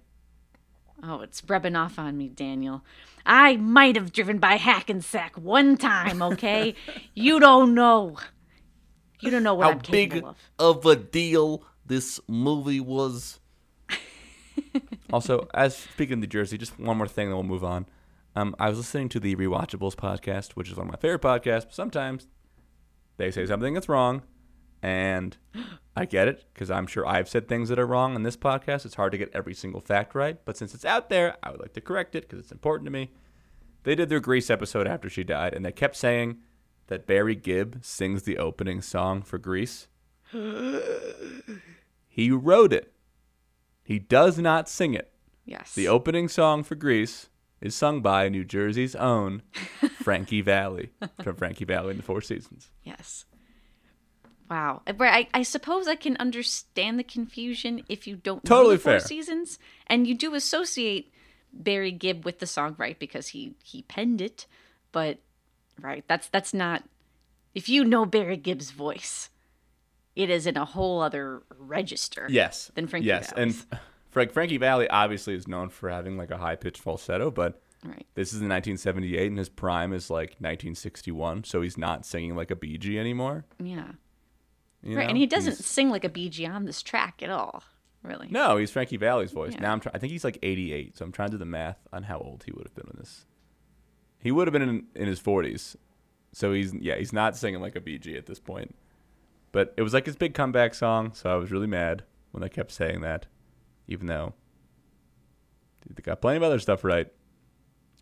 Oh, 1.03 1.21
it's 1.21 1.43
rubbing 1.47 1.77
off 1.77 1.99
on 1.99 2.17
me, 2.17 2.29
Daniel. 2.29 2.83
I 3.25 3.57
might 3.57 3.95
have 3.95 4.13
driven 4.13 4.39
by 4.39 4.57
Hackensack 4.57 5.37
one 5.37 5.77
time, 5.77 6.23
okay? 6.23 6.75
you 7.15 7.39
don't 7.39 7.75
know. 7.75 8.17
You 9.21 9.31
don't 9.31 9.43
know 9.43 9.55
what 9.55 9.65
how 9.65 9.73
I'm 9.73 9.79
big 9.91 10.25
of. 10.25 10.37
of 10.59 10.87
a 10.87 10.97
deal 10.97 11.63
this 11.85 12.21
movie 12.27 12.81
was. 12.81 13.39
also, 15.13 15.47
as 15.55 15.77
speaking 15.77 16.15
of 16.15 16.19
New 16.21 16.27
Jersey, 16.27 16.57
just 16.57 16.79
one 16.79 16.97
more 16.97 17.09
thing, 17.09 17.29
then 17.29 17.37
we'll 17.37 17.45
move 17.45 17.65
on. 17.65 17.87
Um, 18.37 18.55
I 18.59 18.69
was 18.69 18.79
listening 18.79 19.09
to 19.11 19.21
the 19.21 19.35
Rewatchables 19.37 19.95
podcast, 19.95 20.53
which 20.53 20.71
is 20.71 20.77
one 20.77 20.87
of 20.87 20.93
my 20.93 20.99
favorite 20.99 21.23
podcasts. 21.23 21.65
But 21.65 21.75
sometimes 21.75 22.27
they 23.17 23.31
say 23.31 23.47
something 23.47 23.75
that's 23.75 23.89
wrong, 23.89 24.23
and 24.83 25.37
I 25.97 26.05
get 26.05 26.29
it 26.29 26.45
because 26.55 26.71
I'm 26.71 26.87
sure 26.87 27.07
I've 27.07 27.29
said 27.29 27.49
things 27.49 27.69
that 27.69 27.79
are 27.79 27.87
wrong 27.87 28.15
in 28.15 28.23
this 28.23 28.37
podcast. 28.37 28.87
It's 28.87 28.95
hard 28.95 29.13
to 29.13 29.19
get 29.19 29.31
every 29.35 29.55
single 29.55 29.81
fact 29.81 30.15
right, 30.15 30.39
but 30.45 30.57
since 30.57 30.75
it's 30.75 30.85
out 30.85 31.09
there, 31.09 31.37
I 31.43 31.51
would 31.51 31.61
like 31.61 31.73
to 31.75 31.81
correct 31.81 32.15
it 32.15 32.23
because 32.29 32.39
it's 32.39 32.53
important 32.53 32.87
to 32.87 32.93
me. 32.93 33.11
They 33.83 33.95
did 33.95 34.09
their 34.09 34.21
Grease 34.21 34.51
episode 34.51 34.87
after 34.87 35.09
she 35.09 35.25
died, 35.25 35.55
and 35.55 35.65
they 35.65 35.73
kept 35.73 35.97
saying 35.97 36.39
that 36.89 37.07
Barry 37.07 37.35
Gibb 37.35 37.79
sings 37.83 38.23
the 38.23 38.39
opening 38.39 38.83
song 38.83 39.23
for 39.23 39.39
Grease. 39.39 39.89
he 42.09 42.31
wrote 42.31 42.73
it. 42.73 42.93
He 43.83 43.99
does 43.99 44.39
not 44.39 44.69
sing 44.69 44.95
it. 44.95 45.13
Yes. 45.45 45.75
The 45.75 45.89
opening 45.89 46.29
song 46.29 46.63
for 46.63 46.75
Grease 46.75 47.31
is 47.61 47.75
sung 47.75 48.01
by 48.01 48.29
New 48.29 48.45
Jersey's 48.45 48.95
own 48.95 49.43
Frankie 50.03 50.41
Valli 50.41 50.91
from 51.23 51.37
Frankie 51.37 51.65
Valli 51.65 51.91
and 51.91 51.99
the 51.99 52.03
Four 52.05 52.21
Seasons. 52.21 52.71
Yes. 52.85 53.25
Wow. 54.51 54.83
Uh. 54.87 54.93
I, 55.01 55.29
I 55.35 55.43
suppose 55.43 55.89
I 55.89 55.95
can 55.97 56.17
understand 56.19 56.99
the 56.99 57.05
confusion 57.05 57.83
if 57.89 58.07
you 58.07 58.17
don't 58.17 58.45
Totally 58.45 58.71
know 58.75 58.77
the 58.77 58.83
Four 58.83 58.93
fair. 58.93 59.01
Seasons, 59.01 59.59
and 59.87 60.07
you 60.07 60.15
do 60.15 60.35
associate 60.35 61.13
Barry 61.53 61.93
Gibb 61.93 62.25
with 62.25 62.39
the 62.39 62.47
song, 62.47 62.75
right? 62.79 62.99
Because 62.99 63.29
he 63.29 63.55
he 63.63 63.83
penned 63.83 64.21
it, 64.21 64.47
but 64.93 65.19
right. 65.81 66.05
That's 66.09 66.29
that's 66.29 66.55
not. 66.55 66.85
if 67.55 67.69
you 67.69 67.85
know 67.85 68.07
Barry 68.07 68.37
Gibb's 68.37 68.71
voice, 68.71 69.31
it 70.15 70.31
is 70.31 70.47
in 70.47 70.57
a 70.57 70.65
whole 70.65 71.01
other 71.01 71.43
register. 71.59 72.27
Yes. 72.31 72.71
Than 72.75 72.87
Frankie 72.87 73.09
Yes, 73.09 73.33
and 73.37 73.55
Frank 74.19 74.33
Frankie 74.33 74.57
Valli 74.59 74.89
obviously 74.89 75.35
is 75.35 75.47
known 75.49 75.69
for 75.69 75.89
having 75.91 76.17
like 76.17 76.31
a 76.31 76.39
high 76.39 76.57
pitched 76.57 76.81
falsetto, 76.83 77.31
but 77.31 77.63
Right. 77.85 78.05
this 78.15 78.33
is 78.33 78.41
in 78.43 78.49
1978, 78.49 79.29
and 79.29 79.39
his 79.39 79.49
prime 79.49 79.93
is 79.93 80.11
like 80.11 80.31
1961, 80.41 81.45
so 81.45 81.63
he's 81.63 81.79
not 81.79 82.05
singing 82.05 82.35
like 82.35 82.51
a 82.51 82.57
Bee 82.57 82.77
Gee 82.79 82.99
anymore. 82.99 83.45
Yeah. 83.63 83.93
you 84.83 84.97
right. 84.97 85.05
know? 85.05 85.09
And 85.11 85.17
he 85.19 85.27
doesn't 85.27 85.53
He's- 85.55 85.65
sing 85.67 85.91
like 85.91 86.05
a 86.05 86.09
Bee 86.09 86.29
Gee 86.29 86.47
on 86.47 86.65
this 86.65 86.83
track 86.83 87.23
at 87.23 87.31
all. 87.31 87.63
Really. 88.03 88.29
No, 88.31 88.57
he's 88.57 88.71
Frankie 88.71 88.97
Valli's 88.97 89.33
voice. 89.33 89.53
Yeah. 89.55 89.61
Now 89.61 89.73
I'm 89.73 89.81
try- 89.81 89.91
I 89.95 89.99
think 89.99 90.13
he's 90.13 90.23
like 90.25 90.39
88, 90.43 90.97
so 90.97 91.05
I'm 91.05 91.13
trying 91.13 91.29
to 91.29 91.33
do 91.33 91.39
the 91.39 91.45
math 91.45 91.79
on 91.93 92.05
how 92.05 92.19
old 92.19 92.45
he 92.45 92.53
would 92.53 92.65
have 92.67 92.75
been 92.75 92.87
when 92.87 92.97
this. 92.99 93.27
He 94.21 94.31
would 94.33 94.47
have 94.49 94.53
been 94.53 94.63
in, 94.63 94.87
in 94.97 95.07
his 95.07 95.21
40s, 95.21 95.77
so 96.33 96.53
he's 96.53 96.75
yeah 96.75 96.97
he's 96.97 97.13
not 97.13 97.37
singing 97.37 97.61
like 97.61 97.77
a 97.77 97.81
Bee 97.81 97.99
Gee 97.99 98.17
at 98.17 98.27
this 98.27 98.39
point. 98.41 98.75
But 99.53 99.75
it 99.77 99.83
was 99.83 99.95
like 99.95 100.07
his 100.07 100.17
big 100.17 100.35
comeback 100.35 100.75
song, 100.75 101.13
so 101.15 101.31
I 101.31 101.37
was 101.37 101.51
really 101.51 101.67
mad 101.67 102.05
when 102.33 102.41
they 102.43 102.49
kept 102.49 102.71
saying 102.73 103.01
that, 103.03 103.27
even 103.89 104.07
though 104.07 104.35
they 105.89 106.03
got 106.03 106.21
plenty 106.21 106.37
of 106.37 106.43
other 106.43 106.59
stuff 106.59 106.85
right. 106.85 107.09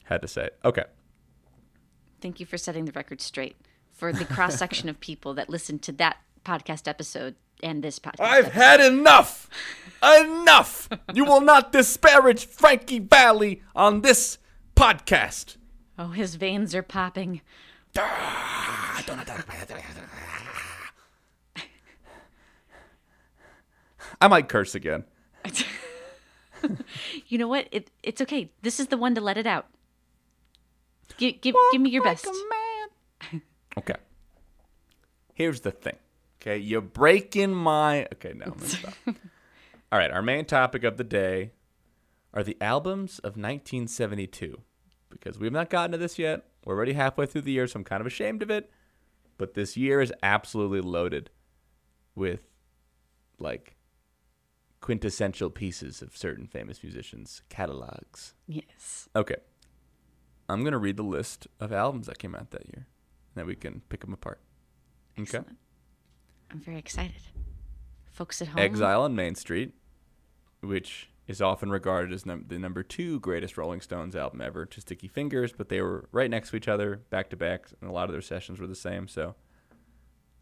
Had 0.05 0.22
to 0.22 0.29
say 0.29 0.46
it. 0.46 0.59
Okay. 0.64 0.85
Thank 2.20 2.40
you 2.40 2.46
for 2.46 2.59
setting 2.59 2.85
the 2.85 2.92
record 2.92 3.20
straight 3.20 3.57
for 3.92 4.12
the 4.12 4.25
cross 4.25 4.57
section 4.57 4.88
of 4.88 5.01
people 5.01 5.35
that 5.35 5.49
listened 5.49 5.83
to 5.83 5.92
that 5.92 6.18
podcast 6.44 6.87
episode 6.87 7.35
and 7.62 7.83
this 7.83 7.99
podcast. 7.99 8.20
I've 8.20 8.53
had 8.53 8.81
enough. 8.81 9.49
enough. 10.03 10.88
You 11.14 11.25
will 11.25 11.40
not 11.40 11.72
disparage 11.72 12.46
Frankie 12.46 12.99
Valli 12.99 13.62
on 13.75 14.03
this 14.03 14.38
podcast. 14.77 15.57
oh, 15.99 16.09
his 16.09 16.35
veins 16.35 16.75
are 16.75 16.83
popping. 16.83 17.40
I 24.20 24.29
might 24.29 24.49
curse 24.49 24.75
again. 24.75 25.05
You 27.29 27.38
know 27.38 27.49
what? 27.49 27.69
It, 27.73 27.90
it's 28.03 28.21
okay. 28.21 28.51
This 28.62 28.79
is 28.81 28.88
the 28.88 28.97
one 28.97 29.14
to 29.14 29.21
let 29.21 29.37
it 29.37 29.47
out. 29.47 29.66
Give, 31.19 31.40
give, 31.40 31.55
give 31.73 31.81
me 31.81 31.90
your 31.90 32.03
best. 32.03 32.27
Okay. 33.79 33.97
Here's 35.35 35.61
the 35.61 35.71
thing. 35.71 35.97
Okay, 36.40 36.57
you're 36.57 36.81
breaking 36.81 37.53
my. 37.53 38.07
Okay, 38.14 38.33
no, 38.35 38.47
I'm 38.47 38.53
gonna 38.53 38.66
stop. 38.66 38.95
All 39.92 39.99
right, 39.99 40.11
our 40.11 40.23
main 40.23 40.47
topic 40.47 40.83
of 40.83 40.97
the 40.97 41.05
day 41.05 41.51
are 42.33 42.42
the 42.42 42.57
albums 42.61 43.19
of 43.19 43.37
1972. 43.37 44.62
Because 45.11 45.38
we 45.38 45.45
have 45.47 45.53
not 45.53 45.69
gotten 45.69 45.92
to 45.92 45.99
this 45.99 46.19
yet. 46.19 46.47
We're 46.64 46.75
already 46.75 46.95
halfway 46.95 47.27
through 47.27 47.42
the 47.42 47.53
year, 47.53 47.66
so 47.66 47.79
I'm 47.81 47.85
kind 47.85 48.01
of 48.01 48.07
ashamed 48.07 48.42
of 48.42 48.51
it. 48.51 48.71
But 49.37 49.53
this 49.53 49.77
year 49.77 50.01
is 50.01 50.12
absolutely 50.23 50.81
loaded 50.81 51.29
with 52.14 52.40
like 53.38 53.76
quintessential 54.87 55.51
pieces 55.51 56.01
of 56.01 56.16
certain 56.16 56.46
famous 56.46 56.81
musicians' 56.81 57.42
catalogs. 57.49 58.35
Yes. 58.46 59.09
Okay. 59.16 59.35
I'm 60.49 60.61
going 60.61 60.75
to 60.75 60.79
read 60.79 60.96
the 60.96 61.03
list 61.03 61.49
of 61.59 61.72
albums 61.72 62.07
that 62.07 62.20
came 62.20 62.37
out 62.37 62.53
that 62.53 62.66
year. 62.66 62.87
And 62.87 63.35
then 63.35 63.46
we 63.46 63.57
can 63.57 63.83
pick 63.88 64.03
them 64.03 64.12
apart. 64.12 64.40
Okay. 65.18 65.40
I'm 66.53 66.61
very 66.61 66.79
excited. 66.79 67.20
Folks 68.12 68.40
at 68.40 68.46
home. 68.46 68.61
Exile 68.61 69.03
on 69.03 69.16
Main 69.16 69.35
Street, 69.35 69.72
which 70.61 71.11
is 71.27 71.42
often 71.42 71.68
regarded 71.68 72.12
as 72.12 72.25
num- 72.25 72.44
the 72.46 72.57
number 72.57 72.85
two 72.85 73.18
greatest 73.18 73.59
Rolling 73.59 73.81
Stones 73.81 74.14
album 74.14 74.40
ever 74.40 74.66
to 74.66 74.81
Sticky 74.81 75.09
Fingers, 75.09 75.53
but 75.53 75.68
they 75.68 75.81
were 75.81 76.09
right 76.12 76.31
next 76.31 76.51
to 76.51 76.57
each 76.57 76.68
other, 76.68 77.03
back 77.11 77.29
to 77.31 77.37
back, 77.37 77.66
and 77.81 77.90
a 77.90 77.92
lot 77.92 78.05
of 78.05 78.12
their 78.12 78.22
sessions 78.22 78.61
were 78.61 78.68
the 78.68 78.77
same, 78.77 79.09
so 79.09 79.35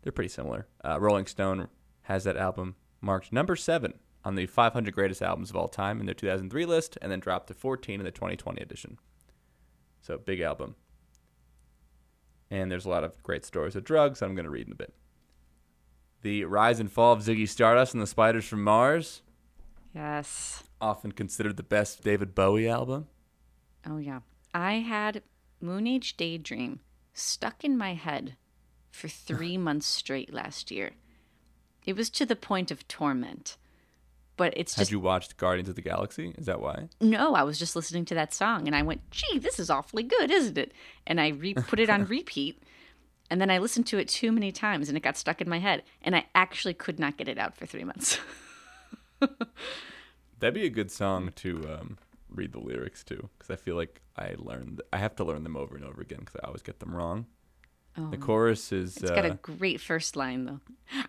they're 0.02 0.12
pretty 0.12 0.28
similar. 0.28 0.66
Uh, 0.84 1.00
Rolling 1.00 1.24
Stone 1.24 1.68
has 2.02 2.24
that 2.24 2.36
album 2.36 2.76
marked 3.00 3.32
number 3.32 3.56
seven 3.56 3.94
on 4.24 4.34
the 4.36 4.46
500 4.46 4.94
greatest 4.94 5.20
albums 5.22 5.50
of 5.50 5.56
all 5.56 5.68
time 5.68 6.00
in 6.00 6.06
their 6.06 6.14
2003 6.14 6.64
list, 6.66 6.96
and 7.02 7.12
then 7.12 7.20
dropped 7.20 7.48
to 7.48 7.54
14 7.54 8.00
in 8.00 8.04
the 8.04 8.10
2020 8.10 8.60
edition. 8.62 8.98
So 10.00 10.18
big 10.18 10.40
album. 10.40 10.76
And 12.50 12.70
there's 12.70 12.84
a 12.84 12.90
lot 12.90 13.04
of 13.04 13.22
great 13.22 13.44
stories 13.44 13.74
of 13.76 13.84
drugs 13.84 14.22
I'm 14.22 14.34
going 14.34 14.44
to 14.44 14.50
read 14.50 14.66
in 14.66 14.72
a 14.72 14.76
bit. 14.76 14.94
The 16.22 16.44
rise 16.44 16.80
and 16.80 16.90
fall 16.90 17.12
of 17.12 17.20
Ziggy 17.20 17.48
Stardust 17.48 17.92
and 17.94 18.02
the 18.02 18.06
Spiders 18.06 18.44
from 18.46 18.62
Mars, 18.64 19.22
Yes. 19.94 20.64
often 20.80 21.12
considered 21.12 21.56
the 21.56 21.62
best 21.62 22.02
David 22.02 22.34
Bowie 22.34 22.68
album. 22.68 23.06
Oh, 23.86 23.98
yeah. 23.98 24.20
I 24.54 24.74
had 24.74 25.22
Moon 25.60 25.86
Age 25.86 26.16
Daydream 26.16 26.80
stuck 27.12 27.62
in 27.64 27.76
my 27.76 27.94
head 27.94 28.36
for 28.90 29.08
three 29.08 29.56
months 29.58 29.86
straight 29.86 30.32
last 30.32 30.70
year. 30.70 30.92
It 31.84 31.96
was 31.96 32.08
to 32.10 32.24
the 32.26 32.36
point 32.36 32.70
of 32.70 32.88
torment. 32.88 33.56
But 34.36 34.54
it's 34.56 34.74
just 34.74 34.90
you 34.90 34.98
watched 34.98 35.36
Guardians 35.36 35.68
of 35.68 35.76
the 35.76 35.82
Galaxy? 35.82 36.34
Is 36.36 36.46
that 36.46 36.60
why? 36.60 36.88
no. 37.00 37.34
I 37.34 37.42
was 37.44 37.58
just 37.58 37.76
listening 37.76 38.04
to 38.06 38.14
that 38.16 38.34
song 38.34 38.66
and 38.66 38.74
I 38.74 38.82
went, 38.82 39.08
"Gee, 39.10 39.38
this 39.38 39.60
is 39.60 39.70
awfully 39.70 40.02
good, 40.02 40.30
isn't 40.30 40.58
it?" 40.58 40.72
And 41.06 41.20
I 41.20 41.28
re- 41.28 41.54
put 41.54 41.78
it 41.78 41.88
on 41.88 42.04
repeat, 42.08 42.60
and 43.30 43.40
then 43.40 43.50
I 43.50 43.58
listened 43.58 43.86
to 43.88 43.98
it 43.98 44.08
too 44.08 44.32
many 44.32 44.50
times 44.50 44.88
and 44.88 44.96
it 44.98 45.02
got 45.02 45.16
stuck 45.16 45.40
in 45.40 45.48
my 45.48 45.58
head, 45.58 45.82
and 46.02 46.16
I 46.16 46.26
actually 46.34 46.74
could 46.74 46.98
not 46.98 47.16
get 47.16 47.28
it 47.28 47.38
out 47.38 47.56
for 47.56 47.66
three 47.66 47.84
months. 47.84 48.18
That'd 50.40 50.54
be 50.54 50.66
a 50.66 50.70
good 50.70 50.90
song 50.90 51.30
to 51.36 51.66
um, 51.72 51.98
read 52.28 52.52
the 52.52 52.58
lyrics 52.58 53.04
to, 53.04 53.28
because 53.38 53.50
I 53.50 53.56
feel 53.56 53.76
like 53.76 54.02
I 54.16 54.34
learned. 54.36 54.82
I 54.92 54.98
have 54.98 55.14
to 55.16 55.24
learn 55.24 55.44
them 55.44 55.56
over 55.56 55.76
and 55.76 55.84
over 55.84 56.02
again 56.02 56.20
because 56.20 56.36
I 56.42 56.46
always 56.46 56.62
get 56.62 56.80
them 56.80 56.94
wrong. 56.94 57.26
The 57.96 58.16
chorus 58.16 58.72
is. 58.72 58.98
Oh. 58.98 59.02
It's 59.02 59.10
uh, 59.10 59.14
got 59.14 59.24
a 59.24 59.34
great 59.40 59.80
first 59.80 60.16
line 60.16 60.44
though. 60.46 60.60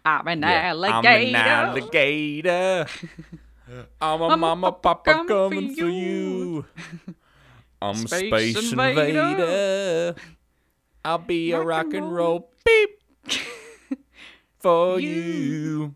I'm 0.05 0.27
an 0.27 0.41
yeah, 0.41 0.69
alligator. 0.73 1.07
I'm 1.07 1.25
an 1.25 1.35
alligator. 1.35 2.85
I'm 3.99 4.21
a 4.21 4.37
mama 4.37 4.71
papa 4.71 5.25
coming 5.27 5.73
for 5.75 5.89
you. 5.89 6.65
I'm 7.81 7.95
a 8.05 8.07
Space 8.07 8.29
space 8.55 8.71
invader. 8.71 9.01
invader. 9.19 10.15
I'll 11.03 11.17
be 11.17 11.51
a 11.51 11.57
Rock 11.59 11.67
rock 11.67 11.85
and 11.87 11.95
and 11.95 12.13
roll. 12.15 12.27
roll 12.39 12.51
beep 12.65 13.01
for 14.59 14.99
You. 14.99 15.09
you. 15.09 15.95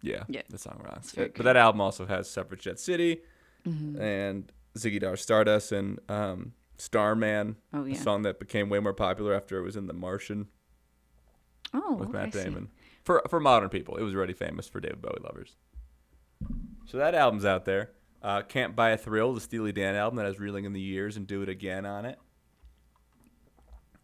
Yeah, 0.00 0.24
Yeah, 0.28 0.42
the 0.48 0.58
song 0.58 0.80
rocks. 0.84 1.10
very 1.12 1.28
But 1.34 1.42
that 1.44 1.56
album 1.56 1.80
also 1.80 2.06
has 2.06 2.30
Suffragette 2.30 2.78
City 2.78 3.20
Mm-hmm. 3.66 4.00
and 4.00 4.52
Ziggy 4.78 5.00
Dar 5.00 5.16
Stardust 5.16 5.72
and 5.72 5.98
um, 6.08 6.52
Starman, 6.78 7.56
Oh, 7.72 7.84
a 7.86 7.94
song 7.94 8.22
that 8.22 8.38
became 8.38 8.68
way 8.68 8.78
more 8.78 8.94
popular 8.94 9.34
after 9.34 9.58
it 9.58 9.62
was 9.62 9.76
in 9.76 9.86
The 9.86 9.92
Martian 9.92 10.48
Oh, 11.74 11.94
with 11.94 12.08
I 12.10 12.12
Matt 12.12 12.32
see. 12.34 12.44
Damon. 12.44 12.68
For 13.04 13.22
for 13.28 13.40
modern 13.40 13.68
people, 13.68 13.96
it 13.96 14.02
was 14.02 14.14
already 14.14 14.32
famous 14.32 14.68
for 14.68 14.80
David 14.80 15.02
Bowie 15.02 15.18
lovers. 15.22 15.56
So 16.86 16.96
that 16.98 17.14
album's 17.14 17.44
out 17.44 17.64
there. 17.64 17.90
Uh, 18.22 18.42
Can't 18.42 18.74
Buy 18.74 18.90
a 18.90 18.96
Thrill, 18.96 19.32
the 19.34 19.40
Steely 19.40 19.72
Dan 19.72 19.94
album 19.94 20.16
that 20.16 20.26
has 20.26 20.40
Reeling 20.40 20.64
in 20.64 20.72
the 20.72 20.80
Years 20.80 21.16
and 21.16 21.26
Do 21.26 21.42
It 21.42 21.48
Again 21.48 21.84
on 21.86 22.04
it. 22.06 22.18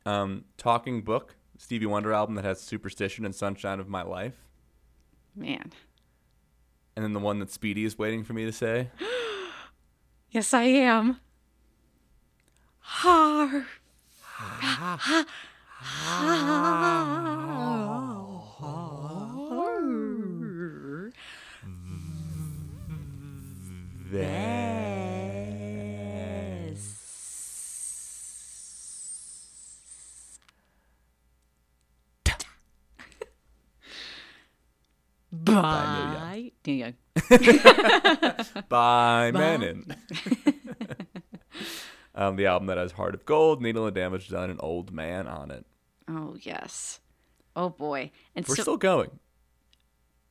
Um, 0.06 0.44
Talking 0.56 1.02
Book, 1.02 1.36
Stevie 1.58 1.86
Wonder 1.86 2.12
album 2.12 2.34
that 2.36 2.44
has 2.44 2.60
Superstition 2.60 3.24
and 3.24 3.34
Sunshine 3.34 3.80
of 3.80 3.88
My 3.88 4.02
Life. 4.02 4.34
Man. 5.34 5.72
And 6.96 7.04
then 7.04 7.12
the 7.12 7.20
one 7.20 7.38
that 7.40 7.50
Speedy 7.50 7.84
is 7.84 7.98
waiting 7.98 8.22
for 8.24 8.32
me 8.34 8.44
to 8.44 8.52
say. 8.52 8.90
Yes, 10.30 10.52
I 10.52 10.64
am. 10.64 11.20
Har. 12.86 13.64
Bye. 35.44 36.52
Neil 36.66 36.76
Young. 36.76 36.94
by 38.68 39.30
Menon. 39.32 39.94
Um, 42.14 42.36
the 42.36 42.46
album 42.46 42.66
that 42.66 42.78
has 42.78 42.92
Heart 42.92 43.14
of 43.14 43.24
Gold, 43.26 43.60
Needle 43.62 43.86
and 43.86 43.94
Damage 43.94 44.28
Done, 44.28 44.50
and 44.50 44.60
Old 44.62 44.92
Man 44.92 45.26
on 45.26 45.50
it. 45.50 45.64
Oh 46.08 46.36
yes. 46.40 47.00
Oh 47.56 47.68
boy. 47.70 48.10
And 48.34 48.46
We're 48.46 48.56
so. 48.56 48.62
still 48.62 48.76
going. 48.76 49.10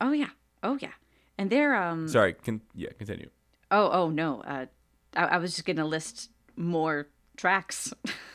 oh 0.00 0.12
yeah. 0.12 0.30
Oh 0.62 0.78
yeah. 0.80 0.92
And 1.38 1.50
they're 1.50 1.74
um. 1.74 2.08
Sorry, 2.08 2.34
can 2.34 2.60
yeah, 2.74 2.90
continue. 2.98 3.30
Oh 3.70 3.90
oh 3.90 4.10
no. 4.10 4.40
Uh, 4.42 4.66
I, 5.16 5.24
I 5.24 5.36
was 5.38 5.54
just 5.54 5.66
gonna 5.66 5.86
list 5.86 6.30
more 6.56 7.08
tracks. 7.36 7.92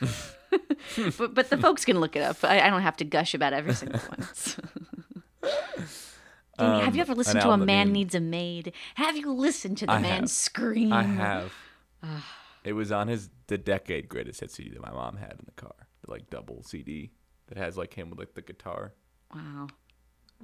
but 1.18 1.34
but 1.34 1.50
the 1.50 1.56
folks 1.56 1.84
can 1.84 1.98
look 2.00 2.16
it 2.16 2.22
up. 2.22 2.36
I, 2.42 2.60
I 2.60 2.70
don't 2.70 2.82
have 2.82 2.96
to 2.98 3.04
gush 3.04 3.34
about 3.34 3.52
every 3.52 3.74
single 3.74 4.00
one. 4.00 4.28
Danny, 6.58 6.84
have 6.84 6.94
you 6.94 7.00
ever 7.00 7.14
listened 7.14 7.40
to 7.40 7.50
A 7.50 7.56
Man 7.56 7.86
named- 7.86 7.92
Needs 7.92 8.14
a 8.14 8.20
Maid? 8.20 8.72
Have 8.96 9.16
you 9.16 9.32
listened 9.32 9.78
to 9.78 9.86
the 9.86 9.92
I 9.92 9.98
man 10.00 10.20
have. 10.20 10.30
scream? 10.30 10.92
I 10.92 11.02
have. 11.04 11.52
It 12.64 12.72
was 12.74 12.92
on 12.92 13.08
his 13.08 13.30
the 13.46 13.58
decade 13.58 14.08
greatest 14.08 14.40
hit 14.40 14.50
CD 14.50 14.70
that 14.70 14.82
my 14.82 14.90
mom 14.92 15.16
had 15.16 15.32
in 15.32 15.44
the 15.46 15.52
car, 15.52 15.74
the 16.04 16.10
like 16.10 16.28
double 16.30 16.62
CD 16.62 17.10
that 17.48 17.58
has 17.58 17.76
like 17.76 17.94
him 17.94 18.10
with 18.10 18.18
like 18.18 18.34
the 18.34 18.42
guitar. 18.42 18.92
Wow. 19.34 19.68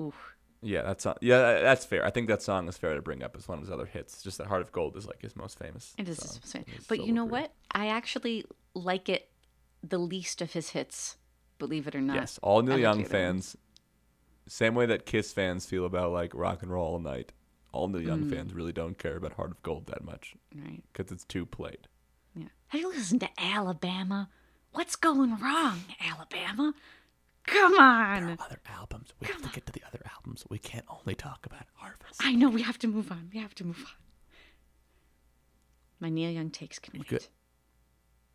Oof. 0.01 0.35
Yeah, 0.63 0.83
that's 0.83 1.07
yeah, 1.21 1.61
that's 1.61 1.85
fair. 1.85 2.05
I 2.05 2.11
think 2.11 2.29
that 2.29 2.43
song 2.43 2.67
is 2.69 2.79
fair 2.79 2.95
to 2.95 3.03
bring 3.03 3.23
up 3.23 3.37
as 3.37 3.47
one 3.47 3.59
of 3.59 3.65
his 3.65 3.71
other 3.71 3.87
hits. 3.87 4.23
Just 4.23 4.39
that 4.39 4.47
Heart 4.47 4.63
of 4.63 4.73
Gold 4.73 4.97
is 4.97 5.07
like 5.07 5.21
his 5.23 5.37
most 5.37 5.59
famous. 5.59 5.95
It 5.99 6.09
is, 6.09 6.19
his- 6.43 6.55
in 6.55 6.65
his 6.67 6.87
but 6.87 7.05
you 7.05 7.13
know 7.13 7.25
what? 7.27 7.53
I 7.73 7.89
actually 7.89 8.45
like 8.75 9.09
it 9.09 9.31
the 9.83 9.99
least 9.99 10.41
of 10.43 10.53
his 10.53 10.71
hits. 10.71 11.17
Believe 11.59 11.87
it 11.87 11.95
or 11.95 12.01
not. 12.01 12.17
Yes, 12.17 12.39
all 12.43 12.63
Neil 12.63 12.79
Young 12.79 13.05
fans, 13.05 13.57
same 14.49 14.75
way 14.75 14.87
that 14.87 15.07
Kiss 15.07 15.33
fans 15.33 15.67
feel 15.67 15.85
about 15.87 16.13
like 16.13 16.35
Rock 16.35 16.63
and 16.63 16.71
Roll 16.73 16.87
All 16.95 16.99
Night. 17.01 17.33
All 17.73 17.89
Neil 17.89 18.01
Mm. 18.03 18.07
Young 18.07 18.31
fans 18.31 18.55
really 18.55 18.73
don't 18.73 18.99
care 18.99 19.17
about 19.17 19.35
Heart 19.35 19.51
of 19.53 19.63
Gold 19.63 19.87
that 19.87 20.03
much 20.05 20.35
Right. 20.55 20.83
because 20.93 21.13
it's 21.13 21.25
too 21.25 21.45
played. 21.47 21.89
Yeah. 22.37 22.47
Have 22.69 22.81
you 22.81 22.89
listened 22.91 23.21
to 23.23 23.29
Alabama? 23.39 24.29
What's 24.73 24.95
going 24.97 25.39
wrong, 25.39 25.81
Alabama? 26.01 26.75
Come 27.47 27.79
on. 27.79 28.37
Other 28.41 28.59
albums, 28.69 29.13
we 29.21 29.29
have 29.29 29.41
to 29.43 29.49
get 29.51 29.67
to 29.67 29.73
the 29.73 29.83
other 29.87 30.01
albums. 30.15 30.45
We 30.51 30.59
can't 30.59 30.85
only 30.89 31.15
talk 31.15 31.47
about 31.47 31.63
Harvest. 31.75 32.21
I 32.21 32.33
know 32.35 32.49
we 32.51 32.63
have 32.63 32.79
to 32.81 32.89
move 32.89 33.11
on. 33.11 33.31
We 33.33 33.39
have 33.41 33.55
to 33.57 33.65
move 33.65 33.79
on. 33.79 33.93
My 36.01 36.11
Neil 36.11 36.31
Young 36.31 36.51
takes 36.51 36.79
can 36.79 36.99
wait. 36.99 37.09
good? 37.09 37.27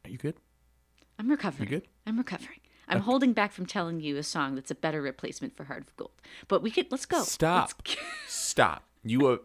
Are 0.06 0.10
you 0.10 0.18
good? 0.18 0.36
I'm 1.20 1.30
recovering. 1.30 1.68
Are 1.68 1.72
you 1.72 1.80
good? 1.82 1.88
I'm 2.08 2.18
recovering. 2.18 2.60
I'm 2.88 3.02
holding 3.02 3.32
back 3.34 3.54
from 3.54 3.66
telling 3.66 4.02
you 4.02 4.18
a 4.18 4.24
song 4.24 4.56
that's 4.56 4.72
a 4.72 4.76
better 4.76 5.02
replacement 5.02 5.56
for 5.56 5.66
Heart 5.66 5.84
of 5.84 5.96
Gold. 5.96 6.12
But 6.48 6.62
we 6.62 6.72
could 6.72 6.92
let's 6.92 7.06
go. 7.06 7.24
Stop. 7.24 7.72
Let's- 7.86 8.00
Stop. 8.28 8.84
You. 9.04 9.28
Uh, 9.28 9.38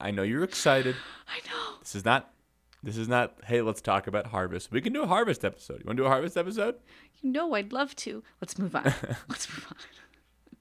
I 0.00 0.10
know 0.10 0.22
you're 0.22 0.42
excited. 0.44 0.96
I 1.28 1.38
know. 1.48 1.78
This 1.80 1.94
is 1.94 2.04
not. 2.04 2.32
This 2.82 2.96
is 2.96 3.08
not. 3.08 3.34
Hey, 3.44 3.60
let's 3.60 3.80
talk 3.80 4.06
about 4.06 4.28
Harvest. 4.28 4.70
We 4.70 4.80
can 4.80 4.92
do 4.92 5.02
a 5.02 5.06
Harvest 5.06 5.44
episode. 5.44 5.80
You 5.80 5.84
want 5.86 5.96
to 5.96 6.02
do 6.02 6.06
a 6.06 6.10
Harvest 6.10 6.36
episode? 6.36 6.76
You 7.20 7.30
know 7.30 7.54
I'd 7.54 7.72
love 7.72 7.96
to. 7.96 8.22
Let's 8.40 8.58
move 8.58 8.74
on. 8.76 8.84
let's 9.28 9.48
move 9.48 9.66
on. 9.70 9.76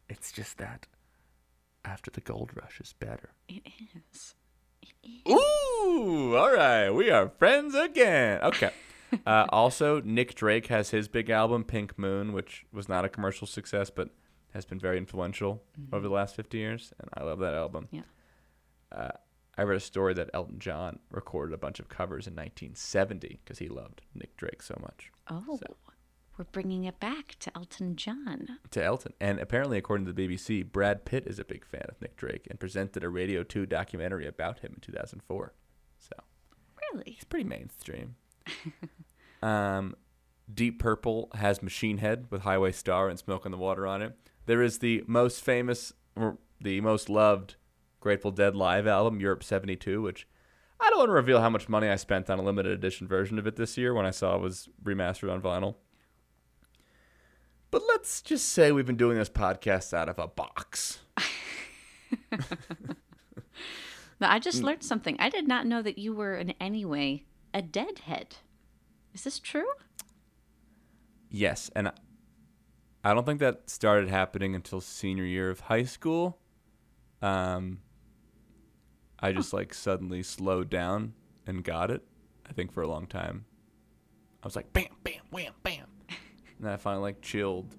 It's 0.10 0.32
just 0.32 0.58
that 0.58 0.88
after 1.86 2.12
the 2.12 2.22
gold 2.22 2.52
rush 2.56 2.80
is 2.82 2.94
better. 2.94 3.32
It 3.48 3.62
is. 3.66 4.36
It 4.82 4.94
is. 5.04 5.32
Ooh, 5.32 6.36
all 6.36 6.54
right. 6.54 6.90
We 6.90 7.10
are 7.10 7.30
friends 7.38 7.76
again. 7.76 8.42
Okay. 8.44 8.72
Uh, 9.26 9.46
also, 9.50 10.02
Nick 10.02 10.36
Drake 10.36 10.68
has 10.68 10.90
his 10.90 11.08
big 11.08 11.30
album, 11.30 11.64
Pink 11.64 11.98
Moon, 11.98 12.34
which 12.34 12.66
was 12.74 12.90
not 12.90 13.06
a 13.06 13.10
commercial 13.10 13.48
success, 13.48 13.90
but 13.90 14.10
has 14.54 14.66
been 14.66 14.80
very 14.80 14.98
influential 14.98 15.64
over 15.94 16.06
the 16.06 16.14
last 16.14 16.36
50 16.36 16.58
years. 16.58 16.92
And 17.00 17.10
I 17.14 17.24
love 17.24 17.40
that 17.40 17.54
album. 17.54 17.88
Yeah. 17.90 18.02
Uh, 18.92 19.12
I 19.58 19.64
read 19.64 19.78
a 19.78 19.82
story 19.82 20.14
that 20.14 20.30
Elton 20.34 20.60
John 20.60 21.00
recorded 21.12 21.54
a 21.54 21.58
bunch 21.58 21.80
of 21.80 21.90
covers 21.90 22.28
in 22.28 22.34
1970 22.34 23.40
because 23.44 23.60
he 23.60 23.68
loved 23.68 24.02
Nick 24.14 24.38
Drake 24.38 24.62
so 24.62 24.78
much. 24.82 25.12
Oh, 25.30 25.60
we're 26.38 26.46
bringing 26.46 26.84
it 26.84 27.00
back 27.00 27.36
to 27.40 27.52
Elton 27.56 27.96
John. 27.96 28.60
To 28.70 28.84
Elton. 28.84 29.14
And 29.20 29.40
apparently, 29.40 29.80
according 29.80 30.06
to 30.06 30.14
the 30.14 30.28
BBC, 30.28 30.72
Brad 30.72 31.04
Pitt 31.04 31.26
is 31.26 31.40
a 31.40 31.46
big 31.46 31.66
fan 31.66 31.86
of 31.90 32.00
Nick 32.00 32.16
Drake 32.16 32.46
and 32.50 32.60
presented 32.60 33.04
a 33.04 33.10
Radio 33.10 33.42
2 33.42 33.66
documentary 33.66 34.28
about 34.28 34.60
him 34.60 34.74
in 34.76 34.82
2004. 34.82 35.54
So. 35.98 36.16
Really? 36.94 37.14
It's 37.16 37.24
pretty 37.24 37.46
mainstream. 37.50 38.16
um, 39.42 39.96
Deep 40.54 40.78
Purple 40.80 41.30
has 41.34 41.64
Machine 41.64 41.98
Head 41.98 42.28
with 42.30 42.44
Highway 42.44 42.72
Star 42.72 43.10
and 43.10 43.18
Smoke 43.18 43.46
on 43.46 43.52
the 43.52 43.58
Water 43.58 43.88
on 43.88 44.04
it. 44.04 44.16
There 44.46 44.62
is 44.62 44.78
the 44.78 45.04
most 45.08 45.44
famous, 45.44 45.92
or 46.16 46.38
the 46.62 46.82
most 46.82 47.10
loved 47.10 47.56
Grateful 48.00 48.32
Dead 48.32 48.56
live 48.56 48.88
album, 48.88 49.20
Europe 49.20 49.44
72, 49.44 50.02
which 50.02 50.28
I 50.80 50.90
don't 50.90 51.00
want 51.00 51.10
to 51.10 51.14
reveal 51.14 51.42
how 51.42 51.50
much 51.50 51.68
money 51.68 51.90
I 51.90 51.96
spent 51.96 52.30
on 52.30 52.40
a 52.40 52.44
limited 52.44 52.72
edition 52.72 53.08
version 53.08 53.40
of 53.40 53.48
it 53.48 53.56
this 53.56 53.78
year 53.78 53.94
when 53.94 54.06
I 54.06 54.12
saw 54.12 54.36
it 54.36 54.42
was 54.42 54.70
remastered 54.84 55.32
on 55.32 55.42
vinyl. 55.42 55.76
But 57.72 57.82
let's 57.88 58.22
just 58.22 58.48
say 58.50 58.72
we've 58.72 58.86
been 58.86 58.96
doing 58.98 59.18
this 59.18 59.30
podcast 59.30 59.94
out 59.94 60.10
of 60.10 60.20
a 60.20 60.28
box. 60.28 61.00
Now, 64.20 64.32
I 64.32 64.40
just 64.40 64.64
learned 64.64 64.82
something. 64.82 65.16
I 65.20 65.30
did 65.30 65.48
not 65.48 65.68
know 65.68 65.84
that 65.84 66.00
you 66.00 66.12
were 66.12 66.36
in 66.36 66.56
any 66.60 66.84
way 66.86 67.26
a 67.54 67.62
deadhead. 67.62 68.38
Is 69.14 69.24
this 69.26 69.38
true? 69.40 69.68
Yes, 71.30 71.70
and 71.76 71.90
I- 71.90 71.94
I 73.04 73.14
don't 73.14 73.28
think 73.28 73.40
that 73.42 73.70
started 73.70 74.10
happening 74.10 74.56
until 74.56 74.82
senior 74.82 75.24
year 75.24 75.52
of 75.52 75.60
high 75.60 75.84
school. 75.84 76.40
Um, 77.22 77.82
I 79.20 79.32
just 79.32 79.54
like 79.54 79.74
suddenly 79.74 80.24
slowed 80.24 80.70
down 80.70 81.14
and 81.46 81.64
got 81.64 81.92
it. 81.92 82.04
I 82.48 82.54
think 82.54 82.72
for 82.72 82.82
a 82.82 82.88
long 82.88 83.08
time, 83.08 83.46
I 84.44 84.48
was 84.48 84.56
like 84.56 84.72
bam, 84.74 84.88
bam, 85.04 85.22
wham, 85.32 85.54
bam, 85.64 85.86
and 86.10 86.18
then 86.60 86.72
I 86.72 86.78
finally 86.78 87.04
like 87.04 87.22
chilled, 87.22 87.76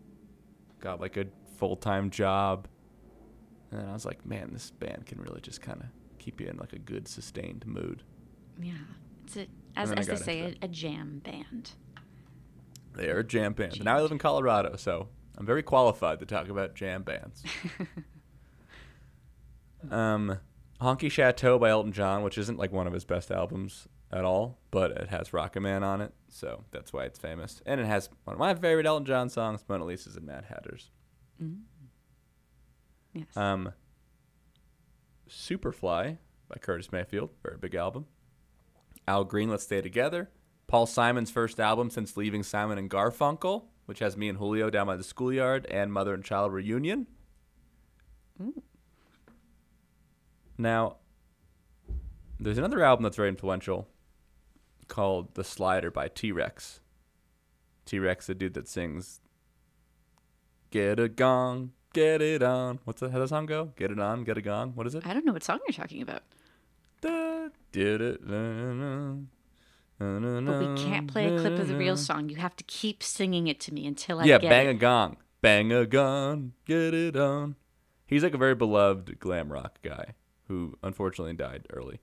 got 0.81 1.01
like 1.01 1.17
a 1.17 1.27
full 1.57 1.77
time 1.77 2.11
job, 2.11 2.69
and 3.71 3.81
then 3.81 3.89
I 3.89 3.93
was 3.93 4.05
like, 4.05 4.25
man, 4.27 4.51
this 4.53 4.71
band 4.71 5.07
can 5.07 5.21
really 5.21 5.41
just 5.41 5.61
kind 5.61 5.81
of 5.81 5.87
keep 6.19 6.41
you 6.41 6.49
in 6.49 6.57
like 6.57 6.73
a 6.73 6.79
good 6.79 7.09
sustained 7.09 7.67
mood. 7.67 8.03
Yeah. 8.61 8.73
It's 9.25 9.37
a, 9.37 9.47
as, 9.77 9.93
as 9.93 10.07
they 10.07 10.17
say, 10.17 10.41
a, 10.41 10.65
a 10.65 10.69
jam 10.69 11.21
band. 11.25 11.73
They 12.95 13.11
are 13.11 13.19
a 13.19 13.25
jam 13.25 13.53
band. 13.53 13.75
And 13.75 13.85
now 13.85 13.97
I 13.97 14.01
live 14.01 14.11
in 14.11 14.19
Colorado, 14.19 14.77
so 14.77 15.09
I'm 15.37 15.47
very 15.47 15.63
qualified 15.63 16.19
to 16.21 16.27
talk 16.27 16.49
about 16.49 16.75
jam 16.75 17.03
bands. 17.03 17.45
um, 19.91 20.39
Honky 20.81 21.11
Chateau 21.11 21.59
by 21.59 21.71
Elton 21.71 21.93
John, 21.93 22.23
which 22.23 22.39
isn't 22.39 22.59
like 22.59 22.73
one 22.73 22.87
of 22.87 22.93
his 22.93 23.05
best 23.05 23.31
albums 23.31 23.89
at 24.13 24.25
all, 24.25 24.59
but 24.71 24.93
it 24.93 25.09
has 25.09 25.33
Rocket 25.33 25.61
Man 25.61 25.83
on 25.83 26.01
it, 26.01 26.15
so 26.29 26.65
that's 26.71 26.93
why 26.93 27.05
it's 27.05 27.19
famous. 27.19 27.61
And 27.67 27.81
it 27.81 27.87
has 27.87 28.09
one 28.25 28.35
of 28.35 28.41
my 28.41 28.55
favorite 28.55 28.87
Elton 28.87 29.05
John 29.05 29.29
songs, 29.29 29.65
Mona 29.69 29.85
Lisa's 29.85 30.17
and 30.17 30.27
Mad 30.27 30.47
Hatters. 30.49 30.91
Yes. 33.13 33.37
Um, 33.37 33.73
Superfly 35.29 36.19
by 36.49 36.57
Curtis 36.61 36.93
Mayfield, 36.93 37.31
very 37.43 37.59
big 37.59 37.75
album. 37.75 38.07
Al 39.07 39.25
Green, 39.25 39.51
Let's 39.51 39.65
Stay 39.65 39.81
Together. 39.81 40.31
Paul 40.67 40.87
Simon's 40.87 41.31
first 41.31 41.59
album 41.59 41.91
since 41.91 42.17
leaving 42.17 42.43
Simon 42.43 42.79
and 42.79 42.91
Garfunkel, 42.91 43.65
which 43.87 43.99
has 44.01 44.17
me 44.17 44.29
and 44.29 44.39
Julio 44.39 44.69
down 44.71 44.87
by 44.87 44.97
the 44.97 45.05
schoolyard, 45.05 45.67
and 45.71 45.93
Mother 45.93 46.13
and 46.15 46.23
Child 46.25 46.53
Reunion. 46.53 47.07
Now, 50.59 50.97
there's 52.41 52.59
another 52.59 52.83
album 52.85 53.05
that's 53.05 53.17
very 53.17 53.29
influential 53.29 53.89
called 54.89 55.35
The 55.35 55.45
Slider 55.45 55.91
by 55.91 56.09
T 56.09 56.33
Rex. 56.33 56.81
T 57.87 57.99
Rex, 58.01 58.27
the 58.27 58.35
dude 58.35 58.55
that 58.55 58.69
sings 58.69 59.21
Get 60.71 60.99
a 61.01 61.09
gong, 61.09 61.73
get 61.95 62.21
it 62.21 62.43
on. 62.43 62.81
What's 62.85 63.01
the, 63.01 63.11
how 63.11 63.19
does 63.19 63.31
the 63.31 63.37
song 63.37 63.47
go? 63.47 63.73
Get 63.77 63.91
it 63.91 63.99
on, 63.99 64.25
get 64.25 64.37
a 64.37 64.43
gong. 64.43 64.73
What 64.75 64.87
is 64.87 64.95
it? 64.95 65.07
I 65.07 65.15
don't 65.15 65.25
know 65.25 65.33
what 65.33 65.45
song 65.45 65.61
you're 65.67 65.73
talking 65.73 66.03
about. 66.03 66.23
Da, 67.01 67.49
did 67.73 68.01
it. 68.03 68.27
na, 68.27 69.15
na, 70.01 70.19
na, 70.41 70.41
But 70.41 70.61
we 70.77 70.83
can't 70.85 71.07
play 71.07 71.35
a 71.35 71.39
clip 71.41 71.59
of 71.59 71.69
the 71.69 71.77
real 71.77 71.97
song. 71.97 72.29
You 72.29 72.37
have 72.37 72.57
to 72.57 72.65
keep 72.65 73.03
singing 73.03 73.47
it 73.47 73.61
to 73.61 73.73
me 73.73 73.87
until 73.87 74.19
I 74.19 74.25
get 74.25 74.29
Yeah, 74.29 74.39
get 74.39 74.51
bang 74.51 74.67
it. 74.67 74.71
a 74.71 74.75
gong. 74.75 75.17
Bang 75.41 75.73
a 75.73 75.87
gong, 75.87 76.53
get 76.67 76.93
it 76.93 77.17
on. 77.17 77.55
He's 78.07 78.23
like 78.25 78.35
a 78.35 78.39
very 78.39 78.55
beloved 78.55 79.19
glam 79.21 79.51
rock 79.53 79.79
guy 79.83 80.15
who 80.49 80.77
unfortunately 80.83 81.35
died 81.35 81.67
early. 81.71 82.01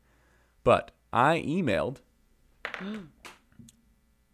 But 0.64 0.92
I 1.12 1.44
emailed 1.46 1.98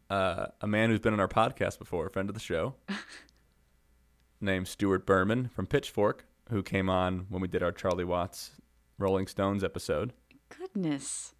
uh, 0.09 0.47
a 0.61 0.67
man 0.67 0.89
who's 0.89 0.99
been 0.99 1.13
on 1.13 1.19
our 1.19 1.27
podcast 1.27 1.79
before, 1.79 2.07
a 2.07 2.09
friend 2.11 2.29
of 2.29 2.33
the 2.35 2.41
show, 2.41 2.75
named 4.41 4.67
Stuart 4.67 5.05
Berman 5.05 5.49
from 5.53 5.65
Pitchfork, 5.67 6.25
who 6.49 6.61
came 6.63 6.89
on 6.89 7.25
when 7.29 7.41
we 7.41 7.47
did 7.47 7.63
our 7.63 7.71
Charlie 7.71 8.03
Watts 8.05 8.51
Rolling 8.97 9.27
Stones 9.27 9.63
episode. 9.63 10.13
Goodness. 10.49 11.33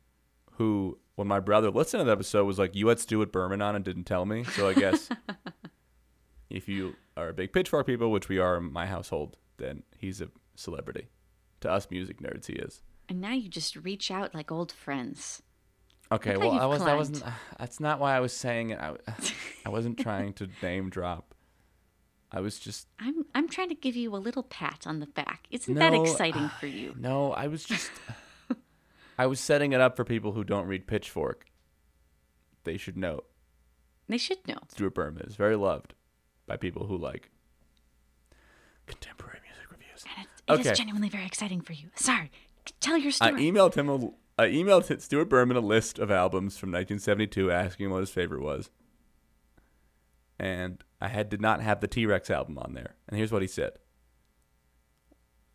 who, 0.53 0.97
when 1.15 1.27
my 1.27 1.39
brother 1.39 1.69
listened 1.69 2.01
to 2.01 2.05
that 2.05 2.11
episode, 2.11 2.45
was 2.45 2.57
like, 2.59 2.75
"You 2.75 2.87
had 2.87 2.99
Stuart 2.99 3.31
Berman 3.31 3.61
on 3.61 3.75
and 3.75 3.83
didn't 3.83 4.05
tell 4.05 4.25
me." 4.25 4.43
So 4.43 4.69
I 4.69 4.73
guess 4.73 5.09
if 6.49 6.69
you 6.69 6.95
are 7.17 7.29
a 7.29 7.33
big 7.33 7.51
Pitchfork 7.51 7.85
people, 7.87 8.11
which 8.11 8.29
we 8.29 8.37
are 8.39 8.57
in 8.57 8.71
my 8.71 8.85
household, 8.85 9.37
then 9.57 9.83
he's 9.97 10.21
a 10.21 10.29
celebrity. 10.55 11.07
To 11.61 11.71
us 11.71 11.89
music 11.89 12.21
nerds, 12.21 12.47
he 12.47 12.53
is. 12.53 12.81
And 13.07 13.21
now 13.21 13.33
you 13.33 13.49
just 13.49 13.75
reach 13.75 14.11
out 14.11 14.33
like 14.33 14.51
old 14.51 14.71
friends. 14.71 15.41
Okay, 16.11 16.33
Look 16.35 16.51
well, 16.51 16.59
I 16.59 16.65
was. 16.65 16.83
That 16.83 16.97
wasn't. 16.97 17.25
Uh, 17.25 17.31
that's 17.57 17.79
not 17.79 17.99
why 17.99 18.15
I 18.15 18.19
was 18.19 18.33
saying 18.33 18.71
it. 18.71 18.79
I, 18.79 18.95
I 19.65 19.69
wasn't 19.69 19.97
trying 19.97 20.33
to 20.33 20.49
name 20.61 20.89
drop. 20.89 21.33
I 22.31 22.41
was 22.41 22.59
just. 22.59 22.87
I'm 22.99 23.25
I'm 23.33 23.47
trying 23.47 23.69
to 23.69 23.75
give 23.75 23.95
you 23.95 24.13
a 24.15 24.17
little 24.17 24.43
pat 24.43 24.83
on 24.85 24.99
the 24.99 25.05
back. 25.07 25.47
Isn't 25.51 25.75
that 25.75 25.93
No, 25.93 26.01
exciting 26.03 26.49
for 26.59 26.67
you? 26.67 26.93
No, 26.97 27.31
I 27.31 27.47
was 27.47 27.63
just. 27.63 27.91
I 29.17 29.27
was 29.27 29.39
setting 29.39 29.71
it 29.71 29.79
up 29.81 29.95
for 29.95 30.03
people 30.03 30.31
who 30.31 30.43
don't 30.43 30.67
read 30.67 30.87
Pitchfork. 30.87 31.45
They 32.63 32.77
should 32.77 32.97
know 32.97 33.21
They 34.07 34.17
should 34.17 34.47
know. 34.47 34.57
Stuart 34.69 34.95
Berman 34.95 35.25
is 35.27 35.35
very 35.35 35.55
loved 35.55 35.93
by 36.47 36.57
people 36.57 36.87
who 36.87 36.97
like 36.97 37.29
contemporary 38.87 39.39
music 39.45 39.71
reviews. 39.71 40.03
And 40.17 40.27
it's, 40.53 40.67
it 40.67 40.71
is 40.71 40.77
genuinely 40.77 41.09
very 41.09 41.25
exciting 41.25 41.61
for 41.61 41.73
you. 41.73 41.89
Sorry. 41.95 42.31
Tell 42.79 42.97
your 42.97 43.11
story. 43.11 43.33
I 43.33 43.39
emailed 43.39 43.75
him 43.75 43.89
a 43.89 44.11
I 44.41 44.47
emailed 44.47 45.01
Stuart 45.01 45.29
Berman 45.29 45.57
a 45.57 45.61
list 45.61 45.99
of 45.99 46.09
albums 46.09 46.57
from 46.57 46.71
1972 46.71 47.51
asking 47.51 47.85
him 47.85 47.91
what 47.91 47.99
his 47.99 48.09
favorite 48.09 48.41
was. 48.41 48.71
And 50.39 50.83
I 50.99 51.09
had 51.09 51.29
did 51.29 51.41
not 51.41 51.61
have 51.61 51.79
the 51.79 51.87
T 51.87 52.05
Rex 52.05 52.29
album 52.31 52.57
on 52.57 52.73
there. 52.73 52.95
And 53.07 53.17
here's 53.17 53.31
what 53.31 53.43
he 53.43 53.47
said. 53.47 53.73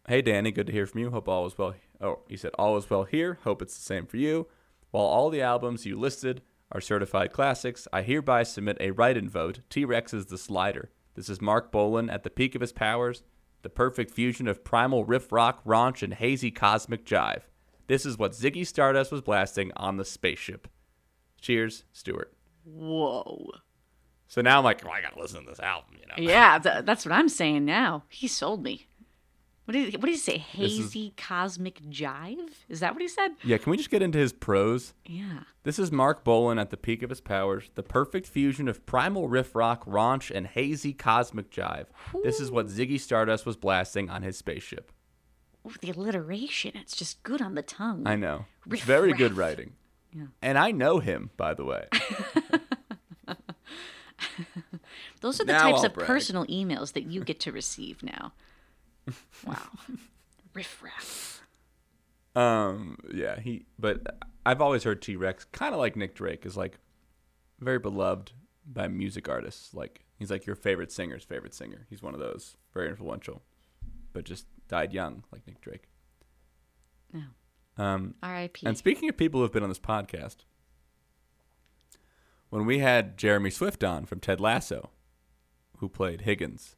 Hey 0.06 0.22
Danny, 0.22 0.52
good 0.52 0.68
to 0.68 0.72
hear 0.72 0.86
from 0.86 1.00
you. 1.00 1.10
Hope 1.10 1.28
all 1.28 1.46
is 1.46 1.58
well. 1.58 1.74
Oh, 2.00 2.20
he 2.28 2.36
said 2.36 2.52
all 2.56 2.76
is 2.76 2.88
well 2.88 3.04
here. 3.04 3.38
Hope 3.42 3.60
it's 3.60 3.76
the 3.76 3.82
same 3.82 4.06
for 4.06 4.18
you. 4.18 4.46
While 4.92 5.06
all 5.06 5.30
the 5.30 5.42
albums 5.42 5.84
you 5.84 5.98
listed 5.98 6.42
are 6.70 6.80
certified 6.80 7.32
classics, 7.32 7.88
I 7.92 8.02
hereby 8.02 8.44
submit 8.44 8.76
a 8.78 8.92
write-in 8.92 9.28
vote. 9.28 9.60
T 9.68 9.84
Rex 9.84 10.14
is 10.14 10.26
the 10.26 10.38
slider. 10.38 10.90
This 11.14 11.28
is 11.28 11.40
Marc 11.40 11.72
Bolan 11.72 12.08
at 12.08 12.22
the 12.22 12.30
peak 12.30 12.54
of 12.54 12.60
his 12.60 12.72
powers, 12.72 13.24
the 13.66 13.70
perfect 13.70 14.12
fusion 14.12 14.46
of 14.46 14.62
primal 14.62 15.04
riff 15.04 15.32
rock, 15.32 15.60
raunch, 15.64 16.00
and 16.00 16.14
hazy 16.14 16.52
cosmic 16.52 17.04
jive. 17.04 17.40
This 17.88 18.06
is 18.06 18.16
what 18.16 18.30
Ziggy 18.30 18.64
Stardust 18.64 19.10
was 19.10 19.22
blasting 19.22 19.72
on 19.74 19.96
the 19.96 20.04
spaceship. 20.04 20.68
Cheers, 21.40 21.82
Stuart. 21.92 22.32
Whoa. 22.62 23.50
So 24.28 24.40
now 24.40 24.58
I'm 24.58 24.64
like, 24.64 24.84
well, 24.84 24.92
I 24.92 25.00
gotta 25.02 25.18
listen 25.18 25.42
to 25.42 25.50
this 25.50 25.58
album, 25.58 25.96
you 26.00 26.06
know. 26.06 26.30
Yeah, 26.30 26.60
th- 26.60 26.84
that's 26.84 27.04
what 27.04 27.10
I'm 27.10 27.28
saying 27.28 27.64
now. 27.64 28.04
He 28.08 28.28
sold 28.28 28.62
me. 28.62 28.86
What 29.66 29.72
did 29.72 29.90
he, 29.90 29.96
what 29.96 30.06
did 30.06 30.12
he 30.12 30.16
say? 30.18 30.36
is- 30.36 30.42
Hazy 30.42 31.12
cosmic 31.16 31.80
jive? 31.90 32.50
Is 32.68 32.80
that 32.80 32.92
what 32.94 33.02
he 33.02 33.08
said? 33.08 33.32
Yeah, 33.44 33.58
can 33.58 33.72
we 33.72 33.76
just 33.76 33.90
get 33.90 34.00
into 34.00 34.16
his 34.18 34.32
prose? 34.32 34.94
Yeah. 35.04 35.40
This 35.64 35.78
is 35.80 35.90
Marc 35.90 36.22
Bolan 36.22 36.58
at 36.60 36.70
the 36.70 36.76
peak 36.76 37.02
of 37.02 37.10
his 37.10 37.20
powers, 37.20 37.68
the 37.74 37.82
perfect 37.82 38.28
fusion 38.28 38.68
of 38.68 38.86
primal 38.86 39.28
riff 39.28 39.56
rock, 39.56 39.84
raunch, 39.84 40.30
and 40.34 40.46
hazy 40.46 40.92
cosmic 40.92 41.50
jive. 41.50 41.86
This 42.22 42.38
is 42.40 42.50
what 42.52 42.68
Ziggy 42.68 42.98
Stardust 43.00 43.44
was 43.44 43.56
blasting 43.56 44.08
on 44.08 44.22
his 44.22 44.38
spaceship. 44.38 44.92
Ooh, 45.66 45.72
the 45.80 45.90
alliteration. 45.90 46.72
It's 46.76 46.94
just 46.96 47.24
good 47.24 47.42
on 47.42 47.56
the 47.56 47.62
tongue. 47.62 48.06
I 48.06 48.14
know. 48.14 48.44
Riff 48.68 48.84
very 48.84 49.12
good 49.12 49.36
writing. 49.36 49.72
Yeah. 50.12 50.26
And 50.40 50.56
I 50.56 50.70
know 50.70 51.00
him, 51.00 51.30
by 51.36 51.54
the 51.54 51.64
way. 51.64 51.88
Those 55.20 55.40
are 55.40 55.44
the 55.44 55.52
Now 55.52 55.62
types 55.62 55.78
I'll 55.80 55.86
of 55.86 55.94
brag. 55.94 56.06
personal 56.06 56.46
emails 56.46 56.92
that 56.92 57.04
you 57.10 57.22
get 57.24 57.40
to 57.40 57.52
receive 57.52 58.02
now. 58.02 58.32
Wow. 59.46 59.56
Riff 60.54 60.82
raff. 60.82 61.42
Um, 62.34 62.98
yeah, 63.12 63.40
he. 63.40 63.66
But 63.78 64.18
I've 64.44 64.60
always 64.60 64.84
heard 64.84 65.00
T 65.02 65.16
Rex, 65.16 65.44
kind 65.44 65.74
of 65.74 65.80
like 65.80 65.96
Nick 65.96 66.14
Drake, 66.14 66.44
is 66.44 66.56
like 66.56 66.78
very 67.60 67.78
beloved 67.78 68.32
by 68.66 68.88
music 68.88 69.28
artists. 69.28 69.72
Like 69.74 70.04
he's 70.18 70.30
like 70.30 70.46
your 70.46 70.56
favorite 70.56 70.92
singer's 70.92 71.24
favorite 71.24 71.54
singer. 71.54 71.86
He's 71.88 72.02
one 72.02 72.14
of 72.14 72.20
those, 72.20 72.56
very 72.74 72.88
influential, 72.88 73.42
but 74.12 74.24
just 74.24 74.46
died 74.68 74.92
young, 74.92 75.24
like 75.32 75.46
Nick 75.46 75.60
Drake. 75.60 75.88
No. 77.12 77.22
Um, 77.78 78.14
R.I.P. 78.22 78.66
and 78.66 78.76
speaking 78.76 79.08
of 79.08 79.16
people 79.16 79.40
who 79.40 79.42
have 79.42 79.52
been 79.52 79.62
on 79.62 79.68
this 79.68 79.78
podcast, 79.78 80.36
when 82.48 82.64
we 82.64 82.78
had 82.78 83.18
Jeremy 83.18 83.50
Swift 83.50 83.84
on 83.84 84.06
from 84.06 84.20
Ted 84.20 84.40
Lasso, 84.40 84.90
who 85.78 85.88
played 85.88 86.22
Higgins, 86.22 86.75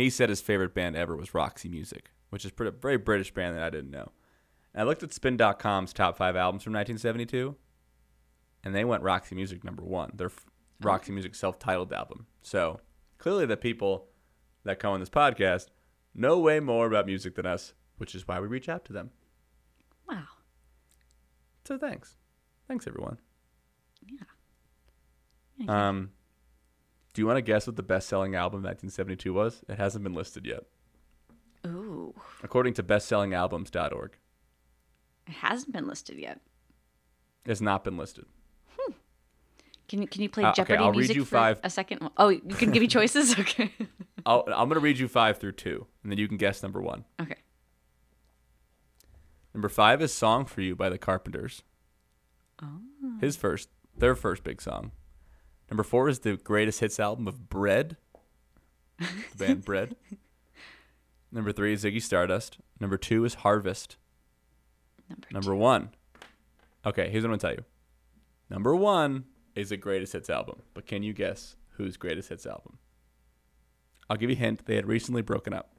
he 0.00 0.10
said 0.10 0.28
his 0.28 0.40
favorite 0.40 0.74
band 0.74 0.96
ever 0.96 1.16
was 1.16 1.34
Roxy 1.34 1.68
Music, 1.68 2.10
which 2.30 2.44
is 2.44 2.52
a 2.58 2.70
very 2.70 2.96
British 2.96 3.32
band 3.32 3.56
that 3.56 3.62
I 3.62 3.70
didn't 3.70 3.90
know. 3.90 4.12
And 4.72 4.82
I 4.82 4.84
looked 4.84 5.02
at 5.02 5.12
Spin.com's 5.12 5.92
top 5.92 6.16
five 6.16 6.36
albums 6.36 6.62
from 6.62 6.72
1972, 6.74 7.56
and 8.62 8.74
they 8.74 8.84
went 8.84 9.02
Roxy 9.02 9.34
Music 9.34 9.64
number 9.64 9.82
one. 9.82 10.12
Their 10.14 10.30
Roxy 10.80 11.12
Music 11.12 11.34
self-titled 11.34 11.92
album. 11.92 12.26
So 12.42 12.80
clearly, 13.18 13.46
the 13.46 13.56
people 13.56 14.06
that 14.64 14.78
come 14.78 14.92
on 14.92 15.00
this 15.00 15.10
podcast 15.10 15.66
know 16.14 16.38
way 16.38 16.60
more 16.60 16.86
about 16.86 17.06
music 17.06 17.34
than 17.34 17.46
us, 17.46 17.74
which 17.98 18.14
is 18.14 18.26
why 18.26 18.40
we 18.40 18.46
reach 18.46 18.68
out 18.68 18.84
to 18.86 18.92
them. 18.92 19.10
wow. 20.08 20.24
So 21.64 21.78
thanks, 21.78 22.16
thanks 22.66 22.86
everyone. 22.86 23.18
Yeah. 24.06 25.88
Um, 25.88 26.10
do 27.12 27.22
you 27.22 27.26
want 27.26 27.36
to 27.38 27.42
guess 27.42 27.66
what 27.66 27.76
the 27.76 27.82
best-selling 27.82 28.34
album 28.34 28.58
of 28.60 28.64
1972 28.64 29.32
was? 29.32 29.62
It 29.68 29.78
hasn't 29.78 30.04
been 30.04 30.14
listed 30.14 30.46
yet, 30.46 30.64
Ooh. 31.66 32.14
according 32.42 32.74
to 32.74 32.82
bestsellingalbums.org. 32.82 34.16
It 35.26 35.32
hasn't 35.32 35.72
been 35.72 35.86
listed 35.86 36.18
yet. 36.18 36.40
It's 37.44 37.60
not 37.60 37.84
been 37.84 37.96
listed. 37.96 38.26
Can 39.88 40.02
you 40.02 40.06
can 40.06 40.22
you 40.22 40.28
play 40.28 40.44
Uh, 40.44 40.50
okay, 40.50 40.56
Jeopardy 40.62 40.78
I'll 40.84 40.90
read 40.90 40.98
music 40.98 41.16
you 41.16 41.24
for 41.24 41.34
five. 41.36 41.60
a 41.64 41.70
second? 41.70 42.08
Oh, 42.16 42.28
you 42.28 42.40
can 42.54 42.70
give 42.70 42.80
me 42.80 42.86
choices. 42.98 43.36
Okay. 43.36 43.72
I'll, 44.26 44.44
I'm 44.46 44.68
going 44.68 44.74
to 44.74 44.80
read 44.80 44.98
you 45.00 45.08
five 45.08 45.38
through 45.38 45.52
two, 45.52 45.84
and 46.04 46.12
then 46.12 46.18
you 46.18 46.28
can 46.28 46.36
guess 46.36 46.62
number 46.62 46.80
one. 46.80 47.04
okay. 47.20 47.34
Number 49.52 49.68
five 49.68 50.00
is 50.00 50.12
"Song 50.14 50.44
for 50.44 50.60
You" 50.60 50.76
by 50.76 50.90
the 50.90 50.98
Carpenters. 50.98 51.62
Oh. 52.62 52.78
His 53.20 53.34
first, 53.34 53.68
their 53.96 54.14
first 54.14 54.44
big 54.44 54.62
song. 54.62 54.92
Number 55.70 55.82
four 55.82 56.08
is 56.08 56.20
the 56.20 56.36
greatest 56.36 56.80
hits 56.80 56.98
album 56.98 57.28
of 57.28 57.48
Bread, 57.48 57.96
the 58.98 59.06
band 59.38 59.64
Bread. 59.64 59.96
Number 61.30 61.52
three 61.52 61.72
is 61.72 61.84
Ziggy 61.84 62.02
Stardust. 62.02 62.58
Number 62.80 62.96
two 62.96 63.24
is 63.24 63.34
Harvest. 63.34 63.96
Number, 65.08 65.28
Number 65.32 65.54
one. 65.54 65.90
Okay, 66.84 67.08
here's 67.10 67.22
what 67.22 67.32
I'm 67.32 67.38
gonna 67.38 67.38
tell 67.38 67.52
you. 67.52 67.64
Number 68.48 68.74
one 68.74 69.24
is 69.54 69.68
the 69.68 69.76
greatest 69.76 70.12
hits 70.12 70.28
album, 70.28 70.62
but 70.74 70.86
can 70.86 71.02
you 71.02 71.12
guess 71.12 71.56
whose 71.76 71.96
greatest 71.96 72.30
hits 72.30 72.46
album? 72.46 72.78
I'll 74.08 74.16
give 74.16 74.30
you 74.30 74.36
a 74.36 74.38
hint. 74.38 74.66
They 74.66 74.74
had 74.74 74.86
recently 74.86 75.22
broken 75.22 75.52
up. 75.52 75.72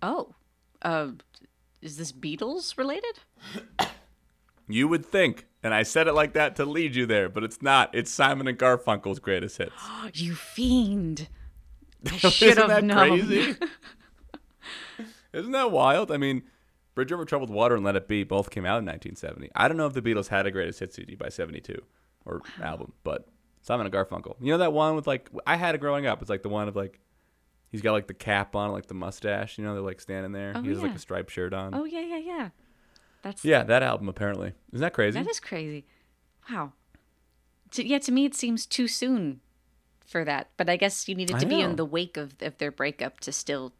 Oh. 0.00 0.34
Uh, 0.80 1.08
is 1.80 1.96
this 1.96 2.12
Beatles 2.12 2.78
related? 2.78 3.18
You 4.68 4.86
would 4.88 5.04
think, 5.04 5.46
and 5.62 5.72
I 5.74 5.82
said 5.82 6.08
it 6.08 6.12
like 6.12 6.32
that 6.34 6.56
to 6.56 6.64
lead 6.64 6.94
you 6.96 7.06
there, 7.06 7.28
but 7.28 7.44
it's 7.44 7.62
not. 7.62 7.94
It's 7.94 8.10
Simon 8.10 8.48
and 8.48 8.58
Garfunkel's 8.58 9.18
greatest 9.18 9.58
hits. 9.58 9.72
you 10.14 10.34
fiend. 10.34 11.28
I 12.06 12.16
should 12.16 12.48
Isn't 12.48 12.58
have 12.58 12.68
that 12.68 12.84
known. 12.84 13.08
crazy? 13.20 13.56
Isn't 15.32 15.52
that 15.52 15.70
wild? 15.70 16.10
I 16.10 16.16
mean, 16.16 16.42
Bridge 16.94 17.12
Over 17.12 17.24
Troubled 17.24 17.50
Water 17.50 17.74
and 17.74 17.84
Let 17.84 17.96
It 17.96 18.06
Be 18.08 18.22
both 18.24 18.50
came 18.50 18.64
out 18.66 18.78
in 18.78 18.84
1970. 18.86 19.50
I 19.56 19.66
don't 19.68 19.76
know 19.76 19.86
if 19.86 19.94
the 19.94 20.02
Beatles 20.02 20.28
had 20.28 20.46
a 20.46 20.50
greatest 20.50 20.80
hits 20.80 20.96
CD 20.96 21.14
by 21.14 21.28
72 21.28 21.80
or 22.26 22.42
album, 22.60 22.92
but 23.02 23.28
Simon 23.62 23.86
and 23.86 23.94
Garfunkel. 23.94 24.36
You 24.40 24.52
know 24.52 24.58
that 24.58 24.72
one 24.72 24.94
with 24.96 25.06
like 25.06 25.30
I 25.46 25.56
had 25.56 25.74
it 25.74 25.78
growing 25.78 26.06
up. 26.06 26.20
It's 26.20 26.30
like 26.30 26.42
the 26.42 26.48
one 26.48 26.68
of 26.68 26.76
like 26.76 27.00
he's 27.70 27.80
got 27.80 27.92
like 27.92 28.08
the 28.08 28.14
cap 28.14 28.54
on, 28.54 28.72
like 28.72 28.86
the 28.86 28.94
mustache. 28.94 29.56
You 29.56 29.64
know, 29.64 29.72
they're 29.72 29.82
like 29.82 30.00
standing 30.00 30.32
there. 30.32 30.52
Oh, 30.54 30.62
he 30.62 30.68
has 30.68 30.82
like 30.82 30.94
a 30.94 30.98
striped 30.98 31.30
shirt 31.30 31.54
on. 31.54 31.74
Oh 31.74 31.84
yeah, 31.84 32.00
yeah, 32.00 32.18
yeah. 32.18 32.48
That's 33.22 33.44
Yeah, 33.44 33.62
that 33.64 33.82
album 33.82 34.08
apparently. 34.08 34.52
Isn't 34.72 34.82
that 34.82 34.92
crazy? 34.92 35.20
That 35.20 35.30
is 35.30 35.40
crazy. 35.40 35.86
Wow. 36.50 36.72
To, 37.72 37.86
yeah, 37.86 37.98
to 38.00 38.12
me 38.12 38.24
it 38.24 38.34
seems 38.34 38.66
too 38.66 38.88
soon 38.88 39.40
for 40.04 40.24
that. 40.24 40.50
But 40.56 40.68
I 40.68 40.76
guess 40.76 41.08
you 41.08 41.14
needed 41.14 41.38
to 41.38 41.46
be 41.46 41.60
in 41.60 41.76
the 41.76 41.84
wake 41.84 42.16
of, 42.16 42.34
of 42.40 42.58
their 42.58 42.70
breakup 42.70 43.20
to 43.20 43.32
still 43.32 43.72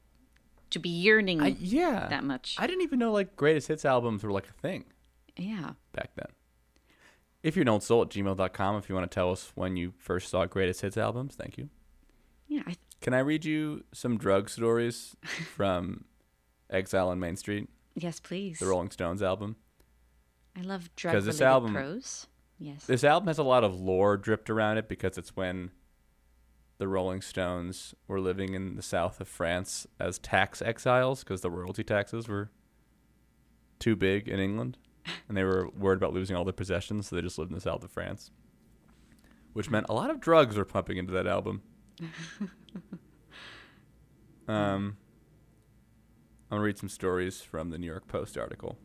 to 0.70 0.78
be 0.78 0.88
yearning 0.88 1.42
I, 1.42 1.56
yeah. 1.60 2.06
that 2.08 2.24
much. 2.24 2.56
I 2.58 2.66
didn't 2.66 2.82
even 2.82 2.98
know 2.98 3.12
like 3.12 3.36
greatest 3.36 3.68
hits 3.68 3.84
albums 3.84 4.22
were 4.22 4.32
like 4.32 4.48
a 4.48 4.52
thing. 4.52 4.84
yeah. 5.36 5.72
back 5.92 6.10
then. 6.16 6.28
If 7.42 7.56
you're 7.56 7.62
an 7.62 7.68
old 7.68 7.82
soul 7.82 8.02
at 8.02 8.08
gmail.com, 8.08 8.76
if 8.76 8.88
you 8.88 8.94
want 8.94 9.10
to 9.10 9.14
tell 9.14 9.32
us 9.32 9.50
when 9.54 9.76
you 9.76 9.92
first 9.98 10.30
saw 10.30 10.46
greatest 10.46 10.80
hits 10.80 10.96
albums, 10.96 11.34
thank 11.34 11.58
you. 11.58 11.68
Yeah. 12.46 12.62
I, 12.66 12.76
Can 13.00 13.14
I 13.14 13.18
read 13.18 13.44
you 13.44 13.84
some 13.92 14.16
drug 14.16 14.48
stories 14.48 15.16
from 15.54 16.04
Exile 16.70 17.08
on 17.08 17.18
Main 17.18 17.36
Street, 17.36 17.68
yes, 17.94 18.20
please. 18.20 18.58
the 18.58 18.66
Rolling 18.66 18.90
Stones 18.90 19.22
album? 19.22 19.56
I 20.56 20.62
love 20.62 20.94
drug 20.96 21.14
'Cause 21.14 21.24
this 21.24 21.36
related 21.36 21.50
album- 21.52 21.72
prose. 21.74 22.26
Yes. 22.58 22.86
This 22.86 23.04
album 23.04 23.26
has 23.26 23.38
a 23.38 23.42
lot 23.42 23.64
of 23.64 23.80
lore 23.80 24.16
dripped 24.16 24.48
around 24.50 24.78
it 24.78 24.88
because 24.88 25.18
it's 25.18 25.34
when 25.34 25.70
the 26.78 26.86
Rolling 26.88 27.22
Stones 27.22 27.94
were 28.06 28.20
living 28.20 28.54
in 28.54 28.76
the 28.76 28.82
south 28.82 29.20
of 29.20 29.28
France 29.28 29.86
as 29.98 30.18
tax 30.18 30.60
exiles 30.62 31.24
because 31.24 31.40
the 31.40 31.50
royalty 31.50 31.82
taxes 31.84 32.28
were 32.28 32.50
too 33.78 33.96
big 33.96 34.28
in 34.28 34.38
England 34.38 34.78
and 35.28 35.36
they 35.36 35.42
were 35.44 35.68
worried 35.70 35.96
about 35.96 36.12
losing 36.12 36.36
all 36.36 36.44
their 36.44 36.52
possessions, 36.52 37.08
so 37.08 37.16
they 37.16 37.22
just 37.22 37.38
lived 37.38 37.50
in 37.50 37.54
the 37.56 37.60
south 37.60 37.82
of 37.82 37.90
France. 37.90 38.30
Which 39.54 39.70
meant 39.70 39.86
a 39.88 39.92
lot 39.92 40.10
of 40.10 40.20
drugs 40.20 40.56
were 40.56 40.64
pumping 40.64 40.98
into 40.98 41.12
that 41.12 41.26
album. 41.26 41.62
um, 44.48 44.96
I'm 46.52 46.56
gonna 46.56 46.66
read 46.66 46.76
some 46.76 46.90
stories 46.90 47.40
from 47.40 47.70
the 47.70 47.78
New 47.78 47.86
York 47.86 48.06
Post 48.06 48.36
article. 48.36 48.76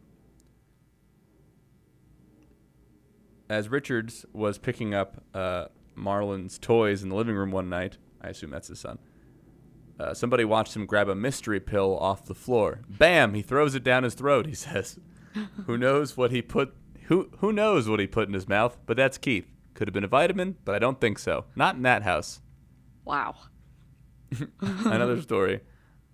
As 3.50 3.68
Richards 3.68 4.26
was 4.32 4.58
picking 4.58 4.94
up 4.94 5.22
uh, 5.34 5.66
Marlon's 5.94 6.58
toys 6.58 7.04
in 7.04 7.10
the 7.10 7.16
living 7.16 7.36
room 7.36 7.52
one 7.52 7.68
night, 7.68 7.98
I 8.22 8.30
assume 8.30 8.52
that's 8.52 8.70
his 8.70 8.80
son. 8.80 9.00
Uh, 10.00 10.14
somebody 10.14 10.46
watched 10.46 10.78
him 10.78 10.86
grab 10.86 11.10
a 11.10 11.16
mystery 11.16 11.60
pill 11.60 11.98
off 12.00 12.24
the 12.24 12.34
floor. 12.34 12.84
Bam! 12.88 13.34
He 13.34 13.42
throws 13.42 13.76
it 13.76 13.84
down 13.84 14.04
his 14.04 14.14
throat. 14.14 14.46
He 14.46 14.56
says, 14.56 14.98
"Who 15.66 15.78
knows 15.78 16.16
what 16.16 16.32
he 16.32 16.42
put? 16.42 16.74
Who 17.08 17.32
who 17.40 17.52
knows 17.52 17.90
what 17.90 18.00
he 18.00 18.08
put 18.08 18.30
in 18.30 18.34
his 18.34 18.48
mouth? 18.48 18.78
But 18.86 18.96
that's 18.96 19.18
Keith. 19.18 19.52
Could 19.74 19.90
have 19.90 19.94
been 19.94 20.06
a 20.06 20.08
vitamin, 20.08 20.56
but 20.64 20.74
I 20.74 20.80
don't 20.80 21.02
think 21.02 21.20
so. 21.20 21.44
Not 21.54 21.76
in 21.76 21.82
that 21.82 22.04
house." 22.04 22.40
wow. 23.04 23.36
Another 24.62 25.22
story. 25.22 25.60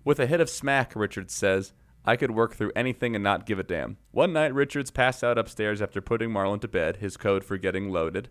With 0.04 0.20
a 0.20 0.26
hit 0.26 0.40
of 0.40 0.50
smack, 0.50 0.94
Richards 0.94 1.34
says, 1.34 1.72
I 2.04 2.16
could 2.16 2.32
work 2.32 2.54
through 2.54 2.72
anything 2.76 3.14
and 3.14 3.24
not 3.24 3.46
give 3.46 3.58
a 3.58 3.62
damn. 3.62 3.96
One 4.10 4.34
night, 4.34 4.52
Richards 4.54 4.90
passed 4.90 5.24
out 5.24 5.38
upstairs 5.38 5.80
after 5.80 6.02
putting 6.02 6.30
Marlon 6.30 6.60
to 6.60 6.68
bed, 6.68 6.96
his 6.98 7.16
code 7.16 7.42
for 7.44 7.56
getting 7.56 7.90
loaded. 7.90 8.28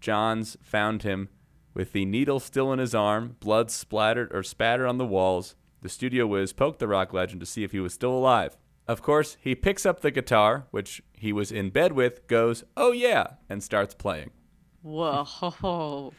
Johns 0.00 0.56
found 0.62 1.02
him 1.04 1.28
With 1.74 1.92
the 1.92 2.04
needle 2.04 2.40
still 2.40 2.72
in 2.72 2.80
his 2.80 2.94
arm, 2.94 3.36
blood 3.38 3.70
splattered 3.70 4.34
or 4.34 4.42
spattered 4.42 4.86
on 4.88 4.98
the 4.98 5.06
walls, 5.06 5.54
the 5.80 5.88
studio 5.88 6.26
whiz 6.26 6.52
poked 6.52 6.80
the 6.80 6.88
rock 6.88 7.12
legend 7.12 7.38
to 7.40 7.46
see 7.46 7.62
if 7.62 7.70
he 7.70 7.78
was 7.78 7.94
still 7.94 8.12
alive. 8.12 8.56
Of 8.88 9.02
course, 9.02 9.36
he 9.40 9.54
picks 9.54 9.86
up 9.86 10.00
the 10.00 10.10
guitar, 10.10 10.66
which 10.72 11.02
he 11.12 11.32
was 11.32 11.52
in 11.52 11.70
bed 11.70 11.92
with, 11.92 12.26
goes, 12.26 12.64
oh 12.76 12.90
yeah, 12.90 13.34
and 13.48 13.62
starts 13.62 13.94
playing. 13.94 14.30
Whoa. 14.82 15.24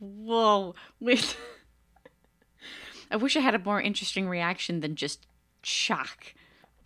Whoa. 0.00 0.74
Wait. 1.00 1.36
I 3.10 3.16
wish 3.16 3.36
I 3.36 3.40
had 3.40 3.54
a 3.54 3.58
more 3.58 3.80
interesting 3.80 4.28
reaction 4.28 4.80
than 4.80 4.96
just 4.96 5.26
shock. 5.62 6.34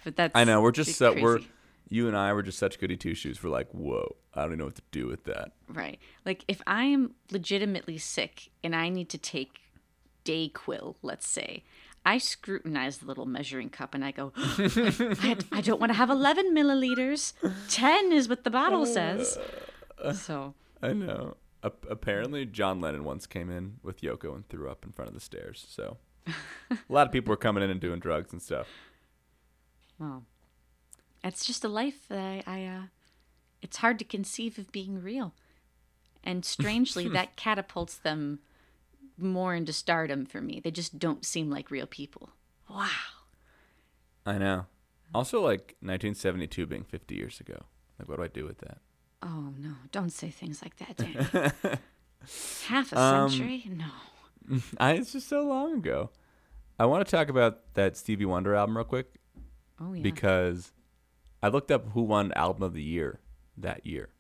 But 0.05 0.17
that's 0.17 0.33
I 0.35 0.45
know, 0.45 0.61
we're 0.61 0.73
just, 0.73 0.97
so, 0.97 1.15
we're, 1.21 1.41
you 1.89 2.09
and 2.09 2.17
I 2.17 2.33
were 2.33 2.43
just 2.43 2.59
such 2.59 2.79
goody 2.79 2.97
two 2.97 3.15
shoes. 3.15 3.43
We're 3.43 3.51
like, 3.51 3.71
whoa, 3.73 4.17
I 4.35 4.43
don't 4.43 4.51
even 4.51 4.59
know 4.59 4.65
what 4.67 4.77
to 4.77 4.83
do 4.91 5.07
with 5.07 5.25
that. 5.25 5.53
Right. 5.69 5.99
Like 6.25 6.45
if 6.49 6.61
I 6.67 6.85
am 6.85 7.15
legitimately 7.31 7.99
sick 7.99 8.51
and 8.63 8.75
I 8.77 8.89
need 8.89 9.09
to 9.11 9.19
take 9.19 9.61
Dayquil, 10.25 10.97
let's 11.03 11.27
say, 11.29 11.63
I 12.07 12.19
scrutinize 12.19 12.99
the 12.99 13.07
little 13.07 13.25
measuring 13.25 13.71
cup 13.71 13.95
and 13.95 14.05
I 14.05 14.11
go, 14.11 14.33
I, 14.37 15.37
I 15.53 15.61
don't 15.63 15.81
want 15.81 15.91
to 15.91 15.95
have 15.97 16.11
11 16.11 16.55
milliliters. 16.55 17.33
10 17.71 18.13
is 18.13 18.29
what 18.29 18.45
the 18.45 18.51
bottle 18.51 18.85
says. 18.85 19.39
Uh, 20.03 20.13
so, 20.13 20.55
I 20.83 20.93
know. 20.93 21.37
A- 21.63 21.73
apparently, 21.89 22.45
John 22.45 22.81
Lennon 22.83 23.05
once 23.05 23.27
came 23.27 23.51
in 23.51 23.77
with 23.83 24.03
Yoko 24.03 24.35
and 24.35 24.47
threw 24.49 24.69
up 24.69 24.85
in 24.85 24.93
front 24.93 25.09
of 25.09 25.15
the 25.15 25.21
stairs. 25.21 25.65
So, 25.67 25.97
a 26.71 26.79
lot 26.89 27.07
of 27.07 27.13
people 27.13 27.31
were 27.31 27.37
coming 27.37 27.63
in 27.63 27.71
and 27.71 27.81
doing 27.81 28.01
drugs 28.01 28.33
and 28.33 28.41
stuff. 28.43 28.67
well, 29.99 30.25
it's 31.23 31.45
just 31.45 31.65
a 31.65 31.69
life 31.69 32.07
that 32.09 32.19
I, 32.19 32.43
I 32.47 32.65
uh, 32.67 32.83
it's 33.63 33.79
hard 33.79 33.99
to 33.99 34.05
conceive 34.05 34.59
of 34.59 34.71
being 34.73 35.03
real. 35.03 35.35
And 36.23 36.45
strangely, 36.45 37.09
that 37.11 37.37
catapults 37.37 37.97
them 37.97 38.41
more 39.19 39.55
into 39.55 39.73
stardom 39.73 40.27
for 40.27 40.41
me. 40.41 40.61
They 40.61 40.71
just 40.71 40.99
don't 40.99 41.25
seem 41.25 41.51
like 41.51 41.71
real 41.71 41.87
people. 41.87 42.31
Wow. 42.69 42.89
I 44.27 44.39
know. 44.39 44.67
Also, 45.15 45.41
like 45.41 45.77
1972 45.81 46.67
being 46.67 46.85
50 46.85 47.15
years 47.15 47.41
ago. 47.41 47.65
Like, 47.99 48.09
what 48.09 48.17
do 48.17 48.23
I 48.25 48.29
do 48.29 48.45
with 48.45 48.59
that? 48.59 48.79
Oh 49.23 49.53
no, 49.59 49.75
don't 49.93 50.11
say 50.11 50.29
things 50.31 50.61
like 50.63 50.77
that, 50.77 50.97
Danny. 50.97 51.15
Half 52.67 52.93
a 52.93 52.99
Um, 52.99 53.31
century? 53.31 53.65
No. 53.71 53.87
I, 54.79 54.93
it's 54.93 55.13
just 55.13 55.29
so 55.29 55.43
long 55.43 55.75
ago. 55.75 56.11
I 56.79 56.87
want 56.87 57.07
to 57.07 57.11
talk 57.11 57.29
about 57.29 57.75
that 57.75 57.97
Stevie 57.97 58.25
Wonder 58.25 58.55
album 58.55 58.77
real 58.77 58.85
quick 58.85 59.15
Oh 59.81 59.93
yeah. 59.93 60.03
because 60.03 60.73
I 61.43 61.49
looked 61.49 61.71
up 61.71 61.91
who 61.93 62.03
won 62.03 62.33
Album 62.33 62.63
of 62.63 62.75
the 62.75 62.83
Year 62.83 63.21
that 63.57 63.87
year. 63.87 64.11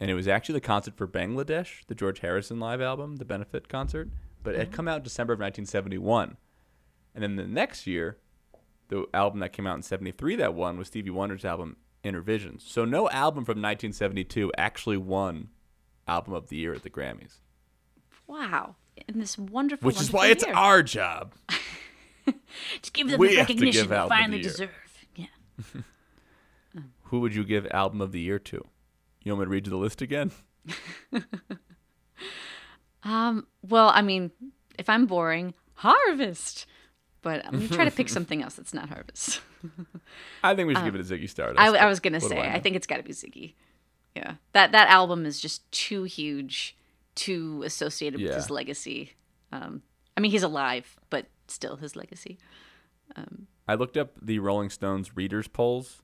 And 0.00 0.10
it 0.10 0.14
was 0.14 0.26
actually 0.26 0.54
the 0.54 0.60
concert 0.60 0.96
for 0.96 1.06
Bangladesh, 1.06 1.86
the 1.86 1.94
George 1.94 2.20
Harrison 2.20 2.58
live 2.58 2.80
album, 2.80 3.16
the 3.16 3.24
benefit 3.24 3.68
concert. 3.68 4.10
But 4.42 4.54
it 4.54 4.58
had 4.58 4.66
mm-hmm. 4.68 4.76
come 4.76 4.88
out 4.88 4.96
in 4.98 5.02
December 5.04 5.32
of 5.34 5.38
1971. 5.38 6.36
And 7.14 7.22
then 7.22 7.36
the 7.36 7.46
next 7.46 7.86
year, 7.86 8.18
the 8.88 9.06
album 9.14 9.40
that 9.40 9.52
came 9.52 9.66
out 9.66 9.76
in 9.76 9.82
73 9.82 10.36
that 10.36 10.54
won 10.54 10.76
was 10.76 10.88
Stevie 10.88 11.10
Wonder's 11.10 11.44
album, 11.44 11.76
Innervisions. 12.04 12.62
So 12.62 12.84
no 12.84 13.08
album 13.10 13.44
from 13.44 13.62
1972 13.62 14.50
actually 14.58 14.96
won 14.96 15.50
Album 16.08 16.34
of 16.34 16.48
the 16.48 16.56
Year 16.56 16.74
at 16.74 16.82
the 16.82 16.90
Grammys. 16.90 17.36
wow. 18.26 18.74
In 19.08 19.18
this 19.18 19.38
wonderful, 19.38 19.86
Which 19.86 20.00
is 20.00 20.12
why 20.12 20.28
it's 20.28 20.44
our 20.44 20.82
job. 20.82 21.34
to 22.26 22.92
give 22.92 23.08
them 23.08 23.18
we 23.18 23.30
the 23.30 23.36
recognition 23.38 23.88
they 23.88 24.08
finally 24.08 24.42
deserve. 24.42 24.70
Yeah. 25.16 25.26
Who 27.04 27.20
would 27.20 27.34
you 27.34 27.44
give 27.44 27.66
Album 27.72 28.00
of 28.00 28.12
the 28.12 28.20
Year 28.20 28.38
to? 28.38 28.64
You 29.22 29.32
want 29.32 29.40
me 29.40 29.44
to 29.46 29.50
read 29.50 29.66
you 29.66 29.70
the 29.70 29.76
list 29.76 30.02
again? 30.02 30.32
Um. 33.04 33.46
Well, 33.68 33.88
I 33.88 34.02
mean, 34.02 34.30
if 34.78 34.88
I'm 34.88 35.06
boring, 35.06 35.54
Harvest. 35.74 36.66
But 37.20 37.46
I'm 37.46 37.52
gonna 37.52 37.68
try 37.68 37.84
to 37.84 37.90
pick 37.90 38.08
something 38.08 38.42
else 38.42 38.54
that's 38.54 38.74
not 38.74 38.88
Harvest. 38.88 39.40
I 40.42 40.54
think 40.54 40.66
we 40.66 40.74
should 40.74 40.84
give 40.84 40.96
it 40.96 41.00
a 41.00 41.04
Ziggy 41.04 41.30
Stardust. 41.30 41.60
I, 41.60 41.76
I 41.76 41.86
was 41.86 42.00
gonna 42.00 42.18
what 42.18 42.30
say, 42.30 42.38
I 42.38 42.54
I, 42.54 42.60
think 42.60 42.74
it's 42.74 42.86
got 42.86 42.96
to 42.96 43.04
be 43.04 43.12
Ziggy. 43.12 43.54
Yeah. 44.16 44.34
That 44.52 44.72
that 44.72 44.88
album 44.88 45.24
is 45.24 45.40
just 45.40 45.70
too 45.70 46.02
huge, 46.02 46.76
too 47.14 47.62
associated 47.64 48.20
with 48.20 48.34
his 48.34 48.50
legacy. 48.50 49.12
Um. 49.52 49.82
I 50.16 50.20
mean, 50.20 50.30
he's 50.30 50.42
alive, 50.42 50.96
but 51.08 51.26
still 51.48 51.76
his 51.76 51.96
legacy. 51.96 52.38
I 53.68 53.74
looked 53.74 53.96
up 53.96 54.12
the 54.20 54.38
Rolling 54.38 54.70
Stones 54.70 55.16
readers 55.16 55.48
polls 55.48 56.02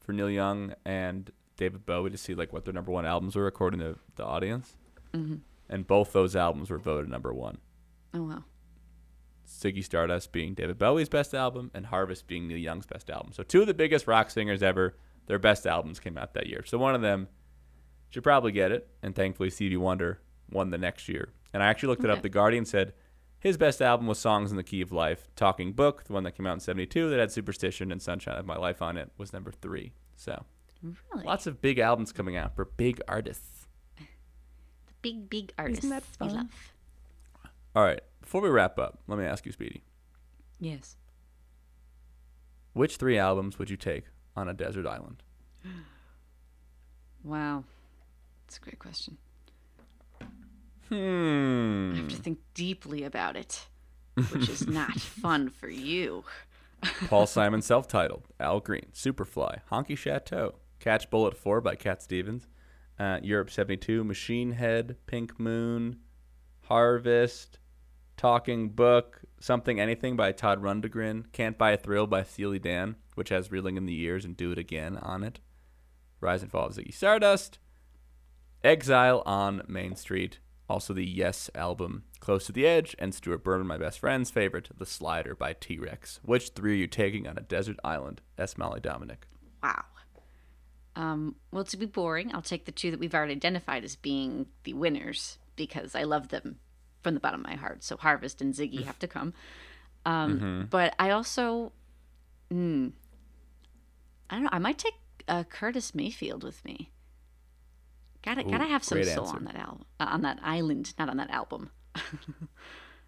for 0.00 0.12
Neil 0.12 0.30
Young 0.30 0.74
and 0.84 1.30
David 1.56 1.84
Bowie 1.86 2.10
to 2.10 2.16
see 2.16 2.34
like 2.34 2.52
what 2.52 2.64
their 2.64 2.74
number 2.74 2.92
one 2.92 3.04
albums 3.06 3.34
were 3.36 3.46
according 3.46 3.80
to 3.80 3.96
the 4.16 4.24
audience, 4.24 4.76
Mm-hmm. 5.12 5.36
and 5.68 5.86
both 5.86 6.12
those 6.12 6.36
albums 6.36 6.70
were 6.70 6.78
voted 6.78 7.08
number 7.10 7.32
one. 7.32 7.58
Oh 8.14 8.22
wow. 8.24 8.44
Ziggy 9.48 9.82
Stardust 9.84 10.32
being 10.32 10.54
David 10.54 10.76
Bowie's 10.78 11.08
best 11.08 11.32
album, 11.34 11.70
and 11.72 11.86
Harvest 11.86 12.26
being 12.26 12.46
Neil 12.48 12.58
Young's 12.58 12.86
best 12.86 13.08
album. 13.10 13.32
So 13.32 13.42
two 13.42 13.60
of 13.60 13.66
the 13.66 13.74
biggest 13.74 14.06
rock 14.06 14.30
singers 14.30 14.62
ever, 14.62 14.96
their 15.26 15.38
best 15.38 15.66
albums 15.66 16.00
came 16.00 16.18
out 16.18 16.34
that 16.34 16.46
year. 16.48 16.64
So 16.66 16.78
one 16.78 16.94
of 16.94 17.02
them 17.02 17.28
should 18.10 18.24
probably 18.24 18.52
get 18.52 18.72
it, 18.72 18.88
and 19.02 19.14
thankfully 19.14 19.50
Stevie 19.50 19.76
Wonder 19.76 20.20
won 20.50 20.70
the 20.70 20.78
next 20.78 21.08
year. 21.08 21.30
And 21.52 21.62
I 21.62 21.66
actually 21.66 21.88
looked 21.88 22.04
it 22.04 22.10
up. 22.10 22.22
The 22.22 22.28
Guardian 22.28 22.64
said 22.64 22.92
his 23.38 23.56
best 23.56 23.80
album 23.80 24.06
was 24.06 24.18
Songs 24.18 24.50
in 24.50 24.56
the 24.56 24.62
Key 24.64 24.80
of 24.80 24.92
Life. 24.92 25.28
Talking 25.36 25.72
Book, 25.72 26.04
the 26.04 26.12
one 26.12 26.24
that 26.24 26.32
came 26.32 26.46
out 26.46 26.54
in 26.54 26.60
'72 26.60 27.08
that 27.10 27.18
had 27.18 27.30
Superstition 27.32 27.90
and 27.92 28.00
Sunshine 28.02 28.36
of 28.38 28.46
My 28.46 28.56
Life 28.56 28.82
on 28.82 28.96
it, 28.96 29.10
was 29.18 29.32
number 29.32 29.50
three. 29.52 29.92
So 30.16 30.44
Really? 30.82 31.24
lots 31.24 31.46
of 31.46 31.60
big 31.60 31.78
albums 31.78 32.12
coming 32.12 32.36
out 32.36 32.54
for 32.54 32.64
big 32.64 33.00
artists. 33.08 33.66
The 33.98 34.04
big, 35.02 35.30
big 35.30 35.52
artists 35.58 35.84
Isn't 35.84 35.96
that 35.96 36.04
we 36.20 36.26
fun? 36.28 36.36
love. 36.36 36.72
All 37.74 37.82
right, 37.84 38.00
before 38.20 38.40
we 38.40 38.48
wrap 38.48 38.78
up, 38.78 39.00
let 39.06 39.18
me 39.18 39.24
ask 39.24 39.44
you, 39.46 39.52
Speedy, 39.52 39.82
Yes. 40.58 40.96
which 42.72 42.96
three 42.96 43.18
albums 43.18 43.58
would 43.58 43.70
you 43.70 43.76
take 43.76 44.04
on 44.34 44.48
a 44.48 44.54
desert 44.54 44.86
island? 44.86 45.22
Wow. 47.24 47.64
That's 48.46 48.58
a 48.58 48.60
great 48.60 48.78
question. 48.78 49.18
Hmm. 50.88 51.92
I 51.94 51.96
have 51.98 52.08
to 52.08 52.16
think 52.16 52.38
deeply 52.54 53.02
about 53.02 53.36
it, 53.36 53.66
which 54.30 54.48
is 54.48 54.66
not 54.66 54.92
fun 55.00 55.48
for 55.48 55.68
you. 55.68 56.24
Paul 57.08 57.26
Simon 57.26 57.62
self-titled, 57.62 58.24
Al 58.38 58.60
Green, 58.60 58.86
Superfly, 58.92 59.60
Honky 59.70 59.96
Chateau, 59.96 60.56
Catch 60.78 61.10
Bull 61.10 61.26
at 61.26 61.36
4 61.36 61.60
by 61.60 61.74
Cat 61.74 62.02
Stevens, 62.02 62.46
uh, 62.98 63.18
Europe 63.22 63.50
72, 63.50 64.04
Machine 64.04 64.52
Head, 64.52 64.96
Pink 65.06 65.38
Moon, 65.40 65.98
Harvest, 66.62 67.58
Talking 68.16 68.70
Book, 68.70 69.20
Something 69.40 69.80
Anything 69.80 70.16
by 70.16 70.32
Todd 70.32 70.62
Rundgren, 70.62 71.30
Can't 71.32 71.58
Buy 71.58 71.72
a 71.72 71.76
Thrill 71.76 72.06
by 72.06 72.22
Steely 72.22 72.58
Dan, 72.58 72.96
which 73.14 73.28
has 73.28 73.50
Reeling 73.50 73.76
in 73.76 73.86
the 73.86 73.92
Years 73.92 74.24
and 74.24 74.36
Do 74.36 74.52
It 74.52 74.58
Again 74.58 74.96
on 74.98 75.22
it, 75.22 75.40
Rise 76.20 76.42
and 76.42 76.50
Fall 76.50 76.66
of 76.66 76.74
Ziggy 76.74 76.94
Stardust, 76.94 77.58
Exile 78.64 79.22
on 79.26 79.62
Main 79.68 79.96
Street, 79.96 80.38
also 80.68 80.92
the 80.92 81.04
Yes 81.04 81.50
album, 81.54 82.04
Close 82.20 82.46
to 82.46 82.52
the 82.52 82.66
Edge, 82.66 82.96
and 82.98 83.14
Stuart 83.14 83.44
Berman, 83.44 83.66
my 83.66 83.78
best 83.78 84.00
friend's 84.00 84.30
favorite, 84.30 84.70
The 84.76 84.86
Slider 84.86 85.34
by 85.34 85.52
T 85.52 85.78
Rex. 85.78 86.20
Which 86.24 86.50
three 86.50 86.72
are 86.72 86.76
you 86.76 86.86
taking 86.86 87.26
on 87.26 87.38
a 87.38 87.42
desert 87.42 87.76
island? 87.84 88.20
S. 88.38 88.58
Molly 88.58 88.80
Dominic. 88.80 89.26
Wow. 89.62 89.84
Um, 90.96 91.36
well, 91.52 91.64
to 91.64 91.76
be 91.76 91.86
boring, 91.86 92.34
I'll 92.34 92.42
take 92.42 92.64
the 92.64 92.72
two 92.72 92.90
that 92.90 92.98
we've 92.98 93.14
already 93.14 93.34
identified 93.34 93.84
as 93.84 93.96
being 93.96 94.46
the 94.64 94.72
winners 94.72 95.38
because 95.54 95.94
I 95.94 96.04
love 96.04 96.28
them 96.28 96.58
from 97.02 97.14
the 97.14 97.20
bottom 97.20 97.40
of 97.40 97.46
my 97.46 97.56
heart. 97.56 97.84
So 97.84 97.96
Harvest 97.96 98.40
and 98.40 98.54
Ziggy 98.54 98.84
have 98.84 98.98
to 99.00 99.06
come. 99.06 99.34
Um, 100.06 100.68
But 100.70 100.94
I 100.98 101.10
also, 101.10 101.72
mm, 102.50 102.92
I 104.30 104.34
don't 104.34 104.44
know. 104.44 104.50
I 104.52 104.58
might 104.58 104.78
take 104.78 104.94
uh, 105.28 105.44
Curtis 105.44 105.94
Mayfield 105.94 106.42
with 106.42 106.64
me. 106.64 106.90
Gotta 108.26 108.44
Ooh, 108.46 108.50
gotta 108.50 108.64
have 108.66 108.84
some 108.84 108.96
great 108.98 109.06
soul 109.14 109.24
answer. 109.26 109.36
on 109.38 109.44
that 109.44 109.56
album, 109.56 109.84
uh, 110.00 110.08
on 110.10 110.20
that 110.22 110.38
island, 110.42 110.92
not 110.98 111.08
on 111.08 111.16
that 111.16 111.30
album. 111.30 111.70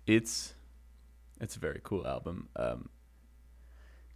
It's 0.07 0.55
it's 1.39 1.57
a 1.57 1.59
very 1.59 1.81
cool 1.85 2.07
album. 2.07 2.49
Um, 2.57 2.89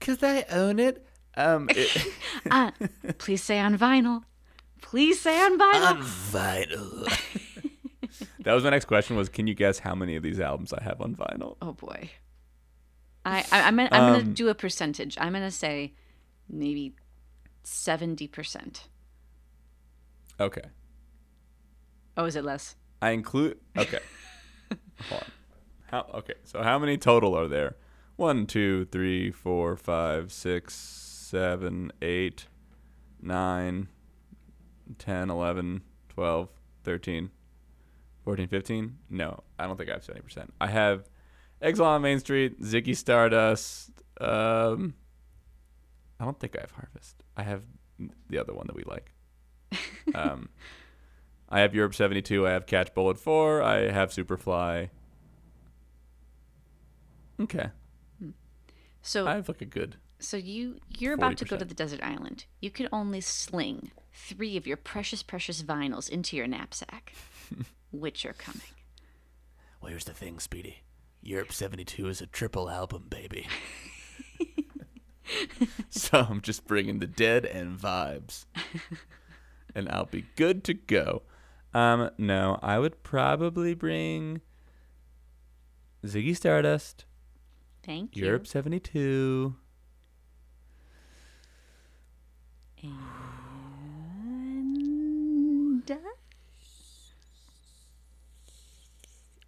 cause 0.00 0.22
I 0.22 0.46
own 0.50 0.78
it. 0.78 1.06
Um, 1.36 1.68
it, 1.70 2.06
Uh, 2.50 2.70
please 3.18 3.42
say 3.42 3.58
on 3.58 3.76
vinyl. 3.76 4.22
Please 4.80 5.20
say 5.20 5.38
on 5.38 5.58
vinyl. 5.58 5.90
On 5.90 6.02
vinyl. 6.02 7.04
that 8.40 8.54
was 8.54 8.64
my 8.64 8.70
next 8.70 8.86
question. 8.86 9.16
Was 9.16 9.28
can 9.28 9.46
you 9.46 9.54
guess 9.54 9.80
how 9.80 9.94
many 9.94 10.16
of 10.16 10.22
these 10.22 10.40
albums 10.40 10.72
I 10.72 10.82
have 10.82 11.00
on 11.02 11.14
vinyl? 11.14 11.56
Oh 11.60 11.72
boy. 11.72 12.10
I, 13.26 13.44
I 13.52 13.62
I'm 13.62 13.76
gonna, 13.76 13.88
I'm 13.92 14.12
gonna 14.14 14.24
Um, 14.24 14.32
do 14.34 14.48
a 14.48 14.54
percentage. 14.54 15.18
I'm 15.20 15.32
gonna 15.34 15.50
say 15.50 15.92
maybe 16.48 16.94
seventy 17.64 18.26
percent. 18.28 18.88
Okay, 20.40 20.62
Oh, 22.16 22.24
is 22.24 22.36
it 22.36 22.44
less? 22.44 22.76
I 23.00 23.10
include. 23.10 23.58
Okay, 23.76 23.98
hold 25.08 25.22
on. 25.22 25.28
How? 25.90 26.06
Okay, 26.18 26.34
so 26.44 26.62
how 26.62 26.78
many 26.78 26.96
total 26.96 27.36
are 27.36 27.48
there? 27.48 27.76
One, 28.16 28.46
two, 28.46 28.84
three, 28.86 29.30
four, 29.30 29.76
five, 29.76 30.32
six, 30.32 30.74
seven, 30.74 31.92
eight, 32.00 32.46
nine, 33.20 33.88
ten, 34.98 35.30
eleven, 35.30 35.82
twelve, 36.08 36.50
thirteen, 36.84 37.30
14, 38.24 38.48
15? 38.48 38.98
No, 39.10 39.42
I 39.58 39.66
don't 39.66 39.76
think 39.76 39.90
I 39.90 39.94
have 39.94 40.04
70%. 40.04 40.48
I 40.60 40.68
have 40.68 41.08
Exile 41.60 41.86
on 41.86 42.02
Main 42.02 42.20
Street, 42.20 42.60
Ziggy 42.60 42.96
Stardust. 42.96 43.90
Um, 44.20 44.94
I 46.20 46.24
don't 46.24 46.38
think 46.38 46.56
I 46.56 46.60
have 46.60 46.70
Harvest. 46.70 47.16
I 47.36 47.42
have 47.42 47.62
the 48.28 48.38
other 48.38 48.52
one 48.52 48.66
that 48.68 48.76
we 48.76 48.84
like. 48.84 49.12
um, 50.14 50.48
I 51.52 51.60
have 51.60 51.74
Europe 51.74 51.94
72. 51.94 52.46
I 52.46 52.50
have 52.50 52.64
Catch 52.64 52.94
Bull 52.94 53.10
at 53.10 53.18
4. 53.18 53.62
I 53.62 53.90
have 53.90 54.10
Superfly. 54.10 54.88
Okay. 57.38 57.68
Hmm. 58.18 58.30
So 59.02 59.26
I 59.26 59.34
have 59.34 59.48
like 59.48 59.60
a 59.60 59.66
good. 59.66 59.96
So 60.18 60.38
you 60.38 60.78
you're 60.98 61.12
about 61.12 61.36
to 61.38 61.44
go 61.44 61.58
to 61.58 61.64
the 61.64 61.74
desert 61.74 62.00
island. 62.02 62.46
You 62.60 62.70
can 62.70 62.88
only 62.90 63.20
sling 63.20 63.90
three 64.14 64.56
of 64.56 64.66
your 64.66 64.78
precious, 64.78 65.22
precious 65.22 65.62
vinyls 65.62 66.08
into 66.08 66.36
your 66.36 66.46
knapsack. 66.46 67.12
Which 67.90 68.24
are 68.24 68.32
coming? 68.32 68.62
Well, 69.80 69.90
here's 69.90 70.04
the 70.04 70.14
thing, 70.14 70.38
Speedy. 70.38 70.78
Europe 71.20 71.52
72 71.52 72.08
is 72.08 72.22
a 72.22 72.26
triple 72.26 72.70
album, 72.70 73.06
baby. 73.10 73.46
so 75.90 76.26
I'm 76.30 76.40
just 76.40 76.66
bringing 76.66 77.00
the 77.00 77.06
dead 77.06 77.44
and 77.44 77.78
vibes. 77.78 78.46
and 79.74 79.88
I'll 79.90 80.06
be 80.06 80.24
good 80.36 80.64
to 80.64 80.74
go. 80.74 81.22
Um, 81.74 82.10
no, 82.18 82.58
I 82.62 82.78
would 82.78 83.02
probably 83.02 83.74
bring 83.74 84.40
Ziggy 86.04 86.36
Stardust, 86.36 87.04
Thank 87.82 88.16
you. 88.16 88.24
Europe 88.26 88.46
72. 88.46 89.54
And 94.52 95.90
uh, 95.90 95.94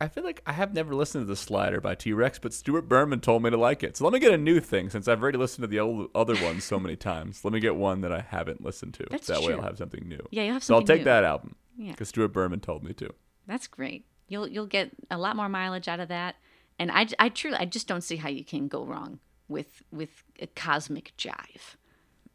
I 0.01 0.09
feel 0.09 0.25
like 0.25 0.43
I 0.47 0.53
have 0.53 0.75
never 0.75 0.95
listened 0.95 1.23
to 1.23 1.27
The 1.27 1.37
Slider 1.37 1.81
by 1.81 1.95
T 1.95 2.13
Rex, 2.13 2.39
but 2.39 2.53
Stuart 2.53 2.89
Berman 2.89 3.21
told 3.21 3.43
me 3.43 3.51
to 3.51 3.57
like 3.57 3.83
it. 3.83 3.97
So 3.97 4.05
let 4.05 4.13
me 4.13 4.19
get 4.19 4.33
a 4.33 4.39
new 4.39 4.61
thing 4.61 4.91
since 4.91 5.09
I've 5.09 5.23
already 5.23 5.39
listened 5.39 5.63
to 5.63 5.67
the 5.69 5.81
old, 5.81 6.11
other 6.15 6.35
ones 6.43 6.65
so 6.65 6.79
many 6.79 6.97
times. 6.97 7.45
Let 7.45 7.53
me 7.53 7.61
get 7.61 7.77
one 7.77 8.01
that 8.03 8.13
I 8.13 8.21
haven't 8.21 8.63
listened 8.65 8.95
to. 8.95 9.07
That's 9.11 9.27
that 9.29 9.41
way 9.41 9.47
true. 9.49 9.57
I'll 9.57 9.63
have 9.63 9.79
something 9.79 10.07
new. 10.09 10.21
yeah, 10.31 10.43
you'll 10.45 10.55
have 10.55 10.65
So 10.65 10.75
I'll 10.75 10.83
take 10.83 11.01
new. 11.01 11.05
that 11.05 11.25
album 11.25 11.55
Yeah. 11.77 11.93
because 11.93 12.09
Stuart 12.09 12.29
Berman 12.29 12.61
told 12.61 12.85
me 12.85 12.93
to. 12.95 13.11
That's 13.47 13.67
great. 13.67 14.07
You'll 14.29 14.49
you'll 14.49 14.67
get 14.67 14.91
a 15.11 15.19
lot 15.19 15.37
more 15.37 15.49
mileage 15.49 15.89
out 15.89 16.01
of 16.01 16.09
that. 16.09 16.37
And 16.79 16.91
I, 16.91 17.07
I 17.19 17.29
truly 17.29 17.57
I 17.59 17.65
just 17.67 17.87
don't 17.87 18.01
see 18.03 18.17
how 18.17 18.29
you 18.29 18.45
can 18.45 18.69
go 18.69 18.85
wrong 18.85 19.21
with 19.49 19.83
with 19.93 20.25
a 20.41 20.47
cosmic 20.47 21.13
jive. 21.17 21.77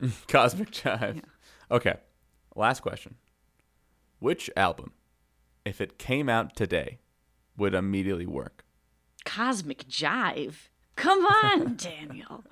Cosmic 0.28 0.72
Jive. 0.72 1.22
Okay. 1.70 1.96
Last 2.56 2.82
question. 2.82 3.16
Which 4.20 4.50
album, 4.56 4.94
if 5.66 5.82
it 5.82 5.98
came 5.98 6.30
out 6.30 6.56
today, 6.56 7.00
would 7.58 7.74
immediately 7.74 8.26
work? 8.26 8.64
Cosmic 9.26 9.88
jive. 9.88 10.70
Come 10.96 11.26
on, 11.26 11.76
Daniel. 11.78 12.44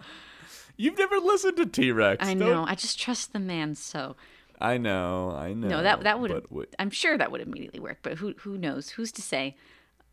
You've 0.76 0.98
never 0.98 1.18
listened 1.18 1.58
to 1.58 1.66
T 1.66 1.92
Rex. 1.92 2.26
I 2.26 2.34
know. 2.34 2.66
I 2.68 2.76
just 2.76 3.00
trust 3.00 3.34
the 3.34 3.40
man 3.40 3.76
so. 3.76 4.16
I 4.60 4.78
know. 4.78 5.32
I 5.32 5.54
know. 5.54 5.68
No, 5.68 5.84
that 5.84 6.02
that 6.04 6.20
would. 6.20 6.46
but 6.50 6.76
I'm 6.80 6.90
sure 6.90 7.18
that 7.18 7.32
would 7.32 7.42
immediately 7.42 7.80
work, 7.80 8.00
but 8.02 8.18
who 8.18 8.34
who 8.40 8.58
knows? 8.58 8.90
Who's 8.92 9.12
to 9.14 9.22
say? 9.22 9.56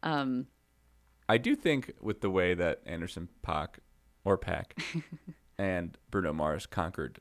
Um, 0.03 0.47
I 1.28 1.38
do 1.38 1.57
think 1.57 1.92
with 2.01 2.20
the 2.20 2.30
way 2.30 2.55
that 2.55 2.82
Anderson 2.84 3.28
Paak 3.47 3.78
or 4.24 4.36
Pack 4.36 4.78
and 5.59 5.97
Bruno 6.11 6.32
Mars 6.32 6.66
conquered 6.66 7.20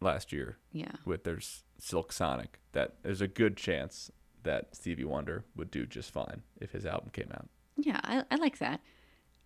last 0.00 0.32
year 0.32 0.58
yeah. 0.72 0.92
with 1.04 1.24
their 1.24 1.38
Silk 1.78 2.12
Sonic, 2.12 2.60
that 2.72 2.96
there's 3.02 3.20
a 3.20 3.28
good 3.28 3.56
chance 3.56 4.10
that 4.42 4.74
Stevie 4.74 5.04
Wonder 5.04 5.44
would 5.54 5.70
do 5.70 5.86
just 5.86 6.10
fine 6.10 6.42
if 6.60 6.72
his 6.72 6.86
album 6.86 7.10
came 7.12 7.30
out. 7.32 7.48
Yeah, 7.76 8.00
I, 8.02 8.24
I 8.30 8.36
like 8.36 8.58
that. 8.58 8.80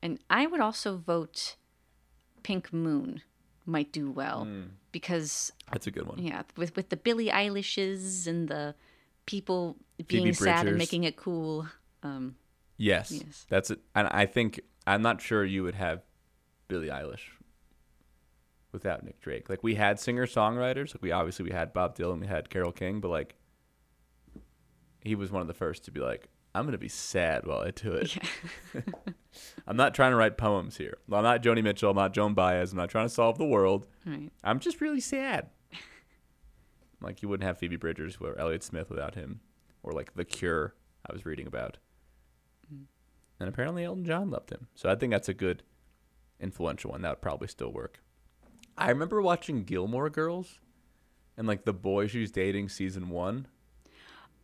And 0.02 0.18
I 0.30 0.46
would 0.46 0.60
also 0.60 0.96
vote 0.96 1.56
Pink 2.42 2.72
Moon 2.72 3.22
might 3.66 3.92
do 3.92 4.10
well 4.10 4.44
Hmm. 4.44 4.62
because 4.92 5.52
That's 5.72 5.86
a 5.86 5.90
good 5.90 6.06
one. 6.06 6.18
yeah, 6.18 6.42
with 6.56 6.74
with 6.76 6.88
the 6.88 6.96
Billie 6.96 7.30
Eilishes 7.30 8.26
and 8.26 8.48
the 8.48 8.74
people 9.26 9.76
being 10.06 10.32
sad 10.32 10.66
and 10.68 10.78
making 10.78 11.04
it 11.04 11.16
cool. 11.16 11.66
Um, 12.02 12.36
Yes, 12.78 13.10
Yes. 13.10 13.46
that's 13.48 13.70
it. 13.70 13.80
And 13.94 14.06
I 14.08 14.26
think 14.26 14.60
I'm 14.86 15.02
not 15.02 15.20
sure 15.20 15.44
you 15.44 15.62
would 15.62 15.74
have 15.74 16.02
Billie 16.68 16.88
Eilish 16.88 17.30
without 18.70 19.02
Nick 19.02 19.20
Drake. 19.20 19.48
Like 19.48 19.62
we 19.62 19.74
had 19.76 19.98
singer 19.98 20.26
songwriters. 20.26 20.94
Like 20.94 21.02
we 21.02 21.10
obviously 21.10 21.44
we 21.44 21.52
had 21.52 21.72
Bob 21.72 21.96
Dylan, 21.96 22.20
we 22.20 22.26
had 22.26 22.50
Carole 22.50 22.72
King, 22.72 23.00
but 23.00 23.08
like 23.08 23.34
he 25.00 25.14
was 25.14 25.30
one 25.32 25.40
of 25.40 25.48
the 25.48 25.54
first 25.54 25.84
to 25.86 25.90
be 25.90 26.00
like, 26.00 26.28
I'm 26.54 26.64
gonna 26.66 26.78
be 26.78 26.88
sad 26.88 27.46
while 27.46 27.60
I 27.60 27.70
do 27.70 27.92
it. 27.94 28.16
I'm 29.66 29.76
not 29.76 29.94
trying 29.94 30.12
to 30.12 30.16
write 30.16 30.36
poems 30.36 30.76
here. 30.76 30.98
I'm 31.12 31.22
not 31.22 31.42
Joni 31.42 31.62
Mitchell. 31.62 31.90
I'm 31.90 31.96
not 31.96 32.12
Joan 32.14 32.34
Baez. 32.34 32.72
I'm 32.72 32.78
not 32.78 32.90
trying 32.90 33.06
to 33.06 33.12
solve 33.14 33.38
the 33.38 33.44
world. 33.44 33.86
right. 34.04 34.30
I'm 34.44 34.58
just 34.60 34.80
really 34.80 35.00
sad. 35.00 35.50
like 37.00 37.22
you 37.22 37.28
wouldn't 37.28 37.46
have 37.46 37.58
Phoebe 37.58 37.76
Bridgers 37.76 38.16
or 38.20 38.38
Elliott 38.38 38.62
Smith 38.62 38.90
without 38.90 39.14
him, 39.14 39.40
or 39.82 39.92
like 39.92 40.14
The 40.14 40.24
Cure. 40.24 40.74
I 41.08 41.12
was 41.12 41.24
reading 41.24 41.46
about, 41.46 41.78
mm. 42.72 42.84
and 43.38 43.48
apparently 43.48 43.84
Elton 43.84 44.04
John 44.04 44.30
loved 44.30 44.50
him. 44.50 44.66
So 44.74 44.90
I 44.90 44.96
think 44.96 45.12
that's 45.12 45.28
a 45.28 45.34
good, 45.34 45.62
influential 46.40 46.90
one. 46.90 47.02
That 47.02 47.10
would 47.10 47.22
probably 47.22 47.46
still 47.48 47.72
work. 47.72 48.00
I 48.76 48.88
remember 48.90 49.22
watching 49.22 49.62
Gilmore 49.62 50.10
Girls, 50.10 50.58
and 51.36 51.46
like 51.46 51.64
the 51.64 51.72
boy 51.72 52.08
she's 52.08 52.30
dating, 52.32 52.70
season 52.70 53.08
one, 53.08 53.46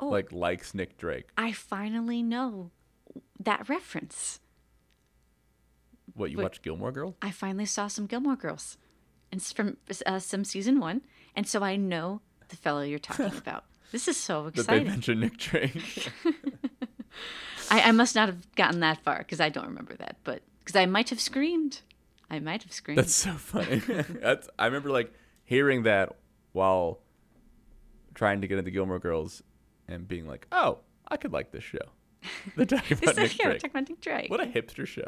Oh. 0.01 0.09
like 0.09 0.33
likes 0.33 0.75
Nick 0.75 0.97
Drake. 0.99 1.29
I 1.37 1.53
finally 1.53 2.23
know 2.23 2.71
that 3.39 3.69
reference. 3.69 4.41
What 6.15 6.31
you 6.31 6.39
Wait. 6.39 6.45
watch 6.45 6.63
Gilmore 6.63 6.93
Girls? 6.93 7.15
I 7.23 7.31
finally 7.31 7.67
saw 7.67 7.89
some 7.89 8.07
Gilmore 8.07 8.37
Girls, 8.37 8.77
and 9.31 9.41
it's 9.41 9.53
from 9.53 9.77
uh, 10.07 10.19
some 10.19 10.45
season 10.45 10.81
one, 10.81 11.03
and 11.35 11.47
so 11.47 11.63
I 11.63 11.77
know 11.77 12.21
the 12.49 12.57
fellow 12.57 12.83
you're 12.83 12.99
talking 12.99 13.27
about. 13.39 13.65
This 13.93 14.09
is 14.09 14.17
so 14.17 14.47
exciting. 14.47 14.85
That 14.85 14.85
they 14.85 14.91
mention 14.91 15.21
Nick 15.21 15.37
Drake. 15.39 16.11
I, 17.71 17.89
I 17.89 17.93
must 17.93 18.15
not 18.15 18.29
have 18.29 18.55
gotten 18.55 18.81
that 18.81 19.03
far 19.03 19.19
because 19.19 19.41
I 19.41 19.49
don't 19.49 19.67
remember 19.67 19.95
that, 19.97 20.17
but 20.25 20.43
because 20.61 20.77
I 20.77 20.87
might 20.87 21.11
have 21.11 21.21
screamed. 21.21 21.81
I 22.31 22.39
might 22.39 22.63
have 22.63 22.73
screamed. 22.73 22.99
That's 22.99 23.15
so 23.15 23.33
funny. 23.33 23.77
That's 24.21 24.49
I 24.59 24.67
remember 24.67 24.91
like 24.91 25.13
hearing 25.45 25.83
that 25.85 26.17
while 26.53 27.01
trying 28.15 28.41
to 28.41 28.47
get 28.47 28.59
into 28.59 28.71
Gilmore 28.71 28.99
Girls 28.99 29.43
and 29.89 30.09
being 30.09 30.27
like, 30.27 30.47
"Oh, 30.53 30.79
I 31.09 31.17
could 31.17 31.33
like 31.33 31.51
this 31.53 31.65
show." 31.65 31.79
They're 32.57 32.67
talking 32.67 32.99
about 32.99 33.17
Nick 33.17 33.39
yeah, 33.39 33.47
Drake. 33.47 33.61
talking 33.61 33.71
about 33.71 33.89
Nick 33.89 34.01
Drake. 34.01 34.31
What 34.31 34.41
a 34.41 34.47
hipster 34.47 34.87
show. 34.87 35.07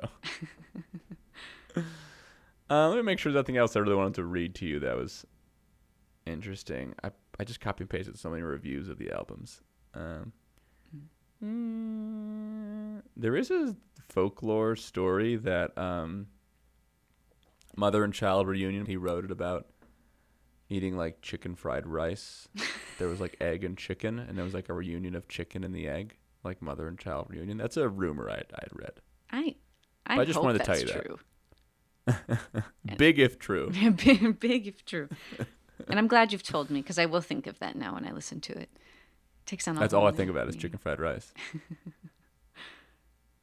uh, 2.70 2.88
let 2.88 2.96
me 2.96 3.02
make 3.02 3.18
sure 3.18 3.32
there's 3.32 3.42
nothing 3.42 3.56
else 3.56 3.76
I 3.76 3.80
really 3.80 3.94
wanted 3.94 4.14
to 4.14 4.24
read 4.24 4.54
to 4.56 4.66
you 4.66 4.80
that 4.80 4.96
was 4.96 5.26
interesting. 6.26 6.94
I 7.02 7.10
I 7.38 7.44
just 7.44 7.60
copy 7.60 7.82
and 7.82 7.90
pasted 7.90 8.18
so 8.18 8.30
many 8.30 8.42
reviews 8.42 8.88
of 8.88 8.98
the 8.98 9.10
albums. 9.10 9.60
Um, 9.94 10.32
mm, 11.42 13.02
there 13.16 13.36
is 13.36 13.50
a 13.50 13.76
folklore 14.08 14.76
story 14.76 15.36
that 15.36 15.76
um, 15.76 16.28
mother 17.76 18.04
and 18.04 18.14
child 18.14 18.46
reunion. 18.46 18.86
He 18.86 18.96
wrote 18.96 19.24
it 19.24 19.30
about 19.30 19.66
eating 20.68 20.96
like 20.96 21.22
chicken 21.22 21.54
fried 21.54 21.86
rice. 21.86 22.48
there 22.98 23.08
was 23.08 23.20
like 23.20 23.36
egg 23.40 23.64
and 23.64 23.76
chicken, 23.76 24.18
and 24.18 24.36
there 24.36 24.44
was 24.44 24.54
like 24.54 24.68
a 24.68 24.74
reunion 24.74 25.14
of 25.14 25.28
chicken 25.28 25.64
and 25.64 25.74
the 25.74 25.88
egg, 25.88 26.16
like 26.44 26.62
mother 26.62 26.88
and 26.88 26.98
child 26.98 27.26
reunion. 27.30 27.58
That's 27.58 27.76
a 27.76 27.88
rumor 27.88 28.30
I 28.30 28.34
I 28.34 28.60
had 28.60 28.70
read. 28.72 28.92
I 29.30 29.54
I, 30.06 30.20
I 30.20 30.24
just 30.24 30.42
wanted 30.42 30.58
to 30.58 30.64
tell 30.64 30.78
you 30.78 30.86
that. 30.86 31.04
true. 31.04 31.18
Big 32.96 33.18
if 33.18 33.38
true. 33.38 33.70
Big, 33.96 34.38
big 34.38 34.66
if 34.66 34.84
true. 34.84 35.08
and 35.88 35.98
I'm 35.98 36.06
glad 36.06 36.32
you've 36.32 36.42
told 36.42 36.70
me 36.70 36.82
because 36.82 36.98
I 36.98 37.06
will 37.06 37.22
think 37.22 37.46
of 37.46 37.58
that 37.60 37.76
now 37.76 37.94
when 37.94 38.06
I 38.06 38.12
listen 38.12 38.40
to 38.42 38.52
it. 38.52 38.68
Takes 39.46 39.66
on 39.68 39.76
That's 39.76 39.94
all 39.94 40.06
I 40.06 40.12
think 40.12 40.30
about 40.30 40.48
is 40.48 40.56
chicken 40.56 40.78
fried 40.78 41.00
rice. 41.00 41.32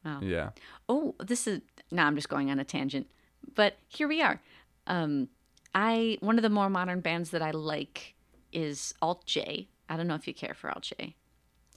Wow. 0.04 0.20
Yeah. 0.22 0.49
Oh, 0.89 1.16
this 1.20 1.45
is 1.47 1.62
now 1.91 2.08
I'm 2.08 2.16
just 2.16 2.30
going 2.30 2.49
on 2.49 2.60
a 2.60 2.64
tangent, 2.64 3.08
but 3.54 3.78
here 3.88 4.08
we 4.08 4.22
are. 4.22 4.41
Um, 4.88 5.28
I 5.76 6.18
one 6.22 6.38
of 6.38 6.41
the 6.41 6.49
more 6.49 6.70
modern 6.70 7.02
bands 7.02 7.30
that 7.32 7.41
I 7.41 7.52
like 7.52 8.16
is 8.52 8.93
Alt 9.02 9.26
J. 9.26 9.68
I 9.89 9.97
don't 9.97 10.08
know 10.08 10.16
if 10.16 10.28
you 10.28 10.34
care 10.34 10.54
for 10.54 10.72
Alt 10.72 10.91
J. 10.97 11.16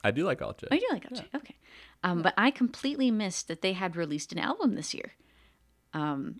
I 0.05 0.11
do 0.11 0.23
like 0.23 0.41
Alt 0.41 0.59
J. 0.59 0.67
Oh, 0.71 0.75
do 0.77 0.85
like 0.91 1.05
Alt 1.11 1.15
J? 1.21 1.27
Okay. 1.35 1.55
Um, 2.03 2.21
but 2.21 2.33
I 2.37 2.51
completely 2.51 3.09
missed 3.11 3.47
that 3.47 3.61
they 3.61 3.73
had 3.73 3.95
released 3.95 4.31
an 4.31 4.37
album 4.39 4.75
this 4.75 4.93
year. 4.93 5.13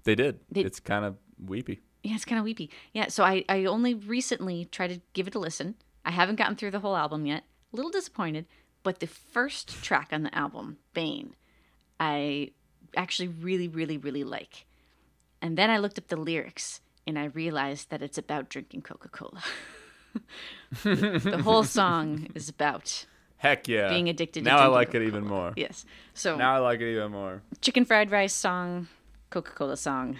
They 0.03 0.15
did. 0.15 0.39
They- 0.51 0.61
it's 0.61 0.79
kind 0.79 1.03
of 1.05 1.17
weepy. 1.43 1.81
Yeah, 2.03 2.13
it's 2.15 2.25
kind 2.25 2.37
of 2.37 2.45
weepy. 2.45 2.69
Yeah, 2.93 3.07
so 3.07 3.23
I, 3.23 3.43
I 3.49 3.65
only 3.65 3.95
recently 3.95 4.65
tried 4.65 4.89
to 4.89 5.01
give 5.13 5.27
it 5.27 5.33
a 5.33 5.39
listen. 5.39 5.73
I 6.05 6.11
haven't 6.11 6.35
gotten 6.35 6.55
through 6.55 6.71
the 6.71 6.79
whole 6.81 6.95
album 6.95 7.25
yet. 7.25 7.43
A 7.73 7.75
little 7.75 7.89
disappointed, 7.89 8.45
but 8.83 8.99
the 8.99 9.07
first 9.07 9.81
track 9.83 10.09
on 10.11 10.21
the 10.21 10.35
album, 10.37 10.77
Bane, 10.93 11.35
I 11.99 12.51
actually 12.95 13.29
really, 13.29 13.67
really, 13.67 13.97
really 13.97 14.23
like. 14.23 14.67
And 15.41 15.57
then 15.57 15.71
I 15.71 15.79
looked 15.79 15.97
up 15.97 16.07
the 16.09 16.15
lyrics 16.15 16.81
and 17.07 17.17
I 17.17 17.25
realized 17.25 17.89
that 17.89 18.03
it's 18.03 18.19
about 18.19 18.49
drinking 18.49 18.83
Coca 18.83 19.09
Cola. 19.09 19.41
the 20.83 21.41
whole 21.43 21.63
song 21.63 22.27
is 22.35 22.49
about 22.49 23.05
Heck 23.37 23.67
yeah. 23.67 23.89
Being 23.89 24.09
addicted 24.09 24.43
to 24.43 24.49
Now 24.49 24.59
I 24.59 24.67
like 24.67 24.89
it 24.89 24.99
Coca-Cola. 24.99 25.07
even 25.07 25.27
more. 25.27 25.53
Yes. 25.55 25.85
So 26.13 26.37
Now 26.37 26.55
I 26.55 26.59
like 26.59 26.79
it 26.81 26.91
even 26.91 27.11
more. 27.11 27.41
chicken 27.61 27.85
fried 27.85 28.11
rice 28.11 28.33
song, 28.33 28.87
Coca 29.29 29.51
Cola 29.51 29.77
song. 29.77 30.17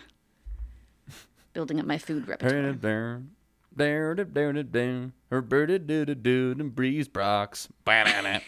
Building 1.53 1.80
up 1.80 1.86
my 1.86 1.97
food 1.97 2.28
repertoire. 2.28 2.74
Down, 2.74 3.30
down, 3.78 4.26
down, 4.34 4.70
down, 4.72 5.13
her 5.32 5.41
birdie 5.41 5.80
doo 5.80 6.05
doo 6.05 6.16
doo, 6.16 6.55
and 6.59 6.76
breeze 6.76 7.07
brocks. 7.07 7.70
Banana. 7.86 8.41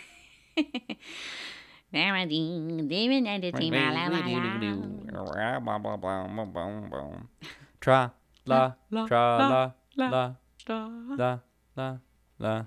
Tra 7.80 8.12
la 8.46 8.76
tra 9.08 9.38
la 9.38 9.72
la 9.96 10.10
la 10.10 10.36
la 11.16 11.40
la 11.76 11.98
la. 12.40 12.64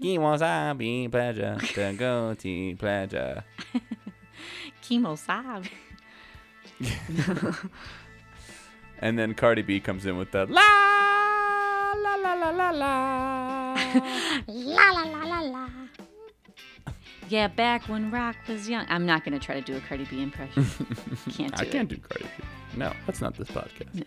Kiwasabi 0.00 1.10
pleasure 1.10 1.56
to 1.74 1.92
go 1.94 2.34
to 2.34 2.76
pleasure. 2.76 3.42
Kimosabi. 4.82 5.68
And 9.00 9.18
then 9.18 9.34
Cardi 9.34 9.62
B 9.62 9.78
comes 9.80 10.06
in 10.06 10.16
with 10.18 10.32
the 10.32 10.46
la 10.46 10.62
la 11.96 12.14
la 12.16 12.34
la 12.34 12.50
la 12.50 12.70
la. 12.70 13.74
La 14.48 14.90
la 14.90 15.02
la 15.02 15.24
la 15.24 15.40
la. 15.40 15.68
Yeah, 17.28 17.48
back 17.48 17.82
when 17.88 18.10
rock 18.10 18.36
was 18.48 18.68
young. 18.68 18.86
I'm 18.88 19.06
not 19.06 19.24
gonna 19.24 19.38
try 19.38 19.54
to 19.54 19.60
do 19.60 19.76
a 19.76 19.80
Cardi 19.80 20.04
B 20.04 20.22
impression. 20.22 20.64
Can't 21.30 21.54
do 21.54 21.62
I 21.62 21.66
it. 21.66 21.70
can't 21.72 21.88
do 21.88 21.96
Cardi 21.96 22.24
B. 22.24 22.44
No, 22.76 22.92
that's 23.06 23.20
not 23.20 23.36
this 23.36 23.48
podcast. 23.48 23.94
No. 23.94 24.04